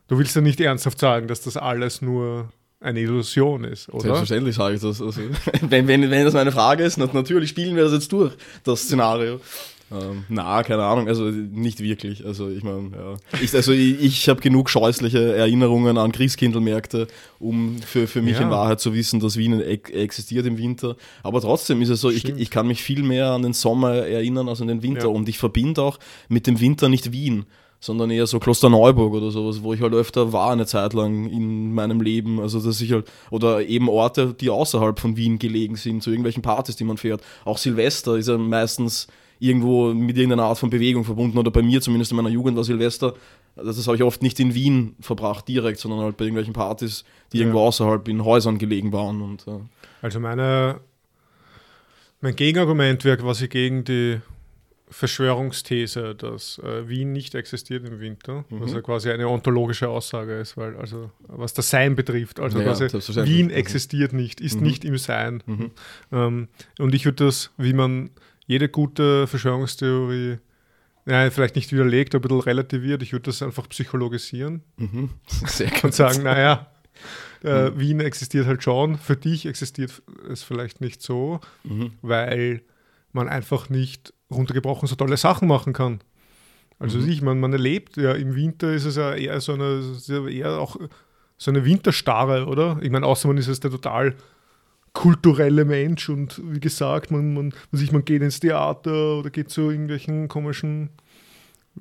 du 0.08 0.18
willst 0.18 0.34
ja 0.36 0.42
nicht 0.42 0.60
ernsthaft 0.60 0.98
sagen, 0.98 1.28
dass 1.28 1.42
das 1.42 1.56
alles 1.56 2.02
nur 2.02 2.48
eine 2.80 3.00
Illusion 3.00 3.64
ist, 3.64 3.88
oder? 3.88 4.02
Selbstverständlich 4.02 4.54
sage 4.56 4.74
ich 4.76 4.82
das. 4.82 5.00
Also, 5.00 5.20
wenn, 5.62 5.88
wenn, 5.88 6.10
wenn 6.10 6.24
das 6.24 6.34
meine 6.34 6.52
Frage 6.52 6.84
ist, 6.84 6.98
natürlich 6.98 7.50
spielen 7.50 7.76
wir 7.76 7.84
das 7.84 7.92
jetzt 7.92 8.12
durch, 8.12 8.32
das 8.62 8.82
Szenario. 8.82 9.40
Ähm, 9.92 10.24
na, 10.28 10.62
keine 10.62 10.82
Ahnung, 10.82 11.08
also 11.08 11.24
nicht 11.24 11.80
wirklich. 11.80 12.24
Also 12.24 12.48
ich 12.48 12.62
meine, 12.62 12.90
ja. 12.96 13.16
Ich, 13.42 13.54
also 13.54 13.72
ich, 13.72 14.02
ich 14.02 14.28
habe 14.28 14.40
genug 14.40 14.70
scheußliche 14.70 15.34
Erinnerungen 15.34 15.98
an 15.98 16.10
Christkindlmärkte, 16.10 17.06
um 17.38 17.80
für, 17.82 18.06
für 18.06 18.22
mich 18.22 18.34
ja. 18.36 18.42
in 18.42 18.50
Wahrheit 18.50 18.80
zu 18.80 18.94
wissen, 18.94 19.20
dass 19.20 19.36
Wien 19.36 19.60
existiert 19.60 20.46
im 20.46 20.58
Winter. 20.58 20.96
Aber 21.22 21.40
trotzdem 21.40 21.82
ist 21.82 21.90
es 21.90 22.00
so, 22.00 22.10
ich, 22.10 22.28
ich 22.28 22.50
kann 22.50 22.66
mich 22.66 22.82
viel 22.82 23.02
mehr 23.02 23.28
an 23.30 23.42
den 23.42 23.52
Sommer 23.52 23.94
erinnern 23.94 24.48
als 24.48 24.60
an 24.60 24.68
den 24.68 24.82
Winter. 24.82 25.04
Ja. 25.04 25.08
Und 25.08 25.28
ich 25.28 25.38
verbinde 25.38 25.82
auch 25.82 25.98
mit 26.28 26.46
dem 26.46 26.60
Winter 26.60 26.88
nicht 26.88 27.12
Wien 27.12 27.44
sondern 27.84 28.10
eher 28.10 28.26
so 28.26 28.38
Klosterneuburg 28.38 29.12
oder 29.12 29.30
sowas, 29.30 29.62
wo 29.62 29.74
ich 29.74 29.82
halt 29.82 29.92
öfter 29.92 30.32
war 30.32 30.52
eine 30.52 30.64
Zeit 30.64 30.94
lang 30.94 31.28
in 31.28 31.74
meinem 31.74 32.00
Leben. 32.00 32.40
Also 32.40 32.58
dass 32.58 32.80
ich 32.80 32.92
halt, 32.92 33.06
oder 33.30 33.60
eben 33.60 33.90
Orte, 33.90 34.32
die 34.32 34.48
außerhalb 34.48 34.98
von 34.98 35.18
Wien 35.18 35.38
gelegen 35.38 35.76
sind, 35.76 36.02
zu 36.02 36.08
irgendwelchen 36.08 36.42
Partys, 36.42 36.76
die 36.76 36.84
man 36.84 36.96
fährt. 36.96 37.22
Auch 37.44 37.58
Silvester 37.58 38.16
ist 38.16 38.28
ja 38.28 38.38
meistens 38.38 39.06
irgendwo 39.38 39.92
mit 39.92 40.16
irgendeiner 40.16 40.44
Art 40.44 40.56
von 40.56 40.70
Bewegung 40.70 41.04
verbunden 41.04 41.36
oder 41.36 41.50
bei 41.50 41.60
mir 41.60 41.82
zumindest 41.82 42.10
in 42.10 42.16
meiner 42.16 42.30
Jugend 42.30 42.56
war 42.56 42.64
Silvester. 42.64 43.12
Das 43.54 43.86
habe 43.86 43.98
ich 43.98 44.02
oft 44.02 44.22
nicht 44.22 44.40
in 44.40 44.54
Wien 44.54 44.96
verbracht 45.00 45.46
direkt, 45.46 45.78
sondern 45.78 46.00
halt 46.00 46.16
bei 46.16 46.24
irgendwelchen 46.24 46.54
Partys, 46.54 47.04
die 47.32 47.36
ja. 47.36 47.42
irgendwo 47.42 47.60
außerhalb 47.60 48.08
in 48.08 48.24
Häusern 48.24 48.56
gelegen 48.56 48.92
waren. 48.92 49.20
Und, 49.20 49.46
äh. 49.46 49.60
Also 50.00 50.20
meine, 50.20 50.80
mein 52.22 52.34
Gegenargument 52.34 53.04
wäre 53.04 53.18
quasi 53.18 53.48
gegen 53.48 53.84
die 53.84 54.20
Verschwörungsthese, 54.90 56.14
dass 56.14 56.58
äh, 56.58 56.88
Wien 56.88 57.12
nicht 57.12 57.34
existiert 57.34 57.88
im 57.88 58.00
Winter, 58.00 58.44
mhm. 58.48 58.60
was 58.60 58.72
ja 58.72 58.82
quasi 58.82 59.10
eine 59.10 59.28
ontologische 59.28 59.88
Aussage 59.88 60.38
ist, 60.38 60.56
weil 60.56 60.76
also 60.76 61.10
was 61.26 61.54
das 61.54 61.70
Sein 61.70 61.96
betrifft, 61.96 62.38
also 62.38 62.58
ja, 62.60 62.64
quasi 62.64 62.86
Wien 63.26 63.46
mhm. 63.46 63.52
existiert 63.52 64.12
nicht, 64.12 64.40
ist 64.40 64.60
mhm. 64.60 64.66
nicht 64.66 64.84
im 64.84 64.98
Sein. 64.98 65.42
Mhm. 65.46 65.70
Ähm, 66.12 66.48
und 66.78 66.94
ich 66.94 67.06
würde 67.06 67.24
das, 67.24 67.50
wie 67.56 67.72
man 67.72 68.10
jede 68.46 68.68
gute 68.68 69.26
Verschwörungstheorie 69.26 70.38
ja, 71.06 71.30
vielleicht 71.30 71.56
nicht 71.56 71.72
widerlegt, 71.72 72.14
aber 72.14 72.26
ein 72.26 72.28
bisschen 72.28 72.40
relativiert. 72.40 73.02
Ich 73.02 73.12
würde 73.12 73.24
das 73.24 73.42
einfach 73.42 73.68
psychologisieren 73.68 74.62
mhm. 74.76 75.10
Sehr 75.46 75.70
gut. 75.70 75.84
und 75.84 75.94
sagen, 75.94 76.22
naja, 76.22 76.70
äh, 77.42 77.70
mhm. 77.70 77.80
Wien 77.80 78.00
existiert 78.00 78.46
halt 78.46 78.62
schon, 78.62 78.96
für 78.96 79.16
dich 79.16 79.46
existiert 79.46 80.02
es 80.30 80.42
vielleicht 80.42 80.80
nicht 80.80 81.02
so, 81.02 81.40
weil 82.00 82.62
man 83.12 83.28
einfach 83.28 83.68
nicht 83.68 84.12
runtergebrochen 84.34 84.88
so 84.88 84.96
tolle 84.96 85.16
Sachen 85.16 85.48
machen 85.48 85.72
kann. 85.72 86.00
Also 86.78 86.98
mhm. 86.98 87.08
ich, 87.08 87.22
man, 87.22 87.40
man 87.40 87.52
erlebt 87.52 87.96
ja 87.96 88.12
im 88.12 88.34
Winter 88.34 88.72
ist 88.72 88.84
es 88.84 88.96
ja 88.96 89.14
eher 89.14 89.40
so 89.40 89.52
eine, 89.52 89.82
eher 90.30 90.58
auch 90.58 90.76
so 91.38 91.50
eine 91.50 91.64
Winterstarre, 91.64 92.46
oder? 92.46 92.78
Ich 92.82 92.90
meine, 92.90 93.06
außer 93.06 93.28
man 93.28 93.38
ist 93.38 93.48
es 93.48 93.60
der 93.60 93.70
total 93.70 94.14
kulturelle 94.92 95.64
Mensch 95.64 96.08
und 96.08 96.40
wie 96.44 96.60
gesagt, 96.60 97.10
man, 97.10 97.34
man, 97.34 97.52
man, 97.70 97.78
sich, 97.78 97.92
man 97.92 98.04
geht 98.04 98.22
ins 98.22 98.40
Theater 98.40 99.18
oder 99.18 99.30
geht 99.30 99.50
zu 99.50 99.70
irgendwelchen 99.70 100.28
komischen 100.28 100.90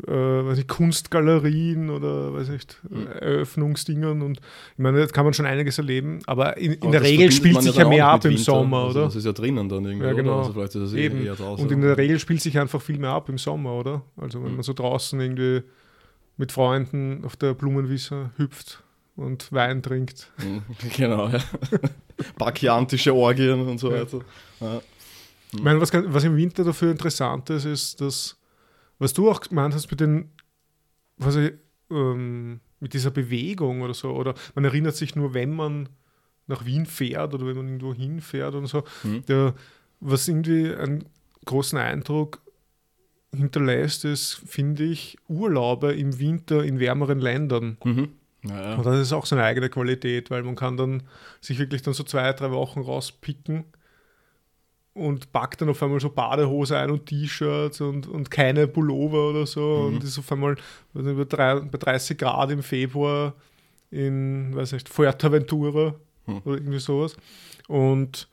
äh, 0.08 0.12
weiß 0.12 0.58
ich, 0.58 0.67
Kunstgalerien 0.67 1.89
oder 1.89 2.34
weiß 2.34 2.49
nicht, 2.49 2.79
mhm. 2.89 3.08
Eröffnungsdingern 3.08 4.21
und 4.21 4.39
ich 4.39 4.79
meine, 4.79 4.99
da 4.99 5.06
kann 5.08 5.25
man 5.25 5.34
schon 5.34 5.45
einiges 5.45 5.77
erleben, 5.77 6.19
aber 6.25 6.58
in, 6.58 6.73
in 6.73 6.91
der 6.91 7.01
Regel 7.03 7.32
spielt 7.32 7.62
sich 7.62 7.75
ja 7.75 7.88
mehr 7.88 8.08
ab 8.08 8.25
im 8.25 8.32
Winter. 8.32 8.43
Sommer, 8.43 8.89
oder? 8.89 9.03
Also 9.03 9.03
das 9.06 9.15
ist 9.17 9.25
ja 9.25 9.34
drinnen 9.34 9.69
dann 9.69 9.86
irgendwie, 9.86 10.08
ja, 10.08 10.13
genau. 10.13 10.39
Also 10.39 10.53
vielleicht 10.53 10.75
ist 10.75 10.84
das 10.84 10.93
Eben. 10.93 11.23
eher 11.23 11.36
draußen. 11.36 11.63
Und 11.63 11.71
in 11.71 11.82
der 11.82 11.97
Regel 11.97 12.19
spielt 12.19 12.41
sich 12.41 12.58
einfach 12.58 12.82
viel 12.82 12.97
mehr 12.97 13.12
ab 13.12 13.29
im 13.29 13.38
Sommer, 13.38 13.73
oder? 13.73 14.01
Also 14.17 14.41
wenn 14.41 14.49
mhm. 14.49 14.56
man 14.56 14.63
so 14.63 14.73
draußen 14.73 15.19
irgendwie 15.19 15.62
mit 16.38 16.51
Freunden 16.51 17.23
auf 17.23 17.36
der 17.36 17.53
Blumenwiese 17.53 18.32
hüpft 18.38 18.84
und 19.15 19.51
Wein 19.51 19.82
trinkt. 19.84 20.32
Mhm. 20.39 20.63
Genau, 20.95 21.29
ja. 21.29 21.39
Bakiantische 22.38 23.13
Orgien 23.13 23.62
und 23.62 23.79
so 23.79 23.91
weiter. 23.91 24.19
Ja. 24.60 24.82
Ich 25.51 25.62
meine, 25.62 25.79
was, 25.79 25.91
was 25.93 26.23
im 26.23 26.36
Winter 26.36 26.63
dafür 26.63 26.91
interessant 26.91 27.49
ist, 27.51 27.65
ist, 27.65 28.01
dass, 28.01 28.36
was 29.04 29.13
du 29.13 29.30
auch 29.30 29.42
gemeint 29.42 29.74
hast 29.74 29.92
mit 29.92 30.00
den, 30.00 30.32
was 31.18 31.36
ich, 31.36 31.54
ähm, 31.92 32.60
mit 32.80 32.94
dieser 32.94 33.12
Bewegung 33.12 33.82
oder 33.82 33.94
so, 33.94 34.12
oder 34.12 34.34
man 34.56 34.66
erinnert 34.66 34.96
sich 34.96 35.16
nur, 35.16 35.34
wenn 35.34 35.56
man 35.56 35.89
nach 36.48 36.66
Wien 36.66 36.86
fährt 36.86 37.34
oder 37.34 37.46
wenn 37.46 37.56
man 37.56 37.68
irgendwo 37.68 37.94
hinfährt 37.94 38.56
und 38.56 38.68
so, 38.68 38.84
mhm. 39.04 39.26
der, 39.26 39.54
was 40.00 40.28
irgendwie 40.28 40.74
einen 40.74 41.06
großen 41.46 41.78
Eindruck 41.78 42.42
hinterlässt, 43.34 44.06
ist, 44.06 44.42
finde 44.46 44.84
ich, 44.84 45.18
Urlaube 45.28 45.94
im 45.94 46.20
Winter 46.20 46.63
in 46.63 46.80
wärmeren 46.80 47.20
Ländern. 47.20 47.78
Mhm. 47.84 48.10
Ja. 48.44 48.76
Und 48.76 48.86
das 48.86 49.00
ist 49.00 49.13
auch 49.13 49.26
so 49.26 49.36
eine 49.36 49.46
eigene 49.46 49.70
Qualität, 49.70 50.30
weil 50.30 50.44
man 50.44 50.56
kann 50.56 50.76
dann 50.76 51.04
sich 51.39 51.60
wirklich 51.60 51.82
dann 51.82 51.94
so 51.94 52.04
zwei, 52.04 52.34
drei 52.34 52.52
Wochen 52.52 52.82
rauspicken 52.82 53.63
und 54.93 55.32
packt 55.32 55.62
dann 55.62 55.69
auf 55.69 55.82
einmal 55.82 55.99
so 55.99 56.10
Badehose 56.10 56.77
ein 56.77 56.91
und 56.91 57.06
T-Shirts 57.06 57.82
und, 57.82 58.08
und 58.08 58.29
keine 58.29 58.67
Pullover 58.67 59.29
oder 59.29 59.45
so 59.45 59.88
mhm. 59.89 59.95
und 59.95 60.03
ist 60.03 60.19
auf 60.19 60.32
einmal 60.32 60.56
bei 60.93 61.77
30 61.77 62.17
Grad 62.17 62.51
im 62.51 62.62
Februar 62.62 63.34
in, 63.89 64.56
weiß 64.56 64.73
nicht, 64.73 64.89
Fuerteventura 64.89 65.95
mhm. 66.25 66.41
oder 66.45 66.58
irgendwie 66.58 66.79
sowas. 66.79 67.15
Und 67.67 68.27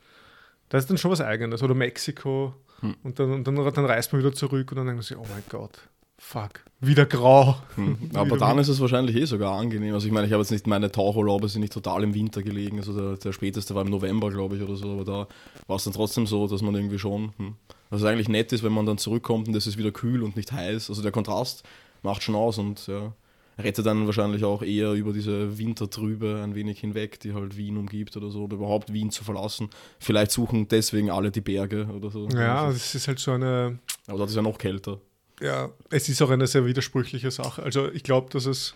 das 0.69 0.83
ist 0.83 0.89
dann 0.89 0.97
schon 0.97 1.11
was 1.11 1.21
Eigenes. 1.21 1.61
Oder 1.61 1.75
Mexiko. 1.75 2.55
Mhm. 2.81 2.95
Und, 3.03 3.19
dann, 3.19 3.31
und 3.31 3.47
dann, 3.47 3.55
dann 3.55 3.85
reist 3.85 4.11
man 4.13 4.21
wieder 4.21 4.33
zurück 4.33 4.71
und 4.71 4.77
dann 4.77 4.87
denkt 4.87 4.97
man 4.97 5.03
sich, 5.03 5.17
oh 5.17 5.25
mein 5.29 5.43
Gott, 5.49 5.87
fuck, 6.21 6.63
wieder 6.79 7.05
grau. 7.05 7.57
Hm. 7.75 7.97
Aber 8.13 8.37
dann 8.37 8.57
ist 8.59 8.69
es 8.69 8.79
wahrscheinlich 8.79 9.15
eh 9.15 9.25
sogar 9.25 9.59
angenehm. 9.59 9.93
Also 9.93 10.07
ich 10.07 10.13
meine, 10.13 10.27
ich 10.27 10.33
habe 10.33 10.41
jetzt 10.41 10.51
nicht 10.51 10.67
meine 10.67 10.91
Tauchurlaube 10.91 11.49
sind 11.49 11.61
nicht 11.61 11.73
total 11.73 12.03
im 12.03 12.13
Winter 12.13 12.43
gelegen. 12.43 12.77
Also 12.77 12.93
der, 12.93 13.17
der 13.17 13.33
späteste 13.33 13.75
war 13.75 13.83
im 13.83 13.89
November, 13.89 14.29
glaube 14.29 14.55
ich, 14.55 14.61
oder 14.61 14.75
so. 14.75 14.93
Aber 14.93 15.03
da 15.03 15.27
war 15.67 15.75
es 15.75 15.83
dann 15.83 15.93
trotzdem 15.93 16.27
so, 16.27 16.47
dass 16.47 16.61
man 16.61 16.75
irgendwie 16.75 16.99
schon, 16.99 17.33
hm, 17.37 17.55
was 17.89 18.03
eigentlich 18.03 18.29
nett 18.29 18.53
ist, 18.53 18.63
wenn 18.63 18.71
man 18.71 18.85
dann 18.85 18.97
zurückkommt 18.97 19.47
und 19.47 19.55
es 19.55 19.67
ist 19.67 19.77
wieder 19.77 19.91
kühl 19.91 20.23
und 20.23 20.35
nicht 20.35 20.51
heiß. 20.51 20.89
Also 20.89 21.01
der 21.01 21.11
Kontrast 21.11 21.63
macht 22.03 22.23
schon 22.23 22.35
aus 22.35 22.57
und 22.57 22.87
ja, 22.87 23.13
rettet 23.57 23.85
dann 23.85 24.05
wahrscheinlich 24.05 24.43
auch 24.43 24.61
eher 24.61 24.93
über 24.93 25.11
diese 25.11 25.57
Wintertrübe 25.57 26.41
ein 26.43 26.55
wenig 26.55 26.79
hinweg, 26.79 27.19
die 27.19 27.33
halt 27.33 27.57
Wien 27.57 27.77
umgibt 27.77 28.15
oder 28.15 28.29
so, 28.29 28.43
oder 28.43 28.55
überhaupt 28.55 28.93
Wien 28.93 29.11
zu 29.11 29.23
verlassen. 29.23 29.69
Vielleicht 29.99 30.31
suchen 30.31 30.67
deswegen 30.67 31.09
alle 31.09 31.31
die 31.31 31.41
Berge 31.41 31.87
oder 31.95 32.09
so. 32.09 32.27
Ja, 32.29 32.65
also, 32.65 32.73
das 32.73 32.95
ist 32.95 33.07
halt 33.07 33.19
so 33.19 33.31
eine. 33.31 33.79
Aber 34.07 34.19
dort 34.19 34.29
ist 34.29 34.35
ja 34.35 34.41
noch 34.41 34.57
kälter 34.57 34.99
ja, 35.41 35.69
es 35.89 36.07
ist 36.09 36.21
auch 36.21 36.29
eine 36.29 36.47
sehr 36.47 36.65
widersprüchliche 36.65 37.31
Sache. 37.31 37.63
Also 37.63 37.91
ich 37.91 38.03
glaube, 38.03 38.29
dass 38.31 38.45
es 38.45 38.75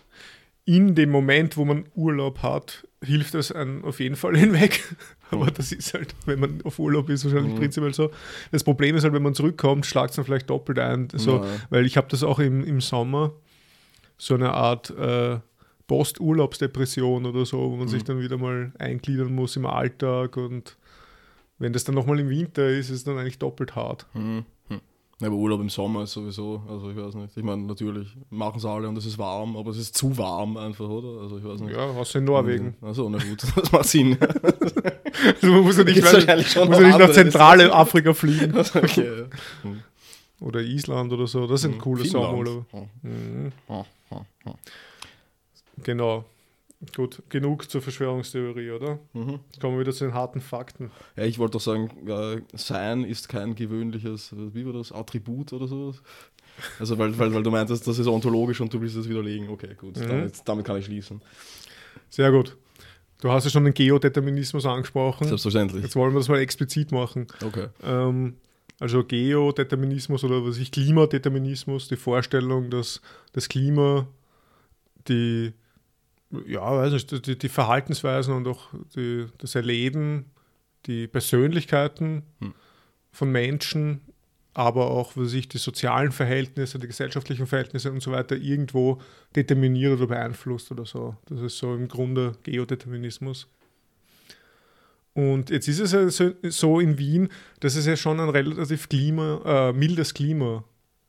in 0.64 0.94
dem 0.94 1.10
Moment, 1.10 1.56
wo 1.56 1.64
man 1.64 1.86
Urlaub 1.94 2.42
hat, 2.42 2.86
hilft 3.02 3.34
es 3.36 3.52
einem 3.52 3.84
auf 3.84 4.00
jeden 4.00 4.16
Fall 4.16 4.36
hinweg. 4.38 4.82
Aber 5.30 5.50
das 5.50 5.72
ist 5.72 5.94
halt, 5.94 6.14
wenn 6.26 6.40
man 6.40 6.62
auf 6.62 6.78
Urlaub 6.78 7.08
ist, 7.08 7.24
wahrscheinlich 7.24 7.54
mhm. 7.54 7.58
prinzipiell 7.58 7.94
so. 7.94 8.10
Das 8.50 8.64
Problem 8.64 8.96
ist 8.96 9.04
halt, 9.04 9.14
wenn 9.14 9.22
man 9.22 9.34
zurückkommt, 9.34 9.86
schlagt 9.86 10.10
es 10.10 10.16
dann 10.16 10.24
vielleicht 10.24 10.50
doppelt 10.50 10.78
ein. 10.78 11.08
So, 11.14 11.36
ja. 11.36 11.46
Weil 11.70 11.86
ich 11.86 11.96
habe 11.96 12.08
das 12.10 12.22
auch 12.22 12.38
im, 12.38 12.64
im 12.64 12.80
Sommer, 12.80 13.32
so 14.18 14.34
eine 14.34 14.52
Art 14.52 14.90
äh, 14.90 15.38
Post-Urlaubsdepression 15.86 17.26
oder 17.26 17.44
so, 17.46 17.58
wo 17.58 17.76
man 17.76 17.86
mhm. 17.86 17.90
sich 17.90 18.04
dann 18.04 18.20
wieder 18.20 18.38
mal 18.38 18.72
eingliedern 18.78 19.32
muss 19.32 19.56
im 19.56 19.66
Alltag 19.66 20.36
und 20.36 20.76
wenn 21.58 21.72
das 21.72 21.84
dann 21.84 21.94
nochmal 21.94 22.20
im 22.20 22.28
Winter 22.28 22.68
ist, 22.68 22.90
ist 22.90 22.96
es 22.96 23.04
dann 23.04 23.18
eigentlich 23.18 23.38
doppelt 23.38 23.76
hart. 23.76 24.06
Mhm. 24.14 24.44
Ja, 25.18 25.28
aber 25.28 25.36
Urlaub 25.36 25.62
im 25.62 25.70
Sommer 25.70 26.02
ist 26.02 26.12
sowieso, 26.12 26.62
also 26.68 26.90
ich 26.90 26.96
weiß 26.96 27.14
nicht. 27.14 27.34
Ich 27.34 27.42
meine, 27.42 27.62
natürlich 27.62 28.08
machen 28.28 28.58
es 28.58 28.66
alle 28.66 28.86
und 28.86 28.98
es 28.98 29.06
ist 29.06 29.16
warm, 29.16 29.56
aber 29.56 29.70
es 29.70 29.78
ist 29.78 29.96
zu 29.96 30.18
warm 30.18 30.58
einfach, 30.58 30.86
oder? 30.86 31.22
Also 31.22 31.38
ich 31.38 31.44
weiß 31.44 31.60
nicht. 31.60 31.74
Ja, 31.74 31.94
hast 31.94 32.14
du 32.14 32.18
in 32.18 32.24
Norwegen. 32.24 32.76
Also, 32.82 33.08
na 33.08 33.16
gut, 33.16 33.42
das 33.56 33.72
macht 33.72 33.86
Sinn. 33.86 34.18
also 34.20 35.46
man 35.46 35.60
muss 35.62 35.78
ja 35.78 35.84
nicht, 35.84 36.04
weil, 36.04 36.36
muss 36.36 36.54
ja 36.54 36.86
nicht 36.86 36.98
nach 36.98 37.12
zentrale 37.12 37.72
Afrika 37.72 38.12
fliegen. 38.12 38.54
okay, 38.74 39.20
ja. 39.20 39.24
hm. 39.62 39.82
Oder 40.40 40.60
Island 40.60 41.10
oder 41.10 41.26
so, 41.26 41.46
das 41.46 41.62
sind 41.62 41.72
hm. 41.72 41.80
coole 41.80 42.04
Sommerurlaube. 42.04 42.66
Mhm. 43.02 43.52
Genau. 45.82 46.24
Gut, 46.94 47.22
genug 47.30 47.70
zur 47.70 47.80
Verschwörungstheorie, 47.80 48.70
oder? 48.70 48.98
Mhm. 49.14 49.40
Jetzt 49.46 49.60
kommen 49.60 49.76
wir 49.76 49.80
wieder 49.80 49.92
zu 49.92 50.04
den 50.04 50.14
harten 50.14 50.40
Fakten. 50.40 50.90
Ja, 51.16 51.24
ich 51.24 51.38
wollte 51.38 51.52
doch 51.52 51.60
sagen, 51.60 52.06
äh, 52.06 52.42
Sein 52.52 53.04
ist 53.04 53.28
kein 53.28 53.54
gewöhnliches, 53.54 54.34
wie 54.36 54.66
war 54.66 54.74
das, 54.74 54.92
Attribut 54.92 55.52
oder 55.54 55.66
so. 55.66 55.94
Also, 56.78 56.98
weil, 56.98 57.18
weil, 57.18 57.32
weil 57.32 57.42
du 57.42 57.50
meintest, 57.50 57.86
das 57.86 57.98
ist 57.98 58.06
ontologisch 58.06 58.60
und 58.60 58.72
du 58.72 58.80
willst 58.80 58.96
es 58.96 59.08
widerlegen. 59.08 59.48
Okay, 59.48 59.74
gut, 59.76 59.96
mhm. 59.96 60.08
damit, 60.08 60.42
damit 60.44 60.66
kann 60.66 60.76
ich 60.76 60.84
schließen. 60.84 61.22
Sehr 62.10 62.30
gut. 62.30 62.56
Du 63.20 63.30
hast 63.30 63.44
ja 63.44 63.50
schon 63.50 63.64
den 63.64 63.74
Geodeterminismus 63.74 64.66
angesprochen. 64.66 65.26
Selbstverständlich. 65.26 65.82
Jetzt 65.82 65.96
wollen 65.96 66.12
wir 66.12 66.20
das 66.20 66.28
mal 66.28 66.38
explizit 66.38 66.92
machen. 66.92 67.26
Okay. 67.42 67.68
Ähm, 67.82 68.36
also 68.78 69.02
Geodeterminismus 69.02 70.22
oder 70.24 70.44
was 70.44 70.58
ich 70.58 70.70
Klimadeterminismus, 70.70 71.88
die 71.88 71.96
Vorstellung, 71.96 72.68
dass 72.68 73.00
das 73.32 73.48
Klima 73.48 74.06
die 75.08 75.54
ja, 76.46 76.60
weiß 76.60 76.92
nicht, 76.92 77.26
die, 77.26 77.38
die 77.38 77.48
Verhaltensweisen 77.48 78.34
und 78.34 78.46
auch 78.48 78.68
die, 78.94 79.26
das 79.38 79.54
Erleben 79.54 80.26
die 80.86 81.06
Persönlichkeiten 81.06 82.22
Hm. 82.40 82.54
von 83.12 83.32
Menschen, 83.32 84.02
aber 84.54 84.90
auch 84.90 85.16
was 85.16 85.34
ich, 85.34 85.48
die 85.48 85.58
sozialen 85.58 86.12
Verhältnisse, 86.12 86.78
die 86.78 86.86
gesellschaftlichen 86.86 87.46
Verhältnisse 87.46 87.92
und 87.92 88.02
so 88.02 88.12
weiter 88.12 88.36
irgendwo 88.36 89.00
determiniert 89.34 89.98
oder 89.98 90.06
beeinflusst 90.06 90.70
oder 90.70 90.86
so. 90.86 91.16
Das 91.26 91.40
ist 91.40 91.58
so 91.58 91.74
im 91.74 91.88
Grunde 91.88 92.36
Geodeterminismus. 92.42 93.48
Und 95.12 95.50
jetzt 95.50 95.66
ist 95.68 95.80
es 95.80 95.92
ja 95.92 96.08
so, 96.08 96.32
so 96.42 96.80
in 96.80 96.98
Wien, 96.98 97.28
dass 97.60 97.74
es 97.74 97.86
ja 97.86 97.96
schon 97.96 98.20
ein 98.20 98.28
relativ 98.28 98.88
Klima, 98.88 99.70
äh, 99.70 99.72
mildes 99.72 100.12
Klima 100.12 100.64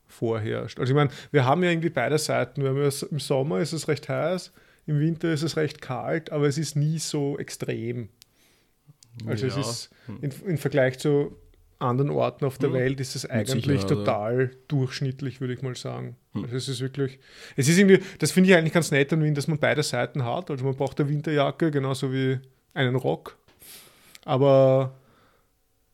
vorherrscht. 0.07 0.79
Also 0.79 0.91
ich 0.91 0.95
meine, 0.95 1.09
wir 1.31 1.45
haben 1.45 1.63
ja 1.63 1.69
irgendwie 1.69 1.89
beide 1.89 2.17
Seiten. 2.17 2.61
Wir 2.61 2.69
haben 2.69 2.81
ja, 2.81 2.89
Im 3.11 3.19
Sommer 3.19 3.59
ist 3.59 3.73
es 3.73 3.87
recht 3.87 4.07
heiß, 4.07 4.51
im 4.87 4.99
Winter 4.99 5.31
ist 5.31 5.43
es 5.43 5.55
recht 5.57 5.81
kalt, 5.81 6.31
aber 6.31 6.47
es 6.47 6.57
ist 6.57 6.75
nie 6.75 6.97
so 6.99 7.37
extrem. 7.37 8.09
Also 9.25 9.47
Ja. 9.47 9.57
es 9.59 9.67
ist 9.67 9.89
in, 10.21 10.31
im 10.45 10.57
Vergleich 10.57 10.97
zu 10.99 11.35
anderen 11.79 12.09
Orten 12.09 12.45
auf 12.45 12.57
der 12.57 12.69
Hm. 12.69 12.75
Welt 12.75 12.99
ist 12.99 13.15
es 13.15 13.25
eigentlich 13.25 13.81
ja. 13.81 13.87
total 13.87 14.51
durchschnittlich, 14.67 15.41
würde 15.41 15.53
ich 15.53 15.61
mal 15.61 15.75
sagen. 15.75 16.15
Hm. 16.33 16.43
Also 16.45 16.55
es 16.55 16.67
ist 16.69 16.79
wirklich, 16.81 17.19
es 17.55 17.67
ist 17.67 17.77
irgendwie, 17.77 17.99
das 18.17 18.31
finde 18.31 18.49
ich 18.49 18.55
eigentlich 18.55 18.73
ganz 18.73 18.89
nett 18.89 19.13
an 19.13 19.23
Wien, 19.23 19.35
dass 19.35 19.47
man 19.47 19.59
beide 19.59 19.83
Seiten 19.83 20.23
hat. 20.25 20.49
Also 20.49 20.65
man 20.65 20.75
braucht 20.75 20.99
eine 20.99 21.09
Winterjacke 21.09 21.69
genauso 21.69 22.11
wie 22.11 22.39
einen 22.73 22.95
Rock, 22.95 23.37
aber 24.25 24.95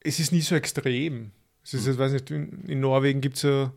es 0.01 0.19
ist 0.19 0.31
nie 0.31 0.41
so 0.41 0.55
extrem. 0.55 1.31
Es 1.63 1.73
ist, 1.73 1.85
Hm. 1.85 1.93
ich 1.93 1.97
weiß 1.99 2.11
nicht, 2.13 2.31
in, 2.31 2.63
in 2.67 2.79
Norwegen 2.79 3.21
gibt 3.21 3.37
es 3.37 3.43
ja, 3.43 3.71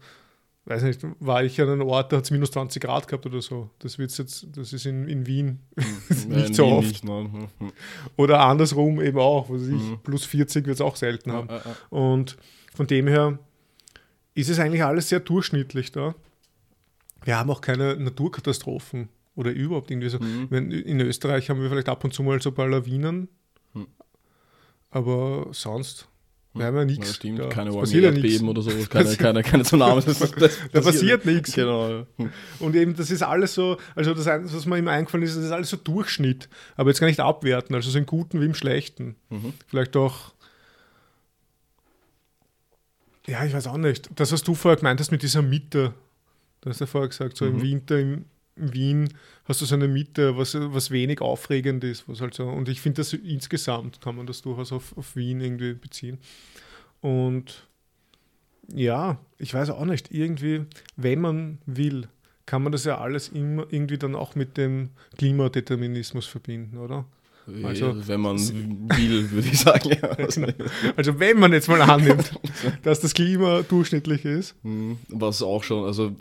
weiß 0.67 0.83
nicht, 0.83 1.01
war 1.21 1.45
ich 1.45 1.61
an 1.61 1.69
einem 1.71 1.83
Ort, 1.89 2.13
da 2.13 2.17
hat 2.19 2.25
es 2.25 2.31
minus 2.31 2.51
20 2.51 2.83
Grad 2.83 3.07
gehabt 3.09 3.25
oder 3.27 3.41
so. 3.41 3.71
Das 3.79 3.99
wird's 3.99 4.19
jetzt, 4.19 4.47
das 4.57 4.73
ist 4.73 4.85
in, 4.87 5.07
in 5.09 5.27
Wien 5.27 5.61
Hm. 5.77 6.29
nicht 6.31 6.55
so 6.55 6.67
oft. 6.67 6.89
Nicht, 6.89 7.05
nein. 7.05 7.49
Oder 8.17 8.41
andersrum 8.41 9.01
eben 9.01 9.19
auch, 9.19 9.49
was 9.51 9.63
ich, 9.63 9.69
Mhm. 9.75 9.99
plus 10.03 10.25
40 10.25 10.67
wird 10.67 10.75
es 10.77 10.81
auch 10.81 10.97
selten 10.97 11.33
haben. 11.33 11.49
Ja, 11.49 11.57
ja, 11.59 11.63
ja. 11.67 11.77
Und 11.91 12.37
von 12.75 12.87
dem 12.87 13.07
her 13.07 13.39
ist 14.35 14.51
es 14.51 14.59
eigentlich 14.59 14.83
alles 14.85 15.09
sehr 15.09 15.21
durchschnittlich 15.21 15.93
da. 15.93 16.15
Wir 17.25 17.39
haben 17.39 17.51
auch 17.51 17.61
keine 17.61 17.97
Naturkatastrophen 17.97 19.09
oder 19.35 19.51
überhaupt 19.53 19.91
irgendwie 19.91 20.09
so. 20.09 20.19
Mhm. 20.19 20.47
Wenn, 20.51 20.71
in 20.71 21.01
Österreich 21.01 21.49
haben 21.51 21.61
wir 21.63 21.69
vielleicht 21.69 21.89
ab 21.89 22.03
und 22.05 22.13
zu 22.13 22.23
mal 22.23 22.41
so 22.43 22.51
ein 22.51 22.55
paar 22.55 22.69
Lawinen, 22.69 23.29
Mhm. 23.75 23.87
aber 24.91 25.49
sonst, 25.53 26.09
wir 26.57 26.65
haben 26.67 26.75
ja 26.75 26.81
Ja, 26.81 26.87
nichts. 26.87 27.15
stimmt, 27.17 27.39
da. 27.39 27.49
keine 27.49 27.73
passiert 27.73 28.05
ja. 28.05 28.11
Erdbeben 28.11 28.49
oder 28.49 28.63
so, 28.63 28.71
keine, 28.89 29.17
keine, 29.17 29.43
keine 29.43 29.63
Tsunamis. 29.65 30.05
Das, 30.07 30.19
das, 30.19 30.59
Da 30.73 30.81
passiert 30.81 31.25
nichts. 31.25 31.53
Genau. 31.55 31.89
ja. 31.91 32.07
Und 32.59 32.75
eben, 32.77 32.95
das 32.97 33.11
ist 33.11 33.23
alles 33.23 33.55
so, 33.55 33.77
also 33.95 34.15
das 34.15 34.27
was 34.27 34.67
mir 34.67 34.79
immer 34.79 34.93
eingefallen 34.93 35.25
ist, 35.25 35.37
das 35.37 35.45
ist 35.45 35.51
alles 35.53 35.71
so 35.71 35.77
Durchschnitt, 35.77 36.49
aber 36.77 36.91
jetzt 36.91 37.01
gar 37.01 37.07
nicht 37.07 37.21
abwerten, 37.21 37.75
also 37.75 37.91
so 37.91 37.99
im 37.99 38.07
Guten 38.07 38.41
wie 38.41 38.47
im 38.47 38.55
Schlechten. 38.55 39.17
Mhm. 39.31 39.53
Vielleicht 39.69 39.97
auch, 39.97 40.33
ja, 43.27 43.45
ich 43.45 43.53
weiß 43.53 43.67
auch 43.67 43.77
nicht, 43.77 44.09
das, 44.15 44.33
was 44.33 44.43
du 44.43 44.55
vorher 44.55 44.77
gemeint 44.77 45.01
hast 45.01 45.11
mit 45.11 45.23
dieser 45.23 45.43
Mitte, 45.43 45.95
du 46.61 46.71
hast 46.71 46.81
ja 46.81 46.87
vorher 46.87 47.09
gesagt, 47.09 47.37
so 47.37 47.47
im 47.47 47.57
Mhm. 47.57 47.63
Winter 47.63 47.99
in, 47.99 48.13
in 48.13 48.25
Wien 48.57 49.13
hast 49.45 49.61
du 49.61 49.67
so 49.67 49.75
eine 49.75 49.89
Mitte, 49.89 50.37
was, 50.37 50.57
was 50.59 50.91
wenig 50.91 51.21
aufregend 51.21 51.85
ist, 51.85 52.09
was 52.09 52.21
halt 52.21 52.35
so, 52.35 52.49
und 52.49 52.69
ich 52.69 52.81
finde 52.81 53.01
das 53.01 53.13
insgesamt 53.13 54.01
kann 54.01 54.17
man 54.17 54.27
das 54.27 54.43
durchaus 54.43 54.73
auf, 54.73 54.97
auf 54.97 55.15
Wien 55.15 55.41
irgendwie 55.41 55.75
beziehen. 55.75 56.19
Und 57.01 57.67
ja, 58.73 59.19
ich 59.39 59.55
weiß 59.55 59.71
auch 59.71 59.85
nicht, 59.85 60.11
irgendwie, 60.13 60.65
wenn 60.97 61.21
man 61.21 61.59
will, 61.67 62.09
kann 62.47 62.63
man 62.63 62.73
das 62.73 62.85
ja 62.85 62.99
alles 62.99 63.29
immer 63.29 63.67
irgendwie 63.71 63.99
dann 63.99 64.15
auch 64.15 64.35
mit 64.35 64.57
dem 64.57 64.91
Klimadeterminismus 65.19 66.27
verbinden, 66.27 66.79
oder? 66.79 67.05
Also- 67.63 67.95
wenn 68.09 68.21
man 68.21 68.39
will, 68.39 69.31
würde 69.31 69.49
ich 69.49 69.59
sagen. 69.61 69.91
Ja. 69.91 70.09
Also, 70.11 70.43
Also 70.97 71.19
wenn 71.21 71.39
man 71.39 71.53
jetzt 71.53 71.69
mal 71.69 71.81
annimmt, 71.81 72.33
dass 72.83 73.01
das 73.01 73.15
Klima 73.15 73.63
durchschnittlich 73.63 74.25
ist, 74.25 74.55
hm, 74.63 74.99
Was 75.09 75.43
auch 75.43 75.63
schon, 75.63 75.85
also 75.85 76.13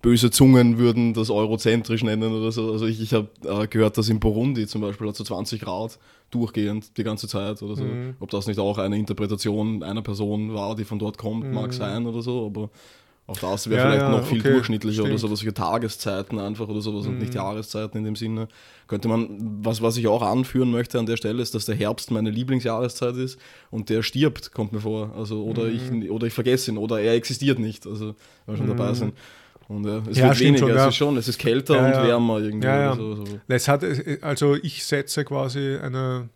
böse 0.00 0.30
Zungen 0.30 0.78
würden 0.78 1.14
das 1.14 1.30
eurozentrisch 1.30 2.02
nennen 2.04 2.32
oder 2.32 2.52
so. 2.52 2.72
Also 2.72 2.86
ich, 2.86 3.00
ich 3.00 3.12
habe 3.14 3.28
äh, 3.44 3.66
gehört, 3.66 3.98
dass 3.98 4.08
in 4.08 4.18
Burundi 4.20 4.66
zum 4.66 4.80
Beispiel 4.80 5.08
hat 5.08 5.16
so 5.16 5.24
20 5.24 5.60
Grad 5.60 5.98
durchgehend 6.30 6.96
die 6.96 7.04
ganze 7.04 7.28
Zeit 7.28 7.60
oder 7.62 7.76
so. 7.76 7.84
Mhm. 7.84 8.14
Ob 8.18 8.30
das 8.30 8.46
nicht 8.46 8.58
auch 8.58 8.78
eine 8.78 8.96
Interpretation 8.96 9.82
einer 9.82 10.00
Person 10.02 10.54
war, 10.54 10.74
die 10.74 10.84
von 10.84 10.98
dort 10.98 11.18
kommt, 11.18 11.44
Mhm. 11.44 11.52
mag 11.54 11.72
sein 11.74 12.06
oder 12.06 12.22
so, 12.22 12.46
aber 12.46 12.70
auch 13.26 13.38
das 13.38 13.70
wäre 13.70 13.80
Ja, 13.80 13.86
vielleicht 13.86 14.02
ja, 14.06 14.10
noch 14.10 14.26
viel 14.26 14.40
okay, 14.40 14.52
durchschnittlicher 14.52 15.02
oder 15.02 15.10
stimmt. 15.10 15.20
so, 15.20 15.30
was 15.30 15.40
für 15.42 15.54
Tageszeiten 15.54 16.38
einfach 16.38 16.68
oder 16.68 16.80
sowas 16.80 17.06
und 17.06 17.18
nicht 17.18 17.32
Mhm. 17.32 17.36
Jahreszeiten 17.36 17.98
in 17.98 18.04
dem 18.04 18.16
Sinne. 18.16 18.48
Könnte 18.88 19.08
man, 19.08 19.28
was, 19.64 19.80
was 19.80 19.96
ich 19.96 20.06
auch 20.08 20.22
anführen 20.22 20.70
möchte 20.70 20.98
an 20.98 21.06
der 21.06 21.16
Stelle, 21.16 21.40
ist, 21.42 21.54
dass 21.54 21.64
der 21.64 21.76
Herbst 21.76 22.10
meine 22.10 22.30
Lieblingsjahreszeit 22.30 23.16
ist 23.16 23.38
und 23.70 23.88
der 23.88 24.02
stirbt, 24.02 24.52
kommt 24.52 24.72
mir 24.72 24.80
vor. 24.80 25.14
Also, 25.16 25.44
oder, 25.44 25.64
Mhm. 25.64 26.02
ich, 26.02 26.10
oder 26.10 26.26
ich 26.26 26.32
vergesse 26.34 26.72
ihn 26.72 26.78
oder 26.78 27.00
er 27.00 27.14
existiert 27.14 27.58
nicht, 27.58 27.86
also 27.86 28.14
wenn 28.46 28.54
wir 28.54 28.56
schon 28.58 28.66
dabei 28.66 28.90
Mhm. 28.90 28.94
sind. 28.96 29.14
Und 29.68 29.86
ja, 29.86 30.02
es 30.10 30.18
Ja, 30.18 30.28
wird 30.28 30.40
weniger, 30.40 30.58
schon, 30.66 30.76
es 30.76 30.86
ist 30.88 30.96
schon, 30.96 31.16
es 31.16 31.28
ist 31.28 31.38
kälter 31.38 31.78
und 31.78 31.92
wärmer 32.02 32.40
irgendwie. 32.40 32.66
Ja, 32.66 32.92
oder 32.92 32.96
So, 33.16 33.24
so. 33.24 33.40
es 33.48 33.68
hat, 33.68 33.84
also 34.20 34.56
ich 34.56 34.84
setze 34.84 35.24
quasi 35.24 35.76
eine 35.80 36.28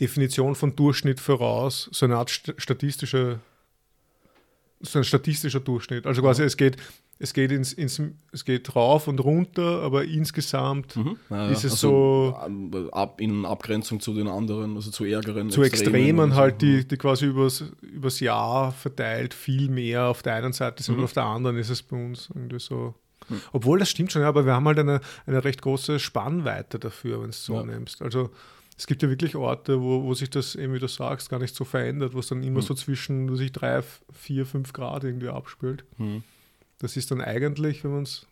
Definition 0.00 0.54
von 0.54 0.74
Durchschnitt 0.74 1.20
voraus, 1.20 1.88
so 1.92 2.04
eine 2.06 2.16
Art 2.16 2.30
st- 2.30 2.54
statistische, 2.58 3.38
so 4.82 4.98
ein 4.98 5.04
statistischer 5.04 5.60
Durchschnitt. 5.60 6.06
Also 6.06 6.22
quasi 6.22 6.42
es 6.42 6.56
geht, 6.56 6.76
es 7.18 7.32
geht 7.32 7.52
ins, 7.52 7.72
ins 7.72 8.02
es 8.32 8.44
geht 8.44 8.74
rauf 8.74 9.06
und 9.08 9.20
runter, 9.20 9.80
aber 9.82 10.04
insgesamt 10.04 10.96
Mhm. 10.96 11.16
Ja, 11.30 11.48
Ist 11.50 11.64
es 11.64 11.80
so- 11.80 12.36
ähm, 12.44 12.70
ab, 12.92 13.20
in 13.20 13.44
Abgrenzung 13.46 14.00
zu 14.00 14.12
den 14.14 14.26
anderen, 14.28 14.74
also 14.76 14.90
zu 14.90 15.04
ärgeren. 15.04 15.50
zu 15.50 15.62
Extremen 15.62 16.18
und 16.20 16.34
halt, 16.34 16.54
so. 16.60 16.66
die, 16.66 16.86
die 16.88 16.96
quasi 16.96 17.26
übers, 17.26 17.64
übers 17.80 18.18
Jahr 18.20 18.72
verteilt 18.72 19.34
viel 19.34 19.68
mehr 19.68 20.06
auf 20.08 20.22
der 20.22 20.34
einen 20.34 20.52
Seite 20.52 20.82
sind 20.82 20.94
Mhm. 20.94 21.00
und 21.00 21.04
auf 21.04 21.12
der 21.12 21.24
anderen 21.24 21.56
ist 21.58 21.70
es 21.70 21.82
bei 21.82 21.96
uns 21.96 22.28
irgendwie 22.34 22.58
so. 22.58 22.94
Mhm. 23.28 23.40
Obwohl 23.52 23.78
das 23.78 23.88
stimmt 23.90 24.10
schon, 24.10 24.22
ja, 24.22 24.28
aber 24.28 24.44
wir 24.44 24.52
haben 24.54 24.66
halt 24.66 24.80
eine, 24.80 25.00
eine 25.26 25.44
recht 25.44 25.62
große 25.62 26.00
Spannweite 26.00 26.80
dafür, 26.80 27.18
wenn 27.18 27.24
du 27.26 27.30
es 27.30 27.44
so 27.44 27.54
Ja. 27.54 27.62
nimmst. 27.64 28.02
Also 28.02 28.30
es 28.82 28.86
gibt 28.88 29.00
ja 29.00 29.08
wirklich 29.08 29.36
Orte, 29.36 29.80
wo, 29.80 30.02
wo 30.02 30.12
sich 30.12 30.28
das, 30.28 30.56
eben 30.56 30.74
wie 30.74 30.80
du 30.80 30.88
sagst, 30.88 31.30
gar 31.30 31.38
nicht 31.38 31.54
so 31.54 31.62
verändert, 31.64 32.14
wo 32.14 32.18
es 32.18 32.26
dann 32.26 32.42
immer 32.42 32.58
Mhm. 32.58 32.62
so 32.64 32.74
zwischen, 32.74 33.36
sich 33.36 33.52
drei, 33.52 33.80
vier, 34.12 34.44
fünf 34.44 34.72
Grad 34.72 35.04
irgendwie 35.04 35.28
abspielt. 35.28 35.84
Mhm. 35.98 36.24
Das 36.80 36.96
ist 36.96 37.12
dann 37.12 37.20
eigentlich, 37.20 37.84
wenn 37.84 37.92
man 37.92 38.02
es 38.02 38.26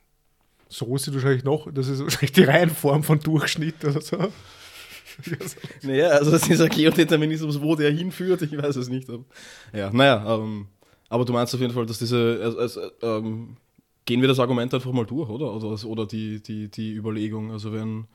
so 0.69 0.99
sieht, 0.99 1.15
wahrscheinlich 1.15 1.45
noch, 1.45 1.73
das 1.73 1.87
ist 1.87 2.01
wahrscheinlich 2.03 2.33
die 2.33 2.43
Reihenform 2.43 3.05
von 3.05 3.21
Durchschnitt 3.21 3.85
oder 3.85 4.01
so. 4.01 4.17
Naja, 5.83 6.09
also 6.09 6.37
dieser 6.39 6.69
Geodeterminismus, 6.69 7.61
wo 7.61 7.77
der 7.77 7.93
hinführt, 7.93 8.43
ich 8.43 8.57
weiß 8.57 8.75
es 8.77 8.89
nicht. 8.89 9.09
Aber, 9.09 9.25
ja, 9.73 9.91
naja, 9.93 10.35
ähm, 10.35 10.67
aber 11.09 11.25
du 11.25 11.33
meinst 11.33 11.55
auf 11.55 11.61
jeden 11.61 11.73
Fall, 11.75 11.87
dass 11.87 11.99
diese, 11.99 12.41
also, 12.43 12.59
also, 12.59 12.81
ähm, 13.03 13.57
gehen 14.05 14.21
wir 14.21 14.29
das 14.29 14.41
Argument 14.41 14.73
einfach 14.75 14.91
mal 14.93 15.05
durch, 15.07 15.29
oder? 15.29 15.53
Oder, 15.53 15.85
oder 15.85 16.07
die, 16.07 16.43
die, 16.43 16.69
die 16.69 16.95
Überlegung, 16.95 17.53
also 17.53 17.73
wenn 17.73 18.07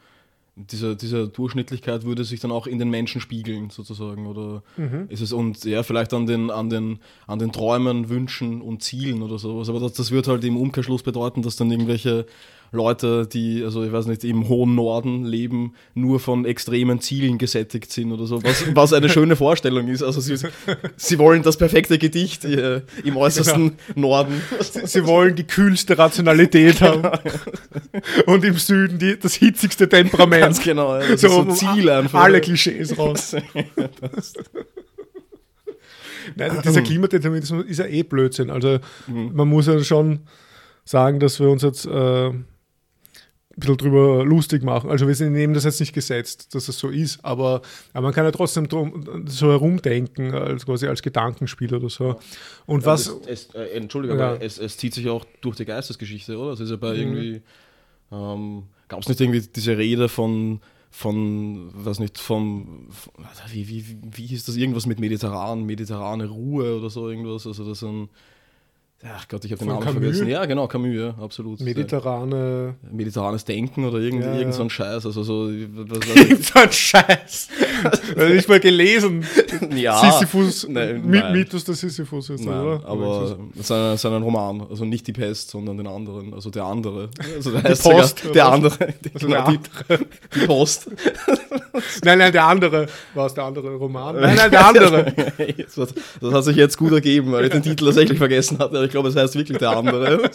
diese, 0.56 0.96
diese 0.96 1.28
Durchschnittlichkeit 1.28 2.04
würde 2.06 2.24
sich 2.24 2.40
dann 2.40 2.52
auch 2.52 2.66
in 2.66 2.80
den 2.80 2.90
Menschen 2.90 3.20
spiegeln, 3.20 3.70
sozusagen, 3.70 4.26
oder 4.26 4.64
Mhm. 4.78 5.06
ist 5.10 5.22
es 5.22 5.34
und 5.34 5.66
ja, 5.66 5.84
vielleicht 5.84 6.14
an 6.14 6.26
den, 6.26 6.50
an 6.50 6.70
den, 6.70 7.00
an 7.28 7.40
den 7.40 7.52
Träumen, 7.52 8.08
Wünschen 8.10 8.62
und 8.62 8.82
Zielen 8.82 9.22
oder 9.22 9.38
sowas, 9.38 9.68
aber 9.68 9.82
das, 9.82 9.94
das 9.94 10.12
wird 10.12 10.28
halt 10.28 10.44
im 10.46 10.56
Umkehrschluss 10.56 11.04
bedeuten, 11.04 11.42
dass 11.42 11.58
dann 11.58 11.72
irgendwelche 11.72 12.26
Leute, 12.72 13.28
die, 13.28 13.64
also 13.64 13.84
ich 13.84 13.92
weiß 13.92 14.06
nicht, 14.08 14.24
im 14.24 14.50
hohen 14.50 14.76
Norden 14.76 15.24
leben, 15.24 15.74
nur 15.94 16.20
von 16.20 16.46
extremen 16.46 17.00
Zielen 17.00 17.38
gesättigt 17.38 17.92
sind 17.92 18.12
oder 18.12 18.26
so, 18.26 18.44
was, 18.44 18.66
was 18.76 18.94
eine 18.94 19.10
schöne 19.16 19.36
Vorstellung 19.36 19.88
ist. 19.88 20.04
Also 20.04 20.20
sie, 20.22 20.38
sie 20.98 21.20
wollen 21.20 21.42
das 21.44 21.58
perfekte 21.58 21.98
Gedicht 21.98 22.44
äh, 22.46 22.82
im 23.04 23.18
äußersten 23.18 23.74
Norden. 23.96 24.42
Sie 24.60 25.06
wollen 25.06 25.36
die 25.36 25.46
kühlste 25.46 25.98
Rationalität 25.98 26.82
haben. 26.82 27.10
Und 28.26 28.44
im 28.44 28.58
Süden 28.58 29.00
die, 29.00 29.18
das 29.20 29.36
hitzigste 29.36 29.88
Temperament. 29.88 30.42
Ganz 30.42 30.62
genau, 30.62 30.96
ist 30.98 31.22
so 31.22 31.40
um 31.40 31.52
Ziel 31.52 31.90
einfach. 31.90 32.22
Alle 32.24 32.42
Klischees 32.42 32.98
raus. 32.98 33.36
Nein, 36.36 36.52
dieser 36.64 36.82
Klimadeterminismus 36.82 37.66
ist 37.66 37.78
ja 37.80 37.86
eh 37.86 38.04
Blödsinn. 38.04 38.50
Also 38.50 38.80
Mhm. 39.08 39.32
man 39.34 39.48
muss 39.48 39.68
ja 39.68 39.82
schon 39.84 40.22
sagen, 40.84 41.20
dass 41.20 41.40
wir 41.40 41.50
uns 41.50 41.62
jetzt 41.64 41.86
äh, 41.86 42.32
ein 43.58 43.60
bisschen 43.62 43.78
drüber 43.78 44.26
lustig 44.26 44.64
machen. 44.64 44.90
Also 44.90 45.08
wir 45.08 45.16
sind- 45.16 45.32
nehmen 45.34 45.54
das 45.54 45.64
jetzt 45.64 45.80
nicht 45.80 45.94
gesetzt, 45.94 46.54
dass 46.54 46.68
es 46.68 46.78
so 46.78 46.90
ist, 46.90 47.24
aber, 47.24 47.62
aber 47.94 48.04
man 48.08 48.14
kann 48.14 48.26
ja 48.26 48.32
trotzdem 48.32 48.68
drum, 48.68 49.26
so 49.28 49.50
herumdenken, 49.50 50.34
als 50.34 50.66
quasi 50.66 50.88
als 50.88 51.02
Gedankenspiel 51.02 51.74
oder 51.74 51.90
so. 51.90 52.20
Und 52.66 52.82
Ja, 52.82 52.88
was, 52.88 53.08
Es, 53.08 53.48
es, 53.48 53.56
äh, 53.56 53.68
Entschuldigung, 53.78 54.20
Ja. 54.20 54.32
aber 54.34 54.42
es, 54.42 54.58
es 54.58 54.76
zieht 54.78 54.94
sich 54.94 55.08
auch 55.10 55.24
durch 55.42 55.56
die 55.56 55.66
Geistesgeschichte, 55.66 56.38
oder? 56.38 56.52
Es 56.52 56.60
ist 56.60 56.70
ja 56.70 56.76
bei 56.76 56.94
Mhm. 56.94 57.00
irgendwie, 57.00 57.42
ähm, 58.12 58.64
gab 58.88 59.00
es 59.02 59.08
nicht 59.08 59.22
irgendwie 59.22 59.42
diese 59.56 59.78
Rede 59.78 60.10
von, 60.10 60.60
von, 60.92 61.70
weiß 61.74 62.00
nicht, 62.00 62.18
vom, 62.18 62.88
von, 62.90 63.26
wie, 63.52 63.68
wie, 63.68 63.88
wie, 63.88 63.98
wie 64.12 64.26
hieß 64.28 64.46
das, 64.46 64.56
irgendwas 64.58 64.86
mit 64.86 65.00
mediterran, 65.00 65.64
mediterrane 65.66 66.28
Ruhe 66.28 66.78
oder 66.78 66.90
so 66.90 67.10
irgendwas, 67.10 67.48
also 67.48 67.68
das 67.68 67.80
sind, 67.80 68.10
ach 69.14 69.28
Gott, 69.28 69.46
ich 69.46 69.52
habe 69.52 69.60
den 69.60 69.68
Namen 69.68 69.82
Camus? 69.84 70.02
vergessen. 70.02 70.28
Ja, 70.28 70.46
genau, 70.46 70.68
Camus, 70.68 70.96
ja, 70.96 71.16
absolut. 71.22 71.60
mediterrane 71.62 72.76
Mediterranes 72.92 73.46
Denken 73.46 73.86
oder 73.86 74.00
irgend, 74.00 74.24
Ja, 74.24 74.36
irgend 74.38 74.54
so 74.54 74.64
ein 74.64 74.70
Scheiß, 74.70 75.06
also 75.06 75.24
so, 75.24 75.48
was, 75.50 76.00
was, 76.00 76.48
so 76.48 76.60
ein 76.60 76.72
Scheiß. 76.72 77.50
Also 78.16 78.34
nicht 78.34 78.48
mal 78.48 78.60
gelesen. 78.60 79.26
Ja. 79.76 79.98
Sisyphus, 80.00 80.68
Nein, 80.70 81.04
nein. 81.06 81.34
Mythos 81.34 81.64
des 81.64 81.80
Sisyphus 81.80 82.30
jetzt, 82.30 82.46
Nein, 82.46 82.60
oder? 82.60 82.86
aber 82.86 83.38
ist 83.60 83.72
ein 83.72 84.24
Roman, 84.24 84.66
also 84.70 84.86
nicht 84.86 85.06
die 85.08 85.14
Pest, 85.14 85.50
sondern 85.50 85.78
den 85.78 85.88
anderen, 85.88 86.34
also 86.34 86.50
der 86.50 86.64
andere. 86.64 87.10
Also 87.36 87.52
der 87.52 87.62
Die 87.62 87.68
heißt 87.70 87.84
Post, 87.84 88.20
sogar, 88.20 88.34
der 88.34 88.46
andere, 88.48 88.88
Also 89.14 89.28
genau, 89.28 89.52
der 89.52 89.98
die, 89.98 90.06
die 90.36 90.46
Post. 90.46 90.90
Nein, 92.04 92.20
nein, 92.20 92.32
der 92.32 92.46
andere. 92.46 92.88
War 93.14 93.28
es 93.28 93.34
der 93.34 93.44
andere 93.44 93.76
Roman? 93.76 94.20
Nein, 94.20 94.36
nein, 94.36 94.52
der 94.52 94.68
andere. 94.68 95.14
das, 95.76 96.34
hat 96.34 96.44
sich 96.44 96.56
jetzt 96.56 96.78
gut 96.78 96.94
ergeben, 96.94 97.32
weil 97.32 97.46
ich 97.46 97.52
den 97.52 97.64
Titel 97.64 97.86
tatsächlich 97.86 98.18
vergessen 98.18 98.60
hatte, 98.60 98.84
ich 98.84 98.92
glaube, 98.92 99.10
es 99.10 99.16
heißt 99.16 99.36
wirklich 99.36 99.58
der 99.58 99.72
andere. 99.72 100.30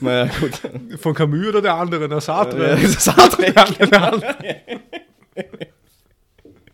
naja, 0.00 0.30
gut. 0.40 1.00
Von 1.00 1.14
Camus 1.14 1.48
oder 1.48 1.62
der 1.62 1.74
andere? 1.74 2.08
Ja, 2.08 2.20
Sartre. 2.20 2.78
ist 2.80 3.00
Sartre. 3.00 3.52
Der 3.52 4.12
andere. 4.12 4.36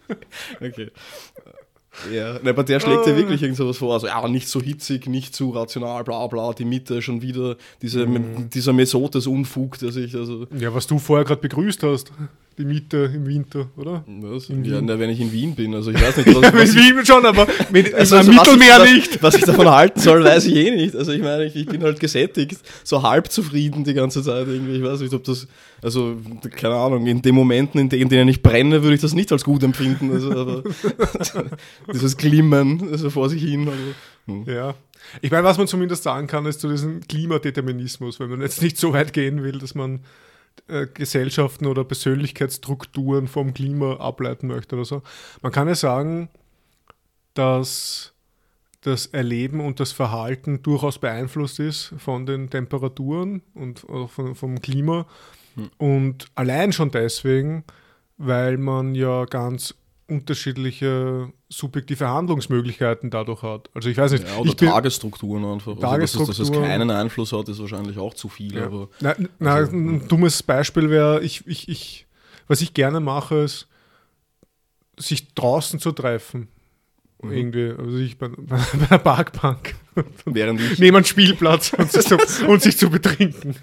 Okay. 0.61 0.91
Ja, 2.13 2.39
ne, 2.41 2.51
aber 2.51 2.63
der 2.63 2.79
schlägt 2.79 3.07
ja 3.07 3.17
wirklich 3.17 3.43
irgend 3.43 3.57
sowas 3.57 3.79
vor. 3.79 3.95
Also, 3.95 4.07
ja, 4.07 4.29
nicht 4.29 4.49
so 4.49 4.61
hitzig, 4.61 5.07
nicht 5.07 5.35
zu 5.35 5.51
rational, 5.51 6.05
bla 6.05 6.27
bla, 6.27 6.53
die 6.53 6.67
Mitte 6.67 7.01
schon 7.01 7.23
wieder, 7.23 7.57
diese, 7.81 8.07
dieser 8.53 8.73
Mesotes-Unfug, 8.75 9.79
der 9.79 9.93
sich, 9.93 10.15
also, 10.15 10.47
Ja, 10.59 10.75
was 10.75 10.87
du 10.87 10.99
vorher 10.99 11.25
gerade 11.25 11.41
begrüßt 11.41 11.83
hast. 11.85 12.13
Die 12.59 12.65
Miete 12.65 13.11
im 13.15 13.27
Winter, 13.27 13.69
oder? 13.77 14.03
was? 14.07 14.49
In 14.49 14.65
Ja, 14.65 14.81
ne, 14.81 14.99
wenn 14.99 15.11
ich 15.11 15.21
in 15.21 15.31
Wien 15.31 15.55
bin, 15.55 15.75
also 15.75 15.91
ich 15.91 16.01
weiß 16.01 16.17
nicht, 16.17 16.29
was, 16.29 16.43
was, 16.55 16.75
mit 16.75 16.75
Wien 16.75 17.05
schon, 17.05 17.27
aber 17.27 17.47
mit, 17.71 17.93
also, 17.93 18.17
im 18.17 18.21
also, 18.21 18.33
was 18.33 18.47
Mittelmeer 18.47 18.85
ich, 18.85 18.93
nicht. 18.95 19.23
Was, 19.23 19.35
was 19.35 19.41
ich 19.41 19.45
davon 19.45 19.69
halten 19.69 20.01
soll, 20.01 20.25
weiß 20.25 20.47
ich 20.47 20.55
eh 20.57 20.71
nicht. 20.71 20.97
Also 20.97 21.13
ich 21.13 21.21
meine, 21.21 21.45
ich, 21.45 21.55
ich 21.55 21.67
bin 21.67 21.83
halt 21.83 22.01
gesättigt, 22.01 22.59
so 22.83 23.03
halb 23.03 23.31
zufrieden 23.31 23.85
die 23.85 23.93
ganze 23.93 24.23
Zeit 24.23 24.49
irgendwie. 24.49 24.77
Ich 24.77 24.83
weiß 24.83 25.01
nicht, 25.01 25.13
ob 25.13 25.25
das, 25.25 25.47
also 25.83 26.17
keine 26.51 26.77
Ahnung, 26.77 27.07
in 27.07 27.21
den 27.21 27.35
Momenten, 27.35 27.91
in 27.91 28.09
denen 28.09 28.29
ich 28.29 28.43
brenne, 28.43 28.83
würde 28.83 28.95
ich 28.95 29.03
das 29.03 29.15
nicht 29.15 29.31
als 29.33 29.45
gut 29.45 29.63
empfinden. 29.63 30.11
Also, 30.11 30.31
aber 30.31 30.63
dieses 31.93 32.17
Glimmen 32.17 32.89
also 32.91 33.11
vor 33.11 33.29
sich 33.29 33.43
hin. 33.43 33.69
Also, 33.69 33.83
hm. 34.27 34.45
Ja. 34.47 34.75
Ich 35.21 35.31
meine, 35.31 35.45
was 35.45 35.59
man 35.59 35.67
zumindest 35.67 36.05
sagen 36.05 36.27
kann, 36.27 36.47
ist 36.47 36.61
zu 36.61 36.69
diesem 36.69 37.01
Klimadeterminismus, 37.07 38.19
wenn 38.19 38.31
man 38.31 38.41
jetzt 38.41 38.63
nicht 38.63 38.79
so 38.79 38.95
weit 38.95 39.13
gehen 39.13 39.43
will, 39.43 39.59
dass 39.59 39.75
man 39.75 40.01
äh, 40.69 40.87
Gesellschaften 40.87 41.67
oder 41.67 41.85
Persönlichkeitsstrukturen 41.85 43.29
vom 43.29 43.55
Klima 43.55 43.97
ableiten 43.97 44.49
möchte 44.49 44.77
oder 44.77 44.85
so. 44.85 45.03
Man 45.43 45.53
kann 45.53 45.69
ja 45.69 45.75
sagen, 45.75 46.29
dass 47.35 48.13
das 48.81 49.07
Erleben 49.07 49.61
und 49.61 49.81
das 49.81 49.93
Verhalten 49.93 50.63
durchaus 50.63 50.99
beeinflusst 50.99 51.59
ist 51.59 51.93
von 51.99 52.25
den 52.25 52.51
Temperaturen 52.51 53.43
und 53.55 53.81
von, 54.09 54.35
vom 54.35 54.61
Klima. 54.61 55.07
Und 55.79 56.27
allein 56.35 56.73
schon 56.73 56.91
deswegen, 56.91 57.65
weil 58.17 58.59
man 58.59 58.95
ja 58.95 59.25
ganz 59.25 59.75
unterschiedliche 60.09 61.33
subjektive 61.49 62.09
Handlungsmöglichkeiten 62.09 63.11
dadurch 63.11 63.43
hat. 63.43 63.71
Also 63.75 63.89
ich 63.89 63.97
weiß 63.97 64.13
nicht, 64.13 64.27
Ja, 64.27 64.37
oder 64.37 64.51
ich 64.51 64.57
Tagesstrukturen 64.57 65.45
einfach. 65.45 65.77
Also, 65.77 65.81
dass, 65.81 66.13
dass 66.13 66.21
es 66.21 66.27
Tagesstrukturen. 66.27 66.69
keinen 66.69 66.91
Einfluss 66.91 67.33
hat, 67.33 67.49
ist 67.49 67.59
wahrscheinlich 67.59 67.99
auch 67.99 68.15
zu 68.15 68.29
viel. 68.29 68.55
Ja. 68.55 68.67
Aber 68.67 68.89
Na, 69.01 69.15
na, 69.39 69.55
Also, 69.55 69.73
ein 69.73 70.07
dummes 70.09 70.43
Beispiel 70.43 70.91
wäre, 70.91 71.23
ich, 71.23 71.47
ich, 71.47 71.69
ich, 71.69 72.07
was 72.47 72.61
ich 72.61 72.75
gerne 72.75 73.01
mache, 73.01 73.37
ist, 73.37 73.69
sich 74.97 75.35
draußen 75.35 75.81
zu 75.81 75.93
treffen. 75.93 76.49
Mhm. 77.23 77.33
Irgendwie, 77.33 77.75
also 77.77 77.97
ich 77.99 78.19
bei, 78.19 78.29
bei 78.37 78.59
einer 78.89 78.99
Parkbank 78.99 79.75
während 80.25 80.61
ich, 80.61 80.79
neben 80.79 80.97
einem 80.97 81.05
Spielplatz 81.05 81.73
und 81.73 81.91
sich, 81.91 82.05
zu, 82.05 82.17
und 82.49 82.63
sich 82.63 82.77
zu 82.77 82.91
betrinken. 82.91 83.57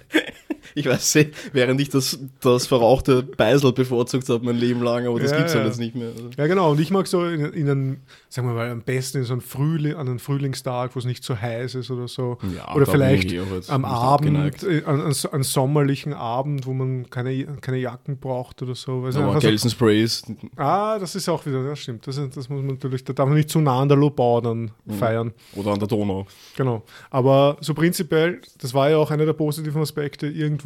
Ich 0.74 0.86
weiß 0.86 1.14
nicht, 1.16 1.30
während 1.52 1.80
ich 1.80 1.88
das, 1.88 2.18
das 2.40 2.66
verrauchte 2.66 3.22
Beisel 3.22 3.72
bevorzugt 3.72 4.28
habe 4.28 4.44
mein 4.44 4.56
Leben 4.56 4.82
lang, 4.82 5.06
aber 5.06 5.20
das 5.20 5.30
Ja, 5.30 5.36
gibt 5.38 5.48
es 5.48 5.54
ja. 5.54 5.60
halt 5.60 5.68
jetzt 5.70 5.78
nicht 5.80 5.94
mehr. 5.94 6.08
Also, 6.08 6.30
Ja, 6.36 6.46
genau. 6.46 6.70
Und 6.72 6.80
ich 6.80 6.90
mag 6.90 7.06
so 7.06 7.24
in, 7.24 7.52
in 7.52 7.68
einen, 7.68 8.02
sagen 8.28 8.48
wir 8.48 8.54
mal, 8.54 8.70
am 8.70 8.82
besten 8.82 9.18
in 9.18 9.24
so 9.24 9.32
einen 9.34 9.40
Frühling, 9.42 9.94
an 9.94 10.08
einen 10.08 10.18
Frühlingstag, 10.18 10.94
wo 10.94 10.98
es 10.98 11.04
nicht 11.04 11.22
so 11.24 11.36
heiß 11.40 11.74
ist 11.76 11.90
oder 11.90 12.08
so. 12.08 12.38
Ja, 12.56 12.74
oder 12.74 12.86
vielleicht 12.86 13.24
ich 13.32 13.34
eh 13.34 13.42
am 13.68 13.84
Abend, 13.84 14.62
äh, 14.64 14.82
an, 14.84 15.00
an, 15.00 15.12
an 15.32 15.42
sommerlichen 15.42 16.12
Abend, 16.12 16.66
wo 16.66 16.72
man 16.72 17.08
keine, 17.10 17.44
keine 17.60 17.78
Jacken 17.78 18.18
braucht 18.18 18.62
oder 18.62 18.74
so. 18.74 19.02
Du, 19.02 19.06
aber 19.06 19.28
einfach 19.28 19.40
so- 19.42 19.48
Gelsen 19.48 19.70
Sprays, 19.70 20.22
Ah, 20.56 20.98
das 20.98 21.14
ist 21.14 21.28
auch 21.28 21.44
wieder, 21.46 21.62
das 21.64 21.78
stimmt. 21.78 22.06
Das, 22.06 22.16
das 22.16 22.48
muss 22.48 22.62
man 22.62 22.66
natürlich, 22.74 23.04
da 23.04 23.12
darf 23.12 23.26
man 23.26 23.36
nicht 23.36 23.50
zu 23.50 23.60
nah 23.60 23.80
an 23.80 23.88
der 23.88 23.98
Lobau 23.98 24.40
dann 24.40 24.70
Mhm. 24.84 24.92
feiern. 24.94 25.32
oder 25.54 25.72
an 25.72 25.78
der 25.78 25.88
Donau. 25.88 26.26
Genau. 26.56 26.82
Aber 27.10 27.56
so 27.60 27.74
prinzipiell, 27.74 28.40
das 28.58 28.74
war 28.74 28.90
ja 28.90 28.96
auch 28.98 29.10
einer 29.10 29.26
der 29.26 29.32
positiven 29.32 29.80
Aspekte 29.82 30.26
irgendwo 30.26 30.63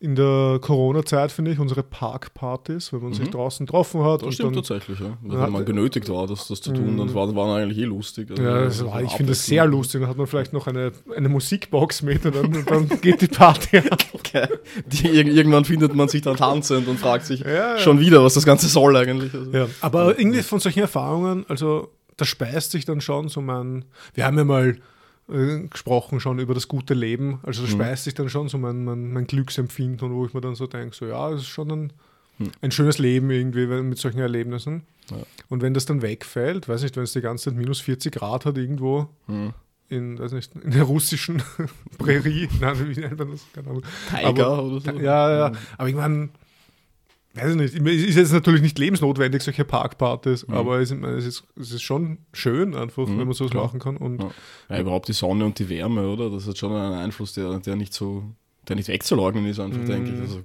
in 0.00 0.16
der 0.16 0.58
Corona-Zeit, 0.60 1.32
finde 1.32 1.52
ich, 1.52 1.58
unsere 1.58 1.82
Parkpartys, 1.82 2.92
wenn 2.92 3.02
man 3.02 3.14
sich 3.14 3.30
draußen 3.30 3.64
getroffen 3.64 4.02
hat. 4.04 4.20
Das 4.20 4.26
und 4.26 4.32
stimmt 4.34 4.48
dann, 4.48 4.62
tatsächlich, 4.62 5.00
ja. 5.00 5.16
Wenn 5.22 5.38
hat- 5.38 5.50
man 5.50 5.64
genötigt 5.64 6.10
war, 6.10 6.26
das, 6.26 6.46
das 6.48 6.60
zu 6.60 6.72
tun, 6.74 6.98
dann 6.98 7.14
war, 7.14 7.34
waren 7.34 7.62
eigentlich 7.62 7.78
eh 7.78 7.84
lustig. 7.84 8.30
Also, 8.30 8.42
ja, 8.42 8.64
das 8.64 8.84
war, 8.84 9.02
ich 9.02 9.12
finde 9.12 9.30
das 9.32 9.46
sehr 9.46 9.64
lustig. 9.64 10.02
Dann 10.02 10.10
hat 10.10 10.18
man 10.18 10.26
vielleicht 10.26 10.52
noch 10.52 10.66
eine, 10.66 10.92
eine 11.16 11.28
Musikbox 11.30 12.02
mit 12.02 12.26
und 12.26 12.34
dann, 12.34 12.54
und 12.54 12.70
dann 12.70 12.88
geht 13.00 13.22
die 13.22 13.28
Party 13.28 13.78
ab. 13.90 13.98
Die, 14.86 15.08
ir- 15.08 15.26
irgendwann 15.32 15.64
findet 15.64 15.94
man 15.94 16.08
sich 16.08 16.20
dann 16.20 16.36
tanzend 16.36 16.86
und 16.88 16.98
fragt 16.98 17.24
sich 17.24 17.40
ja. 17.40 17.78
schon 17.78 17.98
wieder, 18.00 18.22
was 18.22 18.34
das 18.34 18.44
Ganze 18.44 18.66
soll 18.68 18.96
eigentlich. 18.96 19.32
Also, 19.32 19.50
Ja, 19.52 19.68
aber 19.80 20.18
irgendwie 20.18 20.42
von 20.42 20.60
solchen 20.60 20.80
Erfahrungen, 20.80 21.46
also 21.48 21.88
da 22.18 22.24
speist 22.26 22.72
sich 22.72 22.84
dann 22.84 23.00
schon 23.00 23.28
so 23.28 23.40
mein, 23.40 23.84
wir 24.12 24.26
haben 24.26 24.36
ja 24.36 24.44
mal 24.44 24.76
äh, 25.32 25.60
gesprochen 25.68 26.20
schon 26.20 26.38
über 26.38 26.54
das 26.54 26.68
gute 26.68 26.94
Leben, 26.94 27.40
also 27.42 27.62
da 27.62 27.68
speist 27.68 28.04
sich 28.04 28.14
dann 28.14 28.28
schon 28.28 28.48
so 28.48 28.58
mein, 28.58 28.84
mein, 28.84 29.12
mein 29.12 29.26
Glücksempfinden 29.26 30.12
wo 30.14 30.26
ich 30.26 30.34
mir 30.34 30.40
dann 30.40 30.54
so 30.54 30.66
denke, 30.66 30.94
so 30.94 31.06
ja, 31.06 31.30
das 31.30 31.40
ist 31.42 31.48
schon 31.48 31.70
ein, 31.70 31.92
ein 32.62 32.70
schönes 32.70 32.98
Leben 32.98 33.30
irgendwie 33.30 33.66
mit 33.66 33.98
solchen 33.98 34.18
Erlebnissen. 34.18 34.82
Ja. 35.10 35.18
Und 35.48 35.62
wenn 35.62 35.74
das 35.74 35.86
dann 35.86 36.02
wegfällt, 36.02 36.68
weiß 36.68 36.82
nicht, 36.82 36.96
wenn 36.96 37.04
es 37.04 37.12
die 37.12 37.20
ganze 37.20 37.44
Zeit 37.50 37.54
minus 37.54 37.80
40 37.80 38.12
Grad 38.14 38.44
hat 38.46 38.56
irgendwo 38.58 39.08
Hm. 39.26 39.52
in, 39.88 40.18
weiß 40.18 40.32
nicht, 40.32 40.50
in 40.56 40.70
der 40.72 40.82
russischen 40.84 41.42
Prärie, 41.98 42.48
nein, 42.60 42.76
wie 42.96 43.00
nennt 43.00 43.18
man 43.18 43.30
das? 43.32 43.46
Keine 43.54 43.68
Ahnung. 43.70 43.82
Tiger 44.10 44.46
Aber- 44.46 44.62
oder 44.64 44.80
so. 44.80 44.90
Ja, 45.00 45.30
ja, 45.48 45.52
aber 45.78 45.88
ich 45.88 45.94
meine, 45.94 46.28
weiß 47.34 47.50
ich 47.50 47.56
nicht, 47.56 47.74
es 47.74 48.02
ist 48.10 48.16
jetzt 48.16 48.32
natürlich 48.32 48.62
nicht 48.62 48.78
lebensnotwendig, 48.78 49.42
solche 49.42 49.64
Parkpartys, 49.64 50.48
aber 50.48 50.78
es, 50.80 50.90
es, 50.90 51.24
ist, 51.26 51.44
es 51.58 51.72
ist 51.72 51.82
schon 51.82 52.18
schön 52.32 52.74
einfach, 52.74 53.06
Mhm, 53.06 53.18
wenn 53.18 53.26
man 53.26 53.34
sowas 53.34 53.50
klar. 53.50 53.64
machen 53.64 53.80
kann. 53.80 53.96
Und 53.96 54.22
Ja. 54.22 54.30
Ja, 54.70 54.80
überhaupt 54.80 55.08
die 55.08 55.12
Sonne 55.12 55.44
und 55.44 55.58
die 55.58 55.68
Wärme, 55.68 56.08
oder? 56.08 56.30
Das 56.30 56.46
hat 56.46 56.56
schon 56.58 56.72
einen 56.72 56.94
Einfluss, 56.94 57.32
der, 57.34 57.58
der 57.58 57.76
nicht 57.76 57.92
so, 57.92 58.22
der 58.68 58.76
nicht 58.76 58.88
wegzuleugnen 58.88 59.46
ist, 59.46 59.58
einfach, 59.60 59.80
Mhm. 59.80 59.86
denke 59.86 60.12
ich. 60.12 60.20
Also, 60.20 60.40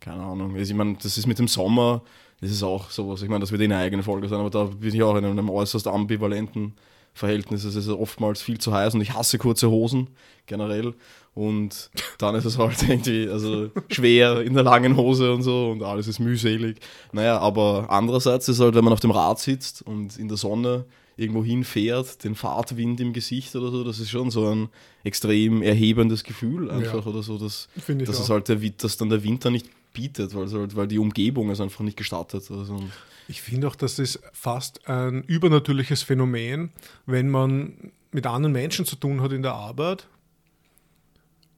keine 0.00 0.22
Ahnung. 0.22 0.56
Also, 0.56 0.70
ich 0.72 0.76
meine, 0.76 0.94
das 1.02 1.18
ist 1.18 1.26
mit 1.26 1.38
dem 1.38 1.48
Sommer, 1.48 2.02
das 2.40 2.50
ist 2.50 2.62
auch 2.62 2.90
sowas. 2.90 3.20
Ich 3.22 3.28
meine, 3.28 3.40
das 3.40 3.52
wird 3.52 3.60
eh 3.60 3.64
eine 3.64 3.76
eigene 3.76 4.02
Folge 4.02 4.26
sein, 4.28 4.40
aber 4.40 4.48
da 4.50 4.64
bin 4.64 4.94
ich 4.94 5.02
auch 5.02 5.16
in 5.16 5.24
einem 5.26 5.50
äußerst 5.50 5.86
ambivalenten 5.86 6.72
Verhältnis. 7.12 7.64
Es 7.64 7.74
ist 7.74 7.88
oftmals 7.88 8.40
viel 8.40 8.58
zu 8.58 8.72
heiß 8.72 8.94
und 8.94 9.00
ich 9.02 9.12
hasse 9.12 9.36
kurze 9.36 9.68
Hosen 9.68 10.08
generell. 10.46 10.94
Und 11.34 11.90
dann 12.18 12.34
ist 12.34 12.44
es 12.44 12.58
halt 12.58 12.82
irgendwie 12.88 13.28
also 13.28 13.70
schwer 13.88 14.42
in 14.42 14.54
der 14.54 14.62
langen 14.64 14.96
Hose 14.96 15.32
und 15.32 15.42
so 15.42 15.70
und 15.70 15.82
alles 15.82 16.08
ist 16.08 16.18
mühselig. 16.18 16.78
Naja, 17.12 17.38
aber 17.38 17.86
andererseits 17.88 18.48
ist 18.48 18.60
halt, 18.60 18.74
wenn 18.74 18.84
man 18.84 18.92
auf 18.92 19.00
dem 19.00 19.12
Rad 19.12 19.38
sitzt 19.38 19.82
und 19.82 20.18
in 20.18 20.28
der 20.28 20.36
Sonne 20.36 20.84
irgendwo 21.16 21.44
hinfährt, 21.44 22.24
den 22.24 22.34
Fahrtwind 22.34 22.98
im 23.00 23.12
Gesicht 23.12 23.54
oder 23.54 23.70
so, 23.70 23.84
das 23.84 23.98
ist 24.00 24.10
schon 24.10 24.30
so 24.30 24.48
ein 24.48 24.68
extrem 25.04 25.60
erhebendes 25.62 26.24
Gefühl 26.24 26.70
einfach 26.70 27.04
Ja. 27.04 27.10
oder 27.12 27.22
so, 27.22 27.36
dass, 27.36 27.68
dass 27.86 28.16
auch. 28.18 28.22
es 28.24 28.30
halt 28.30 28.48
der, 28.48 28.56
dass 28.56 28.96
dann 28.96 29.10
der 29.10 29.22
Winter 29.22 29.50
nicht 29.50 29.66
bietet, 29.92 30.34
weil, 30.34 30.50
halt, 30.50 30.76
weil 30.76 30.88
die 30.88 30.98
Umgebung 30.98 31.50
es 31.50 31.60
einfach 31.60 31.80
nicht 31.80 31.96
gestattet. 31.96 32.50
Also, 32.50 32.82
ich 33.28 33.42
finde 33.42 33.68
auch, 33.68 33.76
das 33.76 33.98
ist 33.98 34.20
fast 34.32 34.88
ein 34.88 35.22
übernatürliches 35.24 36.02
Phänomen, 36.02 36.70
wenn 37.06 37.28
man 37.28 37.92
mit 38.12 38.26
anderen 38.26 38.52
Menschen 38.52 38.86
zu 38.86 38.96
tun 38.96 39.20
hat 39.20 39.32
in 39.32 39.42
der 39.42 39.54
Arbeit 39.54 40.06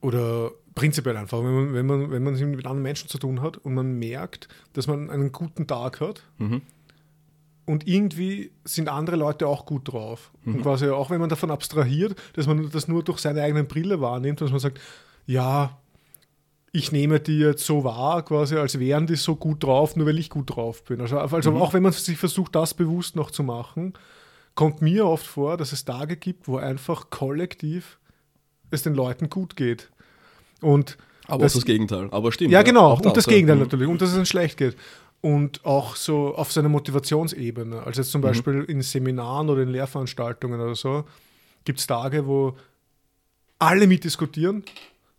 oder 0.03 0.51
prinzipiell 0.75 1.17
einfach, 1.17 1.39
wenn 1.39 1.55
man, 1.55 1.73
wenn 1.75 1.87
man, 1.87 2.11
wenn 2.11 2.23
man 2.23 2.35
mit 2.35 2.67
anderen 2.67 2.83
Menschen 2.83 3.09
zu 3.09 3.19
tun 3.19 3.41
hat 3.41 3.57
und 3.59 3.73
man 3.75 3.99
merkt, 3.99 4.49
dass 4.75 4.87
man 4.87 5.09
einen 5.11 5.33
guten 5.33 5.67
Tag 5.67 6.01
hat 6.01 6.23
Mhm. 6.39 6.61
und 7.67 7.87
irgendwie 7.87 8.51
sind 8.65 8.89
andere 8.89 9.17
Leute 9.17 9.47
auch 9.47 9.65
gut 9.67 9.91
drauf. 9.93 10.33
Und 10.45 10.63
quasi 10.63 10.89
auch 10.89 11.11
wenn 11.11 11.21
man 11.21 11.29
davon 11.31 11.51
abstrahiert, 11.51 12.17
dass 12.35 12.47
man 12.47 12.71
das 12.71 12.89
nur 12.89 13.03
durch 13.05 13.19
seine 13.19 13.43
eigenen 13.43 13.67
Brille 13.69 14.01
wahrnimmt, 14.01 14.41
dass 14.41 14.51
man 14.51 14.61
sagt, 14.61 14.81
ja, 15.27 15.79
ich 16.73 16.91
nehme 16.91 17.21
die 17.21 17.39
jetzt 17.39 17.65
so 17.67 17.85
wahr, 17.85 18.25
quasi, 18.25 18.57
als 18.57 18.79
wären 18.79 19.07
die 19.07 19.17
so 19.17 19.37
gut 19.37 19.63
drauf, 19.63 19.95
nur 19.95 20.07
weil 20.07 20.19
ich 20.19 20.31
gut 20.31 20.57
drauf 20.57 20.83
bin. 20.85 21.03
Also, 21.03 21.19
also 21.19 21.53
auch 21.57 21.75
wenn 21.75 21.83
man 21.83 21.93
sich 21.93 22.17
versucht, 22.17 22.55
das 22.55 22.73
bewusst 22.73 23.15
noch 23.15 23.31
zu 23.31 23.43
machen, 23.43 23.93
kommt 24.55 24.81
mir 24.81 25.07
oft 25.07 25.27
vor, 25.27 25.59
dass 25.59 25.73
es 25.73 25.85
Tage 25.85 26.17
gibt, 26.17 26.49
wo 26.49 26.57
einfach 26.57 27.11
kollektiv 27.11 27.99
es 28.73 28.83
den 28.83 28.95
Leuten 28.95 29.29
gut 29.31 29.57
geht. 29.57 29.91
Und 30.61 30.97
aber 31.27 31.45
Das- 31.45 31.53
auch 31.53 31.57
das 31.59 31.65
Gegenteil. 31.67 32.09
Aber 32.11 32.33
stimmt. 32.33 32.51
ja, 32.51 32.63
genau. 32.63 32.87
auch 32.93 33.01
und 33.01 33.17
das 33.17 33.27
ja. 33.27 33.33
Gegenteil 33.33 33.57
Mhm. 33.57 33.63
natürlich. 33.63 33.89
Und 33.89 34.03
dass 34.03 34.11
es 34.11 34.17
ihnen 34.17 34.27
schlecht 34.27 34.57
geht. 34.59 34.77
Und 35.21 35.65
auch 35.65 35.95
so 35.95 36.35
auf 36.35 36.51
seiner 36.51 36.69
Motivationsebene. 36.69 37.83
Also 37.85 38.01
jetzt 38.01 38.11
zum 38.11 38.21
Beispiel 38.23 38.65
in 38.65 38.83
Seminaren 38.83 39.49
oder 39.51 39.63
in 39.63 39.69
Lehrveranstaltungen 39.69 40.61
oder 40.61 40.75
so, 40.75 41.05
gibt 41.65 41.79
es 41.79 41.87
Tage, 41.87 42.27
wo 42.27 42.57
alle 43.59 43.87
mitdiskutieren 43.87 44.65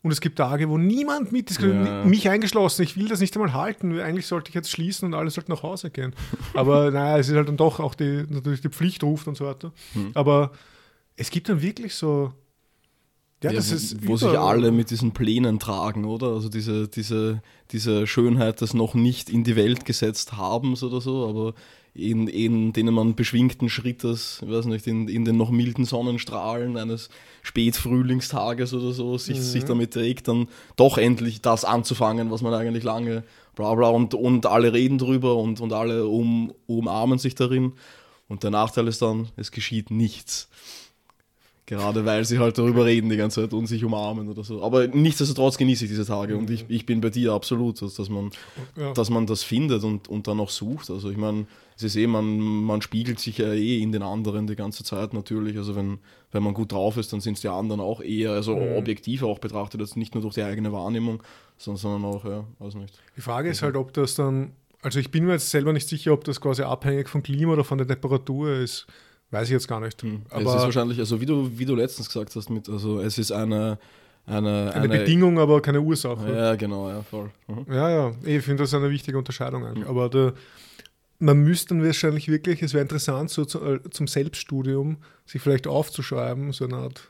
Und 0.05 0.11
es 0.11 0.19
gibt 0.19 0.37
Tage, 0.37 0.67
wo 0.67 0.77
niemand 0.77 1.31
mit 1.31 1.49
ist, 1.49 1.61
Ja. 1.61 2.03
mich 2.03 2.27
eingeschlossen. 2.27 2.81
Ich 2.83 2.97
will 2.97 3.07
das 3.07 3.21
nicht 3.21 3.33
einmal 3.37 3.53
halten. 3.53 3.97
Eigentlich 4.01 4.27
sollte 4.27 4.49
ich 4.49 4.55
jetzt 4.55 4.69
schließen 4.69 5.05
und 5.05 5.13
alle 5.13 5.29
sollten 5.29 5.53
nach 5.53 5.63
Hause 5.63 5.89
gehen. 5.91 6.13
Aber 6.53 6.91
naja, 6.91 7.17
es 7.19 7.29
ist 7.29 7.35
halt 7.37 7.47
dann 7.47 7.55
doch 7.55 7.79
auch 7.79 7.95
die, 7.95 8.25
natürlich 8.27 8.59
die 8.59 8.67
Pflicht 8.67 9.01
ruft 9.05 9.29
und 9.29 9.37
so 9.37 9.45
weiter. 9.45 9.71
Hm. 9.93 10.11
Aber 10.13 10.51
es 11.15 11.29
gibt 11.29 11.47
dann 11.47 11.61
wirklich 11.61 11.95
so. 11.95 12.33
Ja, 13.43 13.51
das 13.51 13.71
wo, 13.71 13.75
ist. 13.75 14.07
wo 14.07 14.17
sich 14.17 14.29
überall. 14.29 14.59
alle 14.61 14.71
mit 14.71 14.89
diesen 14.89 15.11
Plänen 15.11 15.59
tragen, 15.59 16.05
oder? 16.05 16.27
Also 16.27 16.49
diese, 16.49 16.87
diese, 16.87 17.41
diese 17.71 18.07
Schönheit 18.07 18.61
des 18.61 18.73
noch 18.73 18.93
nicht 18.95 19.29
in 19.29 19.43
die 19.43 19.55
Welt 19.55 19.85
gesetzt 19.85 20.37
habens 20.37 20.81
oder 20.83 21.01
so, 21.01 21.27
aber 21.27 21.53
in, 21.95 22.27
in 22.27 22.73
denen 22.73 22.93
man 22.95 23.13
beschwingten 23.13 23.69
Schrittes, 23.69 24.39
ich 24.43 24.49
weiß 24.49 24.65
nicht, 24.65 24.87
in, 24.87 25.07
in 25.07 25.25
den 25.25 25.37
noch 25.37 25.51
milden 25.51 25.85
Sonnenstrahlen 25.85 26.75
eines 26.75 27.09
Spätfrühlingstages 27.43 28.73
oder 28.73 28.91
so, 28.93 29.17
sich, 29.17 29.37
Mhm. 29.37 29.41
sich 29.41 29.63
damit 29.65 29.93
trägt, 29.93 30.27
dann 30.27 30.47
doch 30.75 30.97
endlich 30.97 31.41
das 31.41 31.65
anzufangen, 31.65 32.31
was 32.31 32.41
man 32.41 32.53
eigentlich 32.53 32.83
lange 32.83 33.23
bla 33.55 33.73
bla 33.75 33.89
und, 33.89 34.13
und 34.15 34.45
alle 34.45 34.73
reden 34.73 34.97
drüber 34.97 35.35
und, 35.35 35.59
und 35.61 35.73
alle 35.73 36.07
um, 36.07 36.53
umarmen 36.65 37.19
sich 37.19 37.35
darin. 37.35 37.73
Und 38.27 38.43
der 38.43 38.51
Nachteil 38.51 38.87
ist 38.87 39.01
dann, 39.01 39.27
es 39.35 39.51
geschieht 39.51 39.91
nichts. 39.91 40.49
Gerade 41.73 42.05
weil 42.05 42.23
sie 42.25 42.39
halt 42.39 42.57
darüber 42.57 42.85
reden 42.85 43.09
die 43.09 43.17
ganze 43.17 43.41
Zeit 43.41 43.53
und 43.53 43.65
sich 43.67 43.83
umarmen 43.83 44.29
oder 44.29 44.43
so. 44.43 44.63
Aber 44.63 44.87
nichtsdestotrotz 44.87 45.57
genieße 45.57 45.85
ich 45.85 45.89
diese 45.91 46.05
Tage 46.05 46.37
und 46.37 46.49
ich, 46.49 46.65
ich 46.67 46.85
bin 46.85 47.01
bei 47.01 47.09
dir 47.09 47.33
absolut, 47.33 47.81
dass, 47.81 47.95
dass, 47.95 48.09
man, 48.09 48.29
Ja. 48.77 48.93
dass 48.93 49.09
man 49.09 49.25
das 49.25 49.41
findet 49.43 49.83
und, 49.83 50.07
und 50.07 50.27
dann 50.27 50.39
auch 50.39 50.49
sucht. 50.49 50.89
Also 50.89 51.09
ich 51.09 51.17
meine, 51.17 51.47
es 51.75 51.83
ist 51.83 51.95
eh, 51.95 52.05
man, 52.05 52.37
man 52.39 52.81
spiegelt 52.81 53.19
sich 53.19 53.39
ja 53.39 53.51
eh 53.53 53.81
in 53.81 53.91
den 53.91 54.03
anderen 54.03 54.45
die 54.45 54.55
ganze 54.55 54.83
Zeit 54.83 55.13
natürlich. 55.13 55.57
Also 55.57 55.75
wenn, 55.75 55.97
wenn 56.31 56.43
man 56.43 56.53
gut 56.53 56.71
drauf 56.71 56.97
ist, 56.97 57.11
dann 57.11 57.21
sind 57.21 57.33
es 57.35 57.41
die 57.41 57.47
anderen 57.49 57.81
auch 57.81 58.01
eher, 58.01 58.31
also 58.31 58.55
objektiv 58.55 59.23
auch 59.23 59.39
betrachtet, 59.39 59.81
jetzt 59.81 59.97
nicht 59.97 60.13
nur 60.13 60.21
durch 60.21 60.35
die 60.35 60.43
eigene 60.43 60.71
Wahrnehmung, 60.71 61.23
sondern, 61.57 61.79
sondern 61.81 62.05
auch, 62.13 62.25
ja, 62.25 62.43
weiß 62.59 62.75
nicht. 62.75 62.93
Die 63.17 63.21
Frage 63.21 63.49
ist 63.49 63.63
halt, 63.63 63.75
ob 63.75 63.93
das 63.93 64.15
dann, 64.15 64.51
also 64.83 64.99
ich 64.99 65.09
bin 65.11 65.25
mir 65.25 65.33
jetzt 65.33 65.49
selber 65.49 65.73
nicht 65.73 65.87
sicher, 65.87 66.13
ob 66.13 66.23
das 66.25 66.39
quasi 66.39 66.61
abhängig 66.61 67.09
vom 67.09 67.23
Klima 67.23 67.53
oder 67.53 67.63
von 67.63 67.77
der 67.79 67.87
Temperatur 67.87 68.51
ist. 68.57 68.85
Weiß 69.33 69.47
ich 69.47 69.53
jetzt 69.53 69.67
gar 69.67 69.79
nicht. 69.79 70.01
es 70.03 70.09
ist 70.39 70.45
wahrscheinlich, 70.45 70.99
also 70.99 71.19
wie 71.19 71.25
du, 71.25 71.49
wie 71.57 71.65
du 71.65 71.75
letztens 71.75 72.07
gesagt 72.07 72.35
hast, 72.35 72.49
mit, 72.51 72.69
also 72.69 72.99
es 73.01 73.17
ist 73.17 73.31
eine, 73.31 73.79
eine, 74.27 74.71
eine 74.75 74.87
Bedingung, 74.87 75.39
aber 75.39 75.59
keine 75.59 75.81
Ursache. 75.81 76.31
Ja, 76.31 76.55
genau, 76.55 76.87
ja, 76.89 77.01
voll. 77.01 77.31
Mhm. 77.47 77.65
Ja, 77.73 77.89
ja, 77.89 78.11
ich 78.23 78.43
finde 78.43 78.61
das 78.63 78.73
eine 78.75 78.91
wichtige 78.91 79.17
Unterscheidung 79.17 79.65
eigentlich. 79.65 79.87
Aber 79.87 80.07
der, 80.09 80.33
man 81.17 81.39
müsste 81.39 81.73
dann 81.73 81.83
wahrscheinlich 81.83 82.27
wirklich, 82.27 82.61
es 82.61 82.73
wäre 82.73 82.83
interessant, 82.83 83.31
so 83.31 83.41
äh, 83.41 83.79
zum 83.89 84.05
Selbststudium 84.07 84.97
sich 85.25 85.41
vielleicht 85.41 85.65
aufzuschreiben, 85.65 86.51
so 86.53 86.65
eine 86.65 86.75
Art, 86.75 87.09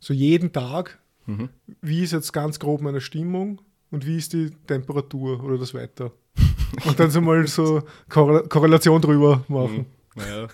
so 0.00 0.14
jeden 0.14 0.50
Tag, 0.52 0.98
Mhm. 1.26 1.48
wie 1.80 2.02
ist 2.02 2.12
jetzt 2.12 2.32
ganz 2.32 2.58
grob 2.58 2.82
meine 2.82 3.00
Stimmung 3.00 3.60
und 3.90 4.04
wie 4.06 4.16
ist 4.18 4.32
die 4.34 4.50
Temperatur 4.66 5.42
oder 5.42 5.56
das 5.56 5.72
Wetter. 5.72 6.10
Und 6.84 6.98
dann 7.00 7.10
so 7.10 7.20
mal 7.22 7.46
so 7.46 7.82
Korrel 8.10 8.46
Korrelation 8.48 9.00
drüber 9.00 9.42
machen. 9.48 9.86
Naja. 10.16 10.48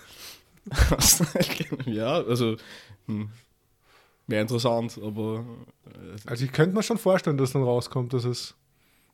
ja, 1.85 2.21
also 2.23 2.55
hm. 3.07 3.29
wäre 4.27 4.41
interessant, 4.41 4.99
aber 5.03 5.45
äh, 5.85 6.29
Also 6.29 6.45
ich 6.45 6.51
könnte 6.51 6.75
mir 6.75 6.83
schon 6.83 6.97
vorstellen, 6.97 7.37
dass 7.37 7.53
dann 7.53 7.63
rauskommt, 7.63 8.13
dass 8.13 8.25
es 8.25 8.55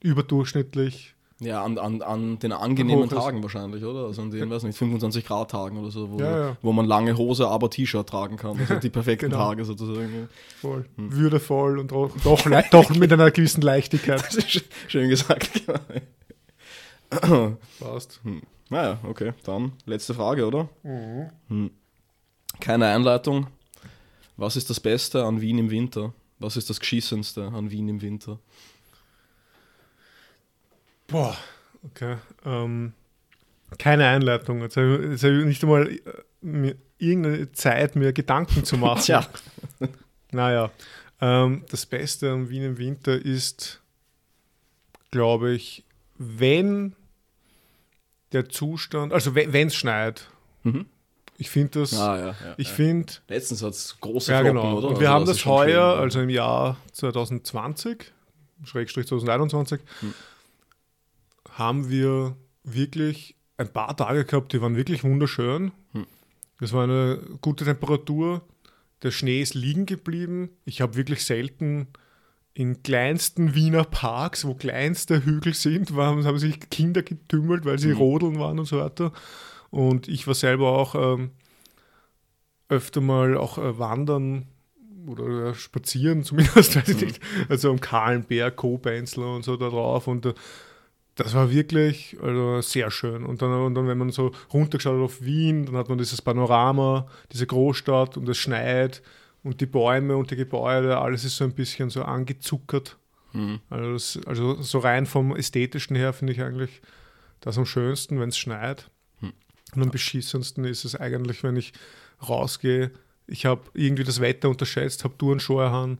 überdurchschnittlich 0.01 1.15
ja, 1.39 1.63
an, 1.63 1.77
an, 1.77 2.01
an 2.01 2.39
den 2.39 2.51
angenehmen. 2.51 3.09
Tagen 3.09 3.43
wahrscheinlich, 3.43 3.83
oder? 3.83 4.05
Also 4.05 4.23
an 4.23 4.31
den, 4.31 4.49
weiß 4.49 4.63
nicht, 4.63 4.77
25 4.77 5.23
Grad 5.23 5.51
Tagen 5.51 5.77
oder 5.77 5.91
so, 5.91 6.09
wo, 6.09 6.19
Ja, 6.19 6.47
ja. 6.47 6.57
wo 6.63 6.71
man 6.71 6.87
lange 6.87 7.15
Hose, 7.15 7.47
aber 7.47 7.69
T-Shirt 7.69 8.09
tragen 8.09 8.37
kann. 8.37 8.57
Also 8.59 8.75
die 8.75 8.89
perfekten 8.89 9.29
Genau. 9.29 9.49
Tage 9.49 9.63
sozusagen. 9.63 10.29
voll 10.59 10.85
würdevoll 10.95 11.77
und 11.77 11.91
doch, 11.91 12.11
doch, 12.71 12.89
mit 12.89 13.13
einer 13.13 13.29
gewissen 13.29 13.61
Leichtigkeit. 13.61 14.23
Schön 14.87 15.09
gesagt. 15.09 15.61
Passt. 17.79 18.19
Naja, 18.69 18.99
okay, 19.03 19.33
dann 19.43 19.73
letzte 19.85 20.13
Frage, 20.13 20.45
oder? 20.45 20.69
Hm. 20.83 21.71
Keine 22.59 22.87
Einleitung. 22.87 23.47
Was 24.35 24.55
ist 24.55 24.69
das 24.69 24.79
Beste 24.79 25.23
an 25.23 25.41
Wien 25.41 25.57
im 25.57 25.69
Winter? 25.69 26.13
Was 26.39 26.57
ist 26.57 26.69
das 26.69 26.79
Geschissenste 26.79 27.47
an 27.47 27.71
Wien 27.71 27.89
im 27.89 28.01
Winter? 28.01 28.39
Boah, 31.07 31.35
okay. 31.83 32.17
Ähm, 32.45 32.93
keine 33.77 34.07
Einleitung. 34.07 34.61
Jetzt 34.61 34.77
habe 34.77 34.97
ich, 34.97 35.11
jetzt 35.11 35.23
habe 35.23 35.39
ich 35.39 35.45
nicht 35.45 35.63
einmal 35.63 35.89
äh, 35.89 35.99
mir 36.41 36.75
irgendeine 36.97 37.51
Zeit, 37.51 37.95
mir 37.95 38.13
Gedanken 38.13 38.63
zu 38.63 38.77
machen. 38.77 39.01
Tja. 39.01 39.25
Naja, 40.31 40.71
ähm, 41.21 41.63
das 41.69 41.85
Beste 41.85 42.31
an 42.31 42.49
Wien 42.49 42.63
im 42.63 42.77
Winter 42.77 43.13
ist, 43.13 43.81
glaube 45.11 45.53
ich, 45.53 45.83
wenn 46.17 46.95
der 48.31 48.49
Zustand, 48.49 49.13
also 49.13 49.35
wenn 49.35 49.67
es 49.67 49.75
schneit. 49.75 50.29
Mhm. 50.63 50.85
Ich 51.39 51.49
finde 51.51 51.81
das, 51.81 51.93
Ah, 51.93 52.17
ja, 52.17 52.25
ja, 52.27 52.55
ich 52.57 52.69
ja. 52.69 52.73
finde, 52.73 53.13
Letztens 53.27 53.61
hat 53.61 53.71
es 53.73 53.97
große 54.01 54.31
ja 54.31 54.39
Flocken, 54.41 54.57
genau. 54.61 54.77
oder? 54.77 54.87
Und 54.87 54.99
wir 54.99 55.07
Also 55.07 55.13
haben 55.19 55.25
das 55.25 55.39
schon 55.39 55.51
heuer, 55.51 55.93
schön, 55.93 56.01
also 56.03 56.21
im 56.21 56.29
Jahr 56.29 56.77
2020, 56.93 58.11
Schrägstrich 58.63 59.05
2021, 59.07 59.81
Hm. 59.99 60.13
haben 61.51 61.89
wir 61.89 62.35
wirklich 62.63 63.35
ein 63.57 63.71
paar 63.71 63.95
Tage 63.95 64.25
gehabt, 64.25 64.53
die 64.53 64.61
waren 64.61 64.75
wirklich 64.75 65.03
wunderschön. 65.03 65.71
Hm. 65.93 66.05
Es 66.59 66.73
war 66.73 66.83
eine 66.83 67.19
gute 67.41 67.65
Temperatur. 67.65 68.41
Der 69.03 69.11
Schnee 69.11 69.41
ist 69.41 69.53
liegen 69.53 69.85
geblieben. 69.85 70.49
Ich 70.65 70.81
habe 70.81 70.95
wirklich 70.95 71.23
selten 71.23 71.87
in 72.57 72.81
kleinsten 72.81 73.53
Wiener 73.53 73.83
Parks, 73.83 74.43
wo 74.43 74.55
kleinste 74.55 75.23
Hügel 75.23 75.53
sind, 75.53 75.95
waren, 75.95 76.25
haben 76.25 76.39
sich 76.39 76.59
Kinder 76.71 77.03
getümmelt, 77.03 77.65
weil 77.65 77.77
sie 77.77 77.89
Mhm. 77.89 77.97
rodeln 77.97 78.39
waren 78.39 78.57
und 78.57 78.65
so 78.65 78.79
weiter. 78.79 79.13
Und 79.69 80.07
ich 80.07 80.25
war 80.25 80.33
selber 80.33 80.71
auch 80.71 80.95
ähm, 80.95 81.29
öfter 82.67 82.99
mal 82.99 83.37
auch 83.37 83.59
äh, 83.59 83.77
wandern 83.77 84.47
oder 85.05 85.49
äh, 85.49 85.53
spazieren 85.53 86.23
zumindest, 86.23 86.75
weiß 86.75 86.89
ich 86.89 86.99
nicht. 87.01 87.19
Also 87.47 87.69
am 87.69 87.79
Kahlenberg, 87.79 88.55
Kobenzler 88.55 89.35
und 89.35 89.43
so 89.43 89.55
da 89.55 89.69
drauf. 89.69 90.07
Und 90.07 90.25
äh, 90.25 90.33
das 91.13 91.35
war 91.35 91.51
wirklich 91.51 92.17
also 92.23 92.61
sehr 92.61 92.89
schön. 92.89 93.23
Und 93.23 93.43
dann, 93.43 93.51
und 93.51 93.75
dann, 93.75 93.87
wenn 93.87 93.99
man 93.99 94.09
so 94.09 94.31
runtergeschaut 94.51 94.95
hat 94.95 95.01
auf 95.03 95.21
Wien, 95.21 95.67
dann 95.67 95.75
hat 95.75 95.89
man 95.89 95.99
dieses 95.99 96.23
Panorama, 96.23 97.05
diese 97.31 97.45
Großstadt 97.45 98.17
und 98.17 98.27
es 98.27 98.37
schneit 98.37 99.03
und 99.47 99.61
die 99.61 99.65
Bäume 99.65 100.17
und 100.17 100.29
die 100.29 100.35
Gebäude, 100.35 100.97
alles 100.97 101.23
ist 101.23 101.37
so 101.37 101.45
ein 101.45 101.53
bisschen 101.53 101.89
so 101.89 102.03
angezuckert. 102.03 102.97
Mhm. 103.33 103.59
Also, 103.69 103.93
das, 103.93 104.19
also 104.27 104.61
so 104.61 104.79
rein 104.79 105.05
vom 105.05 105.35
Ästhetischen 105.35 105.95
her 105.95 106.13
finde 106.13 106.33
ich 106.33 106.41
eigentlich 106.41 106.81
das 107.39 107.57
am 107.57 107.65
schönsten, 107.65 108.19
wenn 108.19 108.29
es 108.29 108.37
schneit. 108.37 108.89
Hm. 109.19 109.33
Und 109.75 109.83
am 109.83 109.91
beschissensten 109.91 110.65
ist 110.65 110.85
es 110.85 110.95
eigentlich, 110.95 111.43
wenn 111.43 111.55
ich 111.55 111.73
rausgehe. 112.27 112.91
Ich 113.27 113.45
habe 113.45 113.61
irgendwie 113.73 114.03
das 114.03 114.19
Wetter 114.19 114.49
unterschätzt, 114.49 115.03
habe 115.03 115.17
Turnschuhe 115.17 115.67
an 115.67 115.99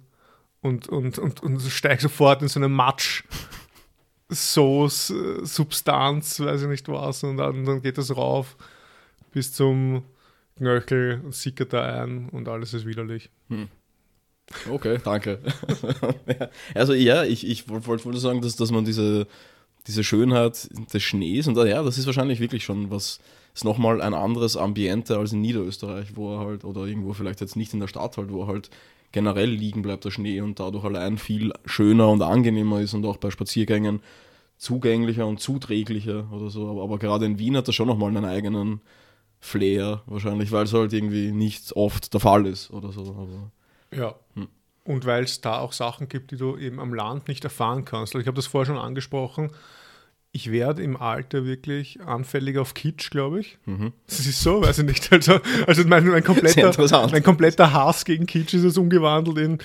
und, 0.61 0.87
und, 0.87 1.19
und, 1.19 1.41
und 1.43 1.61
steige 1.61 2.01
sofort 2.01 2.41
in 2.41 2.47
so 2.47 2.59
eine 2.59 2.69
Matsch. 2.69 3.23
Sauce, 4.29 5.09
äh, 5.11 5.45
Substanz, 5.45 6.39
weiß 6.41 6.63
ich 6.63 6.67
nicht 6.67 6.89
was, 6.89 7.23
und 7.23 7.37
dann, 7.37 7.63
dann 7.63 7.81
geht 7.81 7.97
das 7.97 8.15
rauf 8.15 8.57
bis 9.31 9.53
zum 9.53 10.03
Knöchel 10.58 11.22
sickert 11.30 11.74
da 11.74 12.03
ein 12.03 12.30
und 12.30 12.47
alles 12.47 12.74
ist 12.74 12.86
widerlich. 12.86 13.30
Okay, 14.70 14.97
danke. 15.03 15.39
Also 16.74 16.93
ja, 16.93 17.24
ich, 17.24 17.47
ich 17.47 17.70
wollte 17.70 17.88
wollt, 17.88 18.05
wollte 18.05 18.20
sagen, 18.20 18.41
dass, 18.41 18.55
dass 18.55 18.72
man 18.72 18.86
diese, 18.86 19.28
diese 19.88 20.03
Schönheit 20.03 20.70
des 20.93 21.03
Schnees, 21.03 21.47
und 21.47 21.58
ja, 21.58 21.84
das 21.84 21.97
ist 21.97 22.05
wahrscheinlich 22.05 22.39
wirklich 22.39 22.64
schon 22.64 22.89
was, 22.91 23.20
ist 23.53 23.66
nochmal 23.66 24.01
ein 24.01 24.14
anderes 24.14 24.55
Ambiente 24.55 25.18
als 25.18 25.34
in 25.34 25.41
Niederösterreich, 25.41 26.16
wo 26.16 26.36
er 26.36 26.45
halt, 26.45 26.64
oder 26.64 26.86
irgendwo 26.86 27.14
vielleicht 27.14 27.41
jetzt 27.41 27.55
nicht 27.55 27.74
in 27.74 27.80
der 27.80 27.88
Stadt 27.88 28.18
halt, 28.18 28.32
wo 28.32 28.43
er 28.43 28.47
halt 28.47 28.70
generell 29.12 29.49
liegen 29.49 29.82
bleibt 29.82 30.05
der 30.05 30.12
Schnee 30.12 30.41
und 30.41 30.60
dadurch 30.60 30.84
allein 30.84 31.18
viel 31.18 31.53
schöner 31.66 32.10
und 32.10 32.22
angenehmer 32.22 32.82
ist 32.82 32.93
und 32.93 33.05
auch 33.05 33.18
bei 33.18 33.32
Spaziergängen 33.32 34.01
zugänglicher 34.58 35.26
und 35.26 35.39
zuträglicher 35.39 36.28
oder 36.32 36.49
so. 36.49 36.70
Aber, 36.70 36.84
aber 36.84 36.99
gerade 36.99 37.26
in 37.26 37.39
Wien 37.39 37.55
hat 37.58 37.68
er 37.68 37.74
schon 37.74 37.88
nochmal 37.88 38.10
einen 38.10 38.26
eigenen 38.26 38.82
Flair 39.39 40.01
wahrscheinlich, 40.05 40.51
weil 40.51 40.65
es 40.65 40.73
halt 40.73 40.93
irgendwie 40.93 41.31
nicht 41.31 41.75
oft 41.75 42.13
der 42.13 42.19
Fall 42.19 42.45
ist 42.45 42.71
oder 42.71 42.91
so. 42.91 43.01
Aber, 43.01 43.51
Ja. 43.97 44.15
Hm. 44.35 44.47
Und 44.83 45.05
weil 45.05 45.25
es 45.25 45.41
da 45.41 45.59
auch 45.59 45.73
Sachen 45.73 46.07
gibt, 46.07 46.31
die 46.31 46.38
du 46.38 46.55
eben 46.57 46.79
am 46.79 46.93
Land 46.93 47.27
nicht 47.27 47.43
erfahren 47.43 47.83
kannst. 47.83 48.15
Also 48.15 48.21
ich 48.21 48.27
habe 48.27 48.35
das 48.35 48.47
vorher 48.47 48.65
schon 48.65 48.81
angesprochen. 48.81 49.51
Ich 50.31 50.51
werde 50.51 50.81
im 50.81 50.95
Alter 50.95 51.45
wirklich 51.45 51.99
anfälliger 52.01 52.61
auf 52.61 52.73
Kitsch, 52.73 53.09
glaube 53.09 53.41
ich. 53.41 53.57
mhm. 53.65 53.91
Das 54.05 54.19
ist 54.19 54.41
so, 54.41 54.61
weiß 54.61 54.79
ich 54.79 54.85
nicht. 54.85 55.11
Also, 55.11 55.39
also 55.65 55.83
mein, 55.85 56.07
mein, 56.07 56.23
kompletter, 56.23 56.73
mein 57.11 57.23
kompletter 57.23 57.73
Hass 57.73 58.05
gegen 58.05 58.25
Kitsch 58.25 58.53
ist 58.53 58.63
jetzt 58.63 58.77
umgewandelt 58.77 59.38
in, 59.38 59.57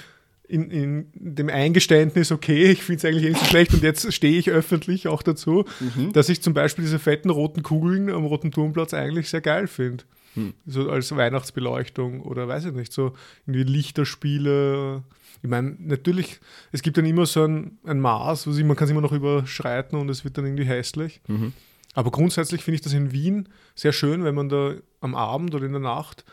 in, 0.52 0.70
in 0.70 1.06
dem 1.14 1.48
Eingeständnis, 1.48 2.30
okay, 2.30 2.64
ich 2.72 2.82
finde 2.82 2.98
es 2.98 3.04
eigentlich 3.04 3.24
eh 3.24 3.28
nicht 3.30 3.40
so 3.40 3.46
schlecht 3.46 3.72
und 3.72 3.82
jetzt 3.82 4.12
stehe 4.12 4.38
ich 4.38 4.50
öffentlich 4.50 5.08
auch 5.08 5.22
dazu, 5.22 5.64
Mhm. 5.80 6.12
dass 6.12 6.28
ich 6.28 6.42
zum 6.42 6.52
Beispiel 6.52 6.84
diese 6.84 6.98
fetten 6.98 7.30
roten 7.30 7.62
Kugeln 7.62 8.10
am 8.10 8.26
Roten 8.26 8.50
Turmplatz 8.50 8.92
eigentlich 8.92 9.30
sehr 9.30 9.40
geil 9.40 9.66
finde. 9.66 10.04
Hm. 10.34 10.54
So 10.64 10.88
als 10.88 11.14
Weihnachtsbeleuchtung 11.14 12.22
oder 12.22 12.48
weiß 12.48 12.66
ich 12.66 12.72
nicht, 12.72 12.92
so 12.92 13.12
irgendwie 13.46 13.64
Lichterspiele. 13.64 15.02
Ich 15.42 15.48
meine, 15.50 15.76
natürlich, 15.78 16.40
es 16.70 16.82
gibt 16.82 16.96
dann 16.96 17.04
immer 17.04 17.26
so 17.26 17.44
ein, 17.44 17.78
ein 17.84 18.00
Maß, 18.00 18.46
ich, 18.46 18.64
man 18.64 18.76
kann 18.76 18.84
es 18.86 18.90
immer 18.90 19.00
noch 19.00 19.12
überschreiten 19.12 19.98
und 19.98 20.08
es 20.08 20.24
wird 20.24 20.38
dann 20.38 20.46
irgendwie 20.46 20.64
hässlich. 20.64 21.20
Mhm. 21.28 21.52
Aber 21.94 22.10
grundsätzlich 22.10 22.62
finde 22.62 22.76
ich 22.76 22.80
das 22.80 22.92
in 22.94 23.12
Wien 23.12 23.48
sehr 23.74 23.92
schön, 23.92 24.24
wenn 24.24 24.34
man 24.34 24.48
da 24.48 24.74
am 25.00 25.14
Abend 25.14 25.54
oder 25.54 25.66
in 25.66 25.72
der 25.72 25.80
Nacht 25.82 26.24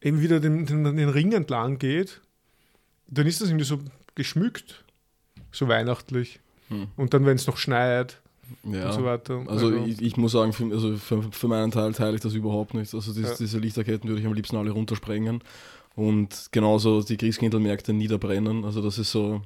eben 0.00 0.20
wieder 0.20 0.40
den, 0.40 0.66
den, 0.66 0.84
den 0.96 1.08
Ring 1.08 1.32
entlang 1.32 1.78
geht. 1.78 2.20
Dann 3.08 3.26
ist 3.26 3.40
das 3.40 3.48
irgendwie 3.48 3.64
so 3.64 3.78
geschmückt, 4.14 4.84
so 5.52 5.68
weihnachtlich. 5.68 6.40
Hm. 6.68 6.88
Und 6.96 7.14
dann, 7.14 7.26
wenn 7.26 7.36
es 7.36 7.46
noch 7.46 7.56
schneit, 7.56 8.20
ja, 8.62 8.86
und 8.86 8.92
so 8.92 9.04
weiter. 9.04 9.44
Also, 9.46 9.68
also 9.68 9.84
ich, 9.86 10.02
ich, 10.02 10.16
muss 10.16 10.32
sagen, 10.32 10.52
für, 10.52 10.64
also 10.72 10.96
für, 10.96 11.22
für, 11.22 11.48
meinen 11.48 11.70
Teil 11.70 11.92
teile 11.92 12.14
ich 12.14 12.20
das 12.20 12.34
überhaupt 12.34 12.74
nicht. 12.74 12.94
Also 12.94 13.12
dies, 13.12 13.28
ja. 13.28 13.34
diese 13.38 13.58
Lichterketten 13.58 14.08
würde 14.08 14.20
ich 14.20 14.26
am 14.26 14.34
liebsten 14.34 14.56
alle 14.56 14.70
runtersprengen 14.70 15.42
und 15.94 16.48
genauso 16.50 17.02
die 17.02 17.16
Christkindlmärkte 17.16 17.92
niederbrennen. 17.92 18.64
Also 18.64 18.82
das 18.82 18.98
ist 18.98 19.10
so, 19.10 19.42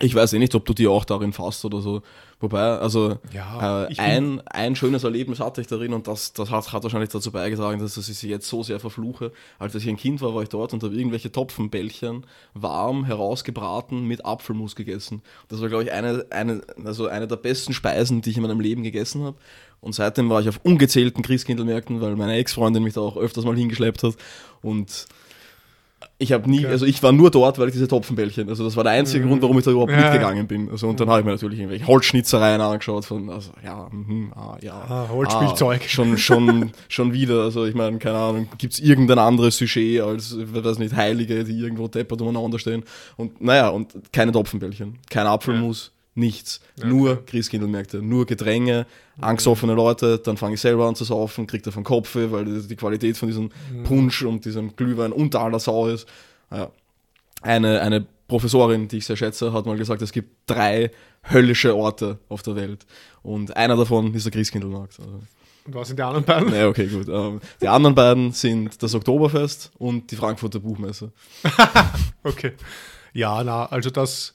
ich 0.00 0.14
weiß 0.14 0.32
eh 0.32 0.38
nicht, 0.38 0.54
ob 0.54 0.64
du 0.64 0.74
die 0.74 0.86
auch 0.86 1.04
darin 1.04 1.32
fasst 1.32 1.64
oder 1.64 1.80
so. 1.80 2.02
Wobei, 2.40 2.60
also 2.60 3.18
ja, 3.32 3.86
äh, 3.86 3.98
ein, 3.98 4.40
ein 4.46 4.76
schönes 4.76 5.02
Erlebnis 5.02 5.40
hatte 5.40 5.60
ich 5.60 5.66
darin 5.66 5.92
und 5.92 6.06
das, 6.06 6.32
das 6.32 6.50
hat, 6.50 6.72
hat 6.72 6.82
wahrscheinlich 6.84 7.10
dazu 7.10 7.32
beigetragen, 7.32 7.80
dass 7.80 7.96
ich 7.96 8.06
sie 8.16 8.28
jetzt 8.28 8.48
so 8.48 8.62
sehr 8.62 8.78
verfluche. 8.78 9.32
Als 9.58 9.74
ich 9.74 9.88
ein 9.88 9.96
Kind 9.96 10.20
war, 10.20 10.34
war 10.34 10.42
ich 10.42 10.48
dort 10.48 10.72
und 10.72 10.82
habe 10.82 10.94
irgendwelche 10.94 11.32
Topfenbällchen 11.32 12.26
warm 12.54 13.04
herausgebraten 13.04 14.04
mit 14.04 14.24
Apfelmus 14.24 14.76
gegessen. 14.76 15.22
Das 15.48 15.60
war, 15.60 15.68
glaube 15.68 15.84
ich, 15.84 15.92
eine, 15.92 16.26
eine, 16.30 16.62
also 16.84 17.08
eine 17.08 17.26
der 17.26 17.36
besten 17.36 17.72
Speisen, 17.72 18.22
die 18.22 18.30
ich 18.30 18.36
in 18.36 18.42
meinem 18.42 18.60
Leben 18.60 18.84
gegessen 18.84 19.24
habe. 19.24 19.36
Und 19.80 19.94
seitdem 19.94 20.30
war 20.30 20.40
ich 20.40 20.48
auf 20.48 20.60
ungezählten 20.62 21.22
Christkindlmärkten, 21.22 22.00
weil 22.00 22.16
meine 22.16 22.34
Ex-Freundin 22.36 22.82
mich 22.82 22.94
da 22.94 23.00
auch 23.00 23.16
öfters 23.16 23.44
mal 23.44 23.56
hingeschleppt 23.56 24.02
hat. 24.02 24.14
Und 24.62 25.06
ich 26.20 26.32
habe 26.32 26.50
nie, 26.50 26.64
okay. 26.64 26.72
also 26.72 26.84
ich 26.84 27.00
war 27.02 27.12
nur 27.12 27.30
dort, 27.30 27.60
weil 27.60 27.68
ich 27.68 27.74
diese 27.74 27.86
Topfenbällchen, 27.86 28.48
also 28.48 28.64
das 28.64 28.74
war 28.74 28.82
der 28.82 28.92
einzige 28.92 29.24
mhm. 29.24 29.28
Grund, 29.28 29.42
warum 29.42 29.58
ich 29.58 29.64
da 29.64 29.70
überhaupt 29.70 29.92
ja. 29.92 29.98
mitgegangen 29.98 30.48
bin. 30.48 30.68
Also 30.68 30.88
und 30.88 30.98
dann 30.98 31.08
habe 31.08 31.20
ich 31.20 31.24
mir 31.24 31.30
natürlich 31.30 31.60
irgendwelche 31.60 31.86
Holzschnitzereien 31.86 32.60
angeschaut 32.60 33.04
von, 33.04 33.30
also 33.30 33.52
ja, 33.64 33.88
mh, 33.88 34.34
ah, 34.34 34.58
ja. 34.60 34.72
Ah, 34.72 35.08
Holzspielzeug. 35.08 35.80
Ah, 35.84 35.88
schon, 35.88 36.18
schon, 36.18 36.72
schon 36.88 37.12
wieder, 37.12 37.44
also 37.44 37.66
ich 37.66 37.74
meine, 37.76 37.98
keine 37.98 38.18
Ahnung, 38.18 38.48
gibt 38.58 38.72
es 38.72 38.80
irgendein 38.80 39.20
anderes 39.20 39.58
Sujet 39.58 40.02
als, 40.02 40.32
ich 40.32 40.52
weiß 40.52 40.80
nicht, 40.80 40.96
Heilige, 40.96 41.44
die 41.44 41.56
irgendwo 41.56 41.86
deppert 41.86 42.20
umeinander 42.20 42.58
stehen. 42.58 42.82
Und 43.16 43.40
naja, 43.40 43.68
und 43.68 44.12
keine 44.12 44.32
Topfenbällchen, 44.32 44.98
kein 45.08 45.26
Apfelmus. 45.26 45.92
Ja 45.92 45.97
nichts. 46.18 46.60
Ja, 46.78 46.86
nur 46.86 47.12
okay. 47.12 47.22
Christkindlmärkte, 47.26 48.02
nur 48.02 48.26
Gedränge, 48.26 48.86
angesoffene 49.20 49.74
Leute, 49.74 50.18
dann 50.18 50.36
fange 50.36 50.54
ich 50.54 50.60
selber 50.60 50.86
an 50.86 50.94
zu 50.94 51.04
saufen, 51.04 51.46
kriege 51.46 51.62
davon 51.62 51.84
Kopfweh, 51.84 52.30
weil 52.30 52.44
die 52.62 52.76
Qualität 52.76 53.16
von 53.16 53.28
diesem 53.28 53.50
mhm. 53.72 53.84
Punsch 53.84 54.22
und 54.22 54.44
diesem 54.44 54.76
Glühwein 54.76 55.12
unter 55.12 55.40
aller 55.40 55.58
Sau 55.58 55.88
ist. 55.88 56.06
Ja. 56.50 56.70
Eine, 57.40 57.80
eine 57.80 58.06
Professorin, 58.26 58.88
die 58.88 58.98
ich 58.98 59.06
sehr 59.06 59.16
schätze, 59.16 59.52
hat 59.52 59.64
mal 59.64 59.76
gesagt, 59.76 60.02
es 60.02 60.12
gibt 60.12 60.30
drei 60.46 60.90
höllische 61.30 61.74
Orte 61.74 62.18
auf 62.28 62.42
der 62.42 62.56
Welt. 62.56 62.84
Und 63.22 63.56
einer 63.56 63.76
davon 63.76 64.12
ist 64.14 64.24
der 64.24 64.32
Christkindlmarkt. 64.32 64.98
Also. 65.00 65.20
Und 65.64 65.74
was 65.74 65.88
sind 65.88 65.98
die 65.98 66.02
anderen 66.02 66.24
beiden? 66.24 66.54
Ja, 66.54 66.68
okay, 66.68 66.86
gut. 66.86 67.08
Ähm, 67.08 67.40
die 67.60 67.68
anderen 67.68 67.94
beiden 67.94 68.32
sind 68.32 68.82
das 68.82 68.94
Oktoberfest 68.94 69.70
und 69.78 70.10
die 70.10 70.16
Frankfurter 70.16 70.60
Buchmesse. 70.60 71.12
okay. 72.22 72.52
Ja, 73.12 73.42
na, 73.44 73.66
also 73.66 73.90
das 73.90 74.34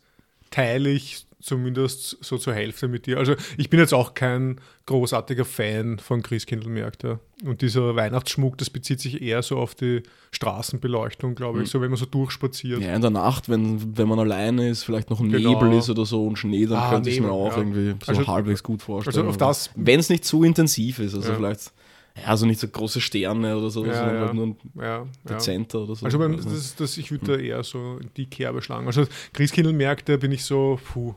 teile 0.49 0.89
ich 0.89 1.25
zumindest 1.43 2.17
so 2.21 2.37
zur 2.37 2.53
Hälfte 2.53 2.87
mit 2.87 3.05
dir. 3.05 3.17
Also 3.17 3.35
ich 3.57 3.69
bin 3.69 3.79
jetzt 3.79 3.93
auch 3.93 4.13
kein 4.13 4.59
großartiger 4.85 5.45
Fan 5.45 5.99
von 5.99 6.23
Christkindlmärkten. 6.23 7.19
Und 7.43 7.61
dieser 7.61 7.95
Weihnachtsschmuck, 7.95 8.57
das 8.57 8.69
bezieht 8.69 9.01
sich 9.01 9.21
eher 9.21 9.43
so 9.43 9.57
auf 9.57 9.75
die 9.75 10.03
Straßenbeleuchtung, 10.31 11.35
glaube 11.35 11.59
ich, 11.59 11.65
mhm. 11.65 11.71
so 11.71 11.81
wenn 11.81 11.89
man 11.89 11.97
so 11.97 12.05
durchspaziert. 12.05 12.81
Ja, 12.81 12.95
in 12.95 13.01
der 13.01 13.09
Nacht, 13.09 13.49
wenn, 13.49 13.97
wenn 13.97 14.07
man 14.07 14.19
alleine 14.19 14.69
ist, 14.69 14.83
vielleicht 14.83 15.09
noch 15.09 15.19
ein 15.19 15.29
genau. 15.29 15.49
Nebel 15.51 15.77
ist 15.77 15.89
oder 15.89 16.05
so 16.05 16.25
und 16.25 16.37
Schnee, 16.37 16.65
dann 16.65 16.77
ah, 16.77 16.89
könnte 16.91 17.09
ich 17.09 17.19
mir 17.19 17.31
auch 17.31 17.51
ja. 17.51 17.57
irgendwie 17.57 17.95
so 18.05 18.11
also, 18.11 18.27
halbwegs 18.27 18.63
gut 18.63 18.81
vorstellen. 18.81 19.17
Also 19.17 19.29
auf 19.29 19.37
das 19.37 19.69
wenn 19.75 19.99
es 19.99 20.09
nicht 20.09 20.23
zu 20.23 20.43
intensiv 20.43 20.99
ist, 20.99 21.13
also 21.13 21.29
ja. 21.29 21.35
vielleicht 21.35 21.73
ja, 22.15 22.25
also 22.25 22.45
nicht 22.45 22.59
so 22.59 22.67
große 22.67 23.01
Sterne 23.01 23.57
oder 23.57 23.69
so, 23.69 23.85
ja, 23.85 23.93
sondern 23.95 24.27
ja. 24.27 24.33
nur 24.33 24.45
ein 24.45 24.57
ja, 24.79 25.07
dezenter 25.27 25.79
oder 25.79 25.95
so. 25.95 26.05
Also 26.05 26.27
das, 26.27 26.75
das, 26.75 26.97
ich 26.97 27.09
würde 27.11 27.25
hm. 27.25 27.33
da 27.33 27.43
eher 27.43 27.63
so 27.63 27.99
die 28.15 28.27
Kerbe 28.27 28.61
schlagen. 28.61 28.85
Also 28.85 29.05
Christkindlmärkte 29.33 30.19
bin 30.19 30.31
ich 30.31 30.45
so, 30.45 30.79
puh, 30.93 31.15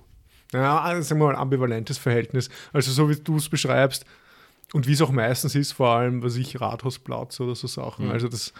ja, 0.52 1.00
sagen 1.02 1.20
wir 1.20 1.26
mal, 1.26 1.36
ambivalentes 1.36 1.98
Verhältnis. 1.98 2.48
Also 2.72 2.92
so 2.92 3.08
wie 3.08 3.16
du 3.16 3.36
es 3.36 3.48
beschreibst 3.48 4.04
und 4.72 4.86
wie 4.86 4.92
es 4.92 5.02
auch 5.02 5.10
meistens 5.10 5.54
ist, 5.54 5.72
vor 5.72 5.88
allem, 5.88 6.22
was 6.22 6.36
ich, 6.36 6.60
Rathausplatz 6.60 7.40
oder 7.40 7.54
so 7.54 7.66
Sachen. 7.66 8.06
Mhm. 8.06 8.12
Also 8.12 8.28
das, 8.28 8.52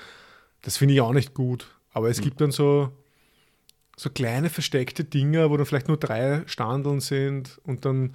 das 0.63 0.77
finde 0.77 0.95
ich 0.95 1.01
auch 1.01 1.13
nicht 1.13 1.35
gut. 1.35 1.69
Aber 1.93 2.11
es 2.11 2.19
mhm. 2.21 2.25
gibt 2.25 2.41
dann 2.41 2.51
so, 2.51 2.93
so 3.97 4.11
kleine 4.11 4.51
versteckte 4.51 5.05
Dinge, 5.05 5.51
wo 5.51 5.57
dann 5.57 5.67
vielleicht 5.67 5.89
nur 5.89 5.97
drei 5.97 6.43
Standeln 6.47 7.01
sind 7.01 7.61
und 7.65 7.85
dann 7.85 8.15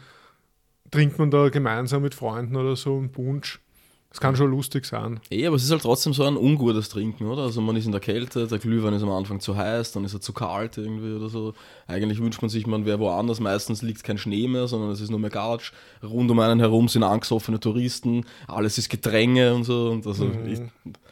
trinkt 0.91 1.17
man 1.17 1.31
da 1.31 1.49
gemeinsam 1.49 2.03
mit 2.03 2.13
Freunden 2.13 2.55
oder 2.55 2.75
so 2.75 2.97
einen 2.97 3.11
Punsch. 3.11 3.59
Das 4.11 4.19
kann 4.19 4.35
schon 4.35 4.51
lustig 4.51 4.85
sein. 4.85 5.21
Eh, 5.29 5.47
aber 5.47 5.55
es 5.55 5.63
ist 5.63 5.71
halt 5.71 5.83
trotzdem 5.83 6.13
so 6.13 6.25
ein 6.25 6.35
ungutes 6.35 6.89
Trinken, 6.89 7.27
oder? 7.27 7.43
Also 7.43 7.61
man 7.61 7.77
ist 7.77 7.85
in 7.85 7.93
der 7.93 8.01
Kälte, 8.01 8.45
der 8.45 8.59
Glühwein 8.59 8.93
ist 8.93 9.03
am 9.03 9.09
Anfang 9.09 9.39
zu 9.39 9.55
heiß, 9.55 9.93
dann 9.93 10.03
ist 10.03 10.13
er 10.13 10.19
zu 10.19 10.33
kalt 10.33 10.77
irgendwie 10.77 11.13
oder 11.13 11.29
so. 11.29 11.53
Eigentlich 11.87 12.19
wünscht 12.19 12.41
man 12.41 12.49
sich, 12.49 12.67
man 12.67 12.85
wäre 12.85 12.99
woanders. 12.99 13.39
Meistens 13.39 13.81
liegt 13.81 14.03
kein 14.03 14.17
Schnee 14.17 14.49
mehr, 14.49 14.67
sondern 14.67 14.91
es 14.91 14.99
ist 14.99 15.11
nur 15.11 15.19
mehr 15.19 15.29
Gatsch. 15.29 15.71
Rund 16.03 16.29
um 16.29 16.39
einen 16.39 16.59
herum 16.59 16.89
sind 16.89 17.03
angesoffene 17.03 17.61
Touristen, 17.61 18.25
alles 18.47 18.77
ist 18.77 18.89
Gedränge 18.89 19.53
und 19.53 19.63
so. 19.63 19.91
Und 19.91 20.05
also 20.05 20.25
mhm. 20.25 20.45
ich 20.45 20.59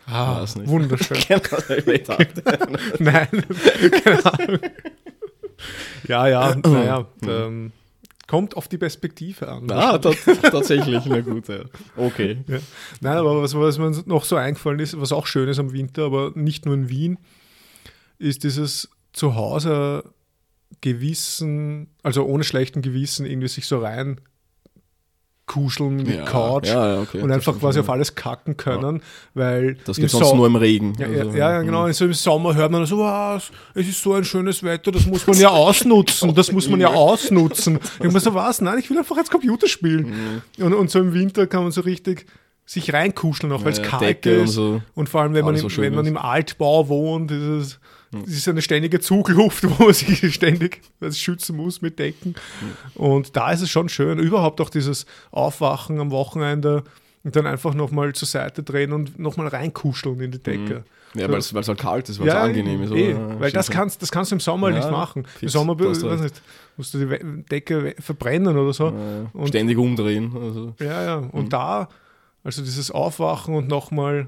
ah, 0.06 0.42
weiß 0.42 0.58
nicht. 0.58 0.68
Wunderschön. 0.68 1.18
Nein, 3.00 3.28
keine 4.04 4.26
Ahnung. 4.34 4.60
Ja, 6.06 6.28
ja, 6.28 6.56
naja. 6.56 7.06
Ähm, 7.26 7.72
Kommt 8.30 8.56
auf 8.56 8.68
die 8.68 8.78
Perspektive 8.78 9.48
an. 9.48 9.72
Ah, 9.72 9.98
tatsächlich, 9.98 11.04
na 11.06 11.22
gut, 11.22 11.48
ja. 11.48 11.62
Okay. 11.98 12.38
Ja. 12.48 12.60
Nein, 13.02 13.18
aber 13.18 13.42
was, 13.42 13.56
was 13.56 13.80
mir 13.80 13.90
noch 14.06 14.24
so 14.24 14.36
eingefallen 14.36 14.80
ist, 14.80 15.02
was 15.02 15.12
auch 15.12 15.26
schön 15.26 15.50
ist 15.50 15.58
am 15.58 15.74
Winter, 15.74 16.04
aber 16.04 16.32
nicht 16.36 16.68
nur 16.68 16.76
in 16.76 16.90
Wien, 16.90 17.18
ist 18.20 18.44
dieses 18.44 18.88
Zuhause 19.14 20.04
Gewissen, 20.82 21.88
also 22.04 22.24
ohne 22.24 22.44
schlechten 22.44 22.84
Gewissen, 22.84 23.26
irgendwie 23.26 23.48
sich 23.48 23.66
so 23.66 23.80
rein 23.80 24.22
kuscheln, 25.50 26.06
die 26.06 26.14
ja, 26.14 26.26
Couch 26.26 26.68
ja, 26.68 26.94
ja, 26.94 27.02
okay, 27.02 27.22
und 27.22 27.32
einfach 27.32 27.58
quasi 27.60 27.80
auf 27.80 27.90
alles 27.90 28.14
kacken 28.14 28.56
können, 28.56 29.02
weil 29.34 29.76
das 29.84 29.98
geht 29.98 30.12
sonst 30.12 30.36
nur 30.36 30.46
im 30.46 30.56
Regen. 30.56 30.94
Ja, 31.00 31.08
also, 31.08 31.32
ja, 31.38 31.62
genau. 31.62 31.88
Mhm. 31.88 31.94
So 31.94 32.06
im 32.06 32.14
Sommer 32.14 32.56
hört 32.56 32.72
man 32.72 32.86
so, 32.86 33.00
was, 33.00 33.52
es 33.74 33.90
ist 33.90 34.02
so 34.02 34.14
ein 34.14 34.24
schönes 34.24 34.62
Wetter, 34.64 34.92
das 34.92 35.06
muss 35.08 35.26
man 35.26 35.38
ja 35.38 35.50
ausnutzen, 35.66 36.34
das 36.36 36.52
muss 36.52 36.70
man 36.70 36.80
ja 36.80 36.90
ausnutzen. 36.90 37.80
Ich 38.02 38.12
muss 38.12 38.24
so, 38.24 38.34
was? 38.34 38.62
Nein, 38.62 38.78
ich 38.78 38.90
will 38.90 38.98
einfach 39.00 39.18
jetzt 39.18 39.32
Computer 39.32 39.68
spielen. 39.68 40.42
Mhm. 40.58 40.66
Und, 40.66 40.74
und 40.74 40.92
so 40.92 41.00
im 41.00 41.14
Winter 41.14 41.48
kann 41.48 41.64
man 41.64 41.72
so 41.72 41.82
richtig 41.82 42.28
sich 42.70 42.94
reinkuscheln, 42.94 43.52
auch 43.52 43.66
weil 43.66 43.72
es 43.72 43.82
kalt 43.82 44.04
Decke 44.04 44.30
ist. 44.32 44.42
Und, 44.42 44.48
so. 44.48 44.82
und, 44.94 45.10
vor 45.10 45.22
allem, 45.22 45.34
wenn, 45.34 45.44
man 45.44 45.56
im, 45.56 45.70
so 45.70 45.82
wenn 45.82 45.96
man 45.96 46.06
im 46.06 46.18
Altbau 46.18 46.88
wohnt, 46.88 47.32
ist 47.32 47.42
es 47.42 47.80
es 48.26 48.34
ist 48.34 48.48
eine 48.48 48.62
ständige 48.62 49.00
Zugluft, 49.00 49.64
wo 49.80 49.84
man 49.84 49.94
sich 49.94 50.34
ständig 50.34 50.82
schützen 51.12 51.56
muss 51.56 51.82
mit 51.82 52.00
Decken. 52.00 52.36
Und 52.96 53.36
da 53.36 53.52
ist 53.52 53.62
es 53.62 53.70
schon 53.70 53.88
schön. 53.88 54.18
Überhaupt 54.18 54.62
auch 54.62 54.70
dieses 54.70 55.06
Aufwachen 55.32 56.00
am 56.00 56.10
Wochenende 56.12 56.84
und 57.24 57.36
dann 57.36 57.46
einfach 57.46 57.74
nochmal 57.74 58.14
zur 58.14 58.28
Seite 58.28 58.64
drehen 58.64 58.94
und 58.94 59.20
nochmal 59.20 59.48
reinkuscheln 59.48 60.20
in 60.22 60.32
die 60.32 60.42
Decke. 60.42 60.84
Mhm. 61.14 61.20
Ja, 61.20 61.30
weil 61.30 61.40
es 61.40 61.54
halt 61.54 61.80
kalt 61.80 62.10
ist, 62.10 62.20
weil 62.20 62.28
es 62.28 62.34
ja, 62.34 62.44
angenehm 62.44 62.84
ist. 62.84 62.92
Eh, 62.92 63.16
weil 63.40 63.52
das 63.52 63.72
kannst, 63.72 64.02
das 64.02 64.12
kannst 64.12 64.32
du 64.32 64.36
im 64.36 64.40
Sommer 64.40 64.70
ja, 64.70 64.78
nicht 64.78 64.92
machen. 64.92 65.26
Fix, 65.26 65.42
Im 65.42 65.50
Sommer 65.50 65.76
nicht, 65.76 66.42
musst 66.78 66.94
du 66.94 67.06
die 67.06 67.44
Decke 67.50 67.96
verbrennen 68.00 68.56
oder 68.56 68.74
so. 68.74 68.94
Ja, 69.34 69.48
ständig 69.48 69.78
umdrehen. 69.78 70.32
Also. 70.40 70.76
Ja, 70.80 71.04
ja. 71.04 71.16
Und 71.18 71.46
mhm. 71.46 71.50
da, 71.50 71.90
also 72.44 72.62
dieses 72.62 72.92
Aufwachen 72.92 73.56
und 73.56 73.68
nochmal 73.68 74.28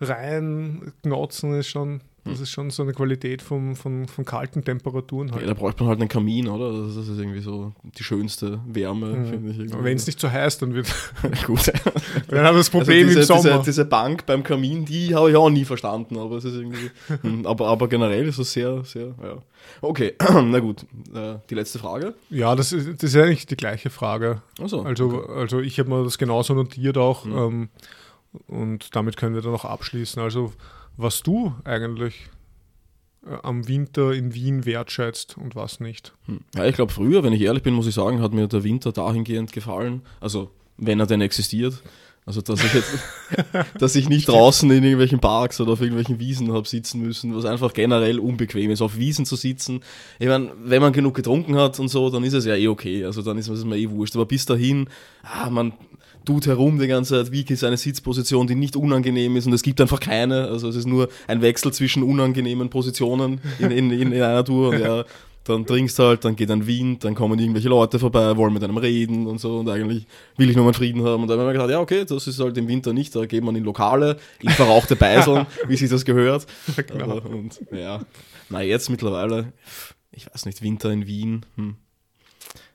rein 0.00 0.92
knotzen 1.02 1.58
ist 1.58 1.68
schon 1.68 2.00
das 2.24 2.36
hm. 2.36 2.42
ist 2.42 2.50
schon 2.50 2.70
so 2.70 2.82
eine 2.82 2.92
Qualität 2.92 3.40
von, 3.40 3.74
von, 3.76 4.06
von 4.06 4.24
kalten 4.24 4.62
Temperaturen. 4.62 5.32
Halt. 5.32 5.42
Ja, 5.42 5.48
da 5.48 5.54
braucht 5.54 5.80
man 5.80 5.88
halt 5.88 6.00
einen 6.00 6.08
Kamin, 6.08 6.48
oder? 6.48 6.86
Das 6.86 6.96
ist 6.96 7.08
irgendwie 7.08 7.40
so 7.40 7.72
die 7.82 8.04
schönste 8.04 8.60
Wärme, 8.66 9.06
mhm. 9.06 9.26
finde 9.26 9.50
ich. 9.52 9.72
Wenn 9.72 9.96
es 9.96 10.06
nicht 10.06 10.20
so 10.20 10.30
heiß, 10.30 10.58
dann 10.58 10.74
wird. 10.74 10.92
Gut. 11.46 11.68
dann 12.28 12.44
haben 12.44 12.54
wir 12.54 12.58
das 12.58 12.68
Problem 12.68 13.08
also 13.08 13.20
diese, 13.20 13.32
im 13.32 13.40
Sommer. 13.42 13.58
Diese, 13.58 13.70
diese, 13.70 13.84
Bank 13.86 14.26
beim 14.26 14.42
Kamin, 14.42 14.84
die 14.84 15.14
habe 15.14 15.30
ich 15.30 15.36
auch 15.36 15.48
nie 15.48 15.64
verstanden, 15.64 16.18
aber 16.18 16.36
es 16.36 16.44
ist 16.44 16.54
irgendwie. 16.54 16.90
Hm, 17.22 17.44
aber, 17.44 17.66
aber 17.66 17.88
generell 17.88 18.26
ist 18.28 18.38
es 18.38 18.52
sehr, 18.52 18.84
sehr, 18.84 19.08
ja. 19.22 19.36
Okay, 19.80 20.14
na 20.44 20.60
gut. 20.60 20.86
Äh, 21.14 21.36
die 21.50 21.54
letzte 21.54 21.78
Frage? 21.78 22.14
Ja, 22.30 22.54
das 22.54 22.72
ist, 22.72 23.02
das 23.02 23.14
ist 23.14 23.16
eigentlich 23.16 23.46
die 23.46 23.56
gleiche 23.56 23.90
Frage. 23.90 24.42
So, 24.64 24.82
also, 24.82 25.06
okay. 25.06 25.32
also 25.34 25.60
ich 25.60 25.78
habe 25.78 25.90
mir 25.90 26.04
das 26.04 26.18
genauso 26.18 26.54
notiert 26.54 26.96
auch. 26.96 27.24
Mhm. 27.24 27.36
Ähm, 27.36 27.68
und 28.46 28.94
damit 28.94 29.16
können 29.16 29.34
wir 29.34 29.42
dann 29.42 29.54
auch 29.54 29.64
abschließen. 29.64 30.22
Also 30.22 30.52
was 30.96 31.22
du 31.22 31.54
eigentlich 31.64 32.28
äh, 33.26 33.36
am 33.42 33.68
Winter 33.68 34.12
in 34.12 34.34
Wien 34.34 34.64
wertschätzt 34.64 35.36
und 35.38 35.54
was 35.54 35.80
nicht. 35.80 36.14
Hm. 36.26 36.40
Ja, 36.54 36.66
ich 36.66 36.74
glaube, 36.74 36.92
früher, 36.92 37.22
wenn 37.22 37.32
ich 37.32 37.42
ehrlich 37.42 37.62
bin, 37.62 37.74
muss 37.74 37.86
ich 37.86 37.94
sagen, 37.94 38.20
hat 38.20 38.32
mir 38.32 38.48
der 38.48 38.64
Winter 38.64 38.92
dahingehend 38.92 39.52
gefallen, 39.52 40.02
also 40.20 40.50
wenn 40.76 41.00
er 41.00 41.06
denn 41.06 41.20
existiert, 41.20 41.82
Also, 42.26 42.42
dass 42.42 42.62
ich 42.62 42.74
jetzt, 42.74 42.92
dass 43.78 43.96
ich 43.96 44.08
nicht 44.08 44.28
draußen 44.28 44.70
in 44.70 44.84
irgendwelchen 44.84 45.20
Parks 45.20 45.60
oder 45.60 45.72
auf 45.72 45.80
irgendwelchen 45.80 46.20
Wiesen 46.20 46.52
habe 46.52 46.68
sitzen 46.68 47.00
müssen, 47.00 47.34
was 47.34 47.44
einfach 47.44 47.72
generell 47.72 48.20
unbequem 48.20 48.70
ist, 48.70 48.82
auf 48.82 48.96
Wiesen 48.96 49.24
zu 49.24 49.36
sitzen. 49.36 49.80
Ich 50.18 50.28
meine, 50.28 50.52
wenn 50.62 50.82
man 50.82 50.92
genug 50.92 51.14
getrunken 51.14 51.56
hat 51.56 51.80
und 51.80 51.88
so, 51.88 52.10
dann 52.10 52.22
ist 52.22 52.34
es 52.34 52.44
ja 52.44 52.54
eh 52.54 52.68
okay. 52.68 53.04
Also, 53.04 53.22
dann 53.22 53.38
ist 53.38 53.48
es 53.48 53.64
mir 53.64 53.78
eh 53.78 53.90
wurscht. 53.90 54.14
Aber 54.16 54.26
bis 54.26 54.44
dahin, 54.44 54.88
ah, 55.22 55.48
man 55.50 55.72
tut 56.30 56.46
herum 56.46 56.78
die 56.78 56.86
ganze 56.86 57.16
Zeit, 57.16 57.32
wie 57.32 57.42
ist 57.42 57.64
eine 57.64 57.76
Sitzposition, 57.76 58.46
die 58.46 58.54
nicht 58.54 58.76
unangenehm 58.76 59.34
ist 59.36 59.46
und 59.46 59.52
es 59.52 59.62
gibt 59.62 59.80
einfach 59.80 59.98
keine. 59.98 60.46
Also, 60.46 60.68
es 60.68 60.76
ist 60.76 60.86
nur 60.86 61.08
ein 61.26 61.42
Wechsel 61.42 61.72
zwischen 61.72 62.04
unangenehmen 62.04 62.70
Positionen 62.70 63.40
in, 63.58 63.70
in, 63.72 63.90
in 63.90 64.12
einer 64.14 64.44
Tour. 64.44 64.68
Und 64.68 64.78
ja, 64.78 65.04
dann 65.42 65.66
trinkst 65.66 65.98
halt, 65.98 66.24
dann 66.24 66.36
geht 66.36 66.50
ein 66.52 66.68
Wind, 66.68 67.02
dann 67.02 67.16
kommen 67.16 67.36
irgendwelche 67.36 67.68
Leute 67.68 67.98
vorbei, 67.98 68.36
wollen 68.36 68.52
mit 68.52 68.62
einem 68.62 68.76
reden 68.76 69.26
und 69.26 69.40
so 69.40 69.58
und 69.58 69.68
eigentlich 69.68 70.06
will 70.36 70.50
ich 70.50 70.54
nur 70.54 70.64
meinen 70.64 70.74
Frieden 70.74 71.02
haben 71.02 71.22
und 71.22 71.28
dann 71.28 71.40
haben 71.40 71.46
wir 71.46 71.54
gedacht, 71.54 71.70
ja 71.70 71.80
okay, 71.80 72.04
das 72.04 72.26
ist 72.28 72.38
halt 72.38 72.56
im 72.58 72.68
Winter 72.68 72.92
nicht, 72.92 73.16
da 73.16 73.24
geht 73.26 73.42
man 73.42 73.56
in 73.56 73.64
Lokale, 73.64 74.18
in 74.40 74.50
verrauchte 74.50 74.94
Beiseln, 74.94 75.46
wie 75.66 75.76
sich 75.76 75.90
das 75.90 76.04
gehört. 76.04 76.46
Genau. 76.76 77.04
Aber, 77.04 77.24
und 77.28 77.60
ja, 77.72 78.02
na 78.50 78.62
jetzt 78.62 78.90
mittlerweile, 78.90 79.52
ich 80.12 80.26
weiß 80.30 80.46
nicht, 80.46 80.62
Winter 80.62 80.92
in 80.92 81.06
Wien, 81.06 81.46
hm. 81.56 81.76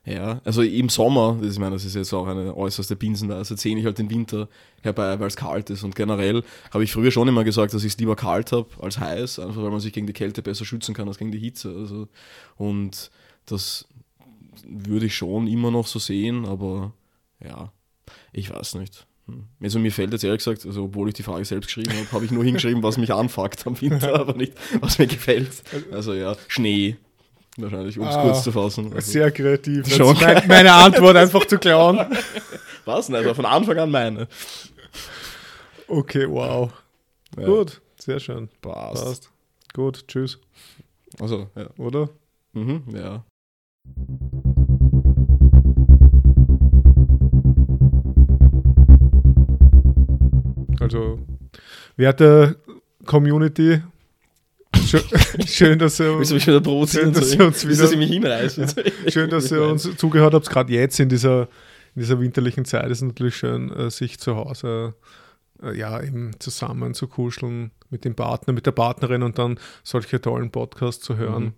Ja, 0.05 0.39
also 0.43 0.61
im 0.61 0.89
Sommer, 0.89 1.37
das, 1.41 1.53
ich 1.53 1.59
meine, 1.59 1.75
das 1.75 1.83
ist 1.83 1.95
jetzt 1.95 2.13
auch 2.13 2.27
eine 2.27 2.55
äußerste 2.55 2.95
Binsenweise, 2.95 3.55
zähle 3.55 3.79
ich 3.79 3.85
halt 3.85 3.97
den 3.97 4.09
Winter 4.09 4.47
herbei, 4.83 5.19
weil 5.19 5.27
es 5.27 5.35
kalt 5.35 5.71
ist. 5.71 5.83
Und 5.83 5.95
generell 5.95 6.43
habe 6.71 6.83
ich 6.83 6.91
früher 6.91 7.09
schon 7.09 7.27
immer 7.27 7.43
gesagt, 7.43 7.73
dass 7.73 7.83
ich 7.83 7.93
es 7.93 7.97
lieber 7.97 8.15
kalt 8.15 8.51
habe 8.51 8.67
als 8.79 8.99
heiß, 8.99 9.39
einfach 9.39 9.63
weil 9.63 9.71
man 9.71 9.79
sich 9.79 9.93
gegen 9.93 10.05
die 10.05 10.13
Kälte 10.13 10.43
besser 10.43 10.63
schützen 10.63 10.93
kann 10.93 11.07
als 11.07 11.17
gegen 11.17 11.31
die 11.31 11.39
Hitze. 11.39 11.75
Also, 11.75 12.07
und 12.57 13.09
das 13.47 13.87
würde 14.67 15.07
ich 15.07 15.15
schon 15.15 15.47
immer 15.47 15.71
noch 15.71 15.87
so 15.87 15.97
sehen, 15.97 16.45
aber 16.45 16.93
ja, 17.43 17.71
ich 18.31 18.51
weiß 18.53 18.75
nicht. 18.75 19.07
Hm. 19.27 19.45
Also 19.61 19.79
mir 19.79 19.91
fällt 19.91 20.11
jetzt 20.11 20.23
ehrlich 20.23 20.43
gesagt, 20.43 20.65
also 20.65 20.85
obwohl 20.85 21.07
ich 21.07 21.15
die 21.15 21.23
Frage 21.23 21.45
selbst 21.45 21.67
geschrieben 21.67 21.93
habe, 21.93 22.11
habe 22.11 22.25
ich 22.25 22.31
nur 22.31 22.43
hingeschrieben, 22.45 22.83
was 22.83 22.97
mich 22.97 23.13
anfuckt 23.13 23.65
am 23.65 23.79
Winter, 23.81 24.13
aber 24.19 24.33
nicht, 24.33 24.53
was 24.81 24.99
mir 24.99 25.07
gefällt. 25.07 25.63
Also 25.91 26.13
ja, 26.13 26.35
Schnee, 26.47 26.97
Wahrscheinlich, 27.57 27.97
um 27.97 28.05
es 28.07 28.15
ah, 28.15 28.21
kurz 28.21 28.43
zu 28.43 28.51
fassen. 28.51 28.91
Also 28.93 29.11
sehr 29.11 29.31
kreativ. 29.31 29.87
Schon 29.87 30.17
meine, 30.19 30.43
meine 30.47 30.73
Antwort 30.73 31.15
einfach 31.15 31.45
zu 31.45 31.57
klauen. 31.57 31.99
Was? 32.85 33.07
Nein, 33.09 33.21
also 33.21 33.33
von 33.33 33.45
Anfang 33.45 33.77
an 33.77 33.91
meine. 33.91 34.27
Okay, 35.87 36.29
wow. 36.29 36.71
Ja. 37.37 37.45
Gut, 37.45 37.81
sehr 37.97 38.19
schön. 38.19 38.49
Passt. 38.61 39.03
Passt. 39.03 39.31
Gut, 39.73 40.05
tschüss. 40.07 40.39
Also, 41.19 41.49
ja. 41.55 41.69
Oder? 41.77 42.09
Mhm, 42.53 42.83
ja. 42.93 43.23
Also, 50.81 51.19
werte 51.95 52.57
Community, 53.05 53.81
Schön, 55.47 55.79
dass 55.79 55.99
ihr 55.99 56.13
uns, 56.13 56.29
schön, 56.43 57.13
dass 57.13 57.33
ihr 57.33 57.45
uns 57.45 57.67
wieder, 57.67 57.83
dass 57.83 57.95
mich 57.95 58.09
hinreißen. 58.09 58.67
schön, 59.07 59.29
dass 59.29 59.51
ihr 59.51 59.63
uns 59.63 59.95
zugehört 59.97 60.33
habt, 60.33 60.49
gerade 60.49 60.73
jetzt 60.73 60.99
in 60.99 61.09
dieser, 61.09 61.43
in 61.95 62.01
dieser 62.01 62.19
winterlichen 62.19 62.65
Zeit 62.65 62.85
ist 62.85 62.99
es 62.99 63.03
natürlich 63.03 63.35
schön, 63.35 63.71
äh, 63.71 63.89
sich 63.89 64.19
zu 64.19 64.35
Hause 64.35 64.95
äh, 65.61 65.77
ja, 65.77 66.01
eben 66.01 66.31
zusammen 66.39 66.93
zu 66.93 67.07
kuscheln 67.07 67.71
mit 67.89 68.05
dem 68.05 68.15
Partner, 68.15 68.53
mit 68.53 68.65
der 68.65 68.71
Partnerin 68.71 69.23
und 69.23 69.37
dann 69.39 69.59
solche 69.83 70.21
tollen 70.21 70.51
Podcasts 70.51 71.03
zu 71.03 71.17
hören. 71.17 71.43
Mhm. 71.43 71.53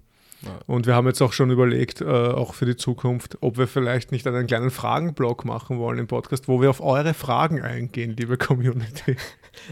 Und 0.65 0.85
wir 0.85 0.95
haben 0.95 1.07
jetzt 1.07 1.21
auch 1.21 1.33
schon 1.33 1.49
überlegt, 1.49 2.01
äh, 2.01 2.05
auch 2.05 2.53
für 2.53 2.65
die 2.65 2.75
Zukunft, 2.75 3.37
ob 3.41 3.57
wir 3.57 3.67
vielleicht 3.67 4.11
nicht 4.11 4.27
einen 4.27 4.47
kleinen 4.47 4.71
Fragenblock 4.71 5.45
machen 5.45 5.79
wollen 5.79 5.99
im 5.99 6.07
Podcast, 6.07 6.47
wo 6.47 6.61
wir 6.61 6.69
auf 6.69 6.81
eure 6.81 7.13
Fragen 7.13 7.61
eingehen, 7.61 8.15
liebe 8.17 8.37
Community. 8.37 9.15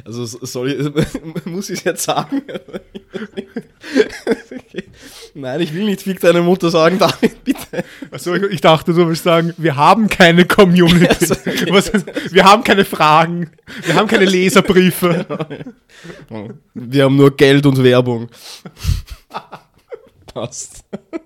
Also 0.03 0.25
soll 0.25 0.71
ich, 0.71 1.15
muss 1.45 1.69
ich 1.69 1.77
es 1.77 1.83
jetzt 1.83 2.03
sagen? 2.03 2.41
Nein, 5.35 5.61
ich 5.61 5.75
will 5.75 5.85
nicht 5.85 6.01
fick 6.01 6.19
deine 6.19 6.41
Mutter 6.41 6.71
sagen, 6.71 6.97
David, 6.97 7.43
bitte. 7.43 7.83
Achso, 8.09 8.33
ich, 8.33 8.43
ich, 8.43 8.61
dachte, 8.61 8.93
du 8.93 9.07
willst 9.07 9.23
sagen, 9.23 9.53
wir 9.57 9.75
haben 9.75 10.09
keine 10.09 10.45
Community. 10.45 11.07
Also, 11.07 11.35
Was, 11.69 11.91
wir 12.31 12.45
haben 12.45 12.63
keine 12.63 12.83
Fragen. 12.83 13.51
Wir 13.83 13.95
haben 13.95 14.07
keine 14.07 14.25
Leserbriefe. 14.25 15.25
Wir 16.73 17.03
haben 17.03 17.15
nur 17.15 17.35
Geld 17.35 17.65
und 17.65 17.83
Werbung. 17.83 18.29
Passt. 20.35 20.83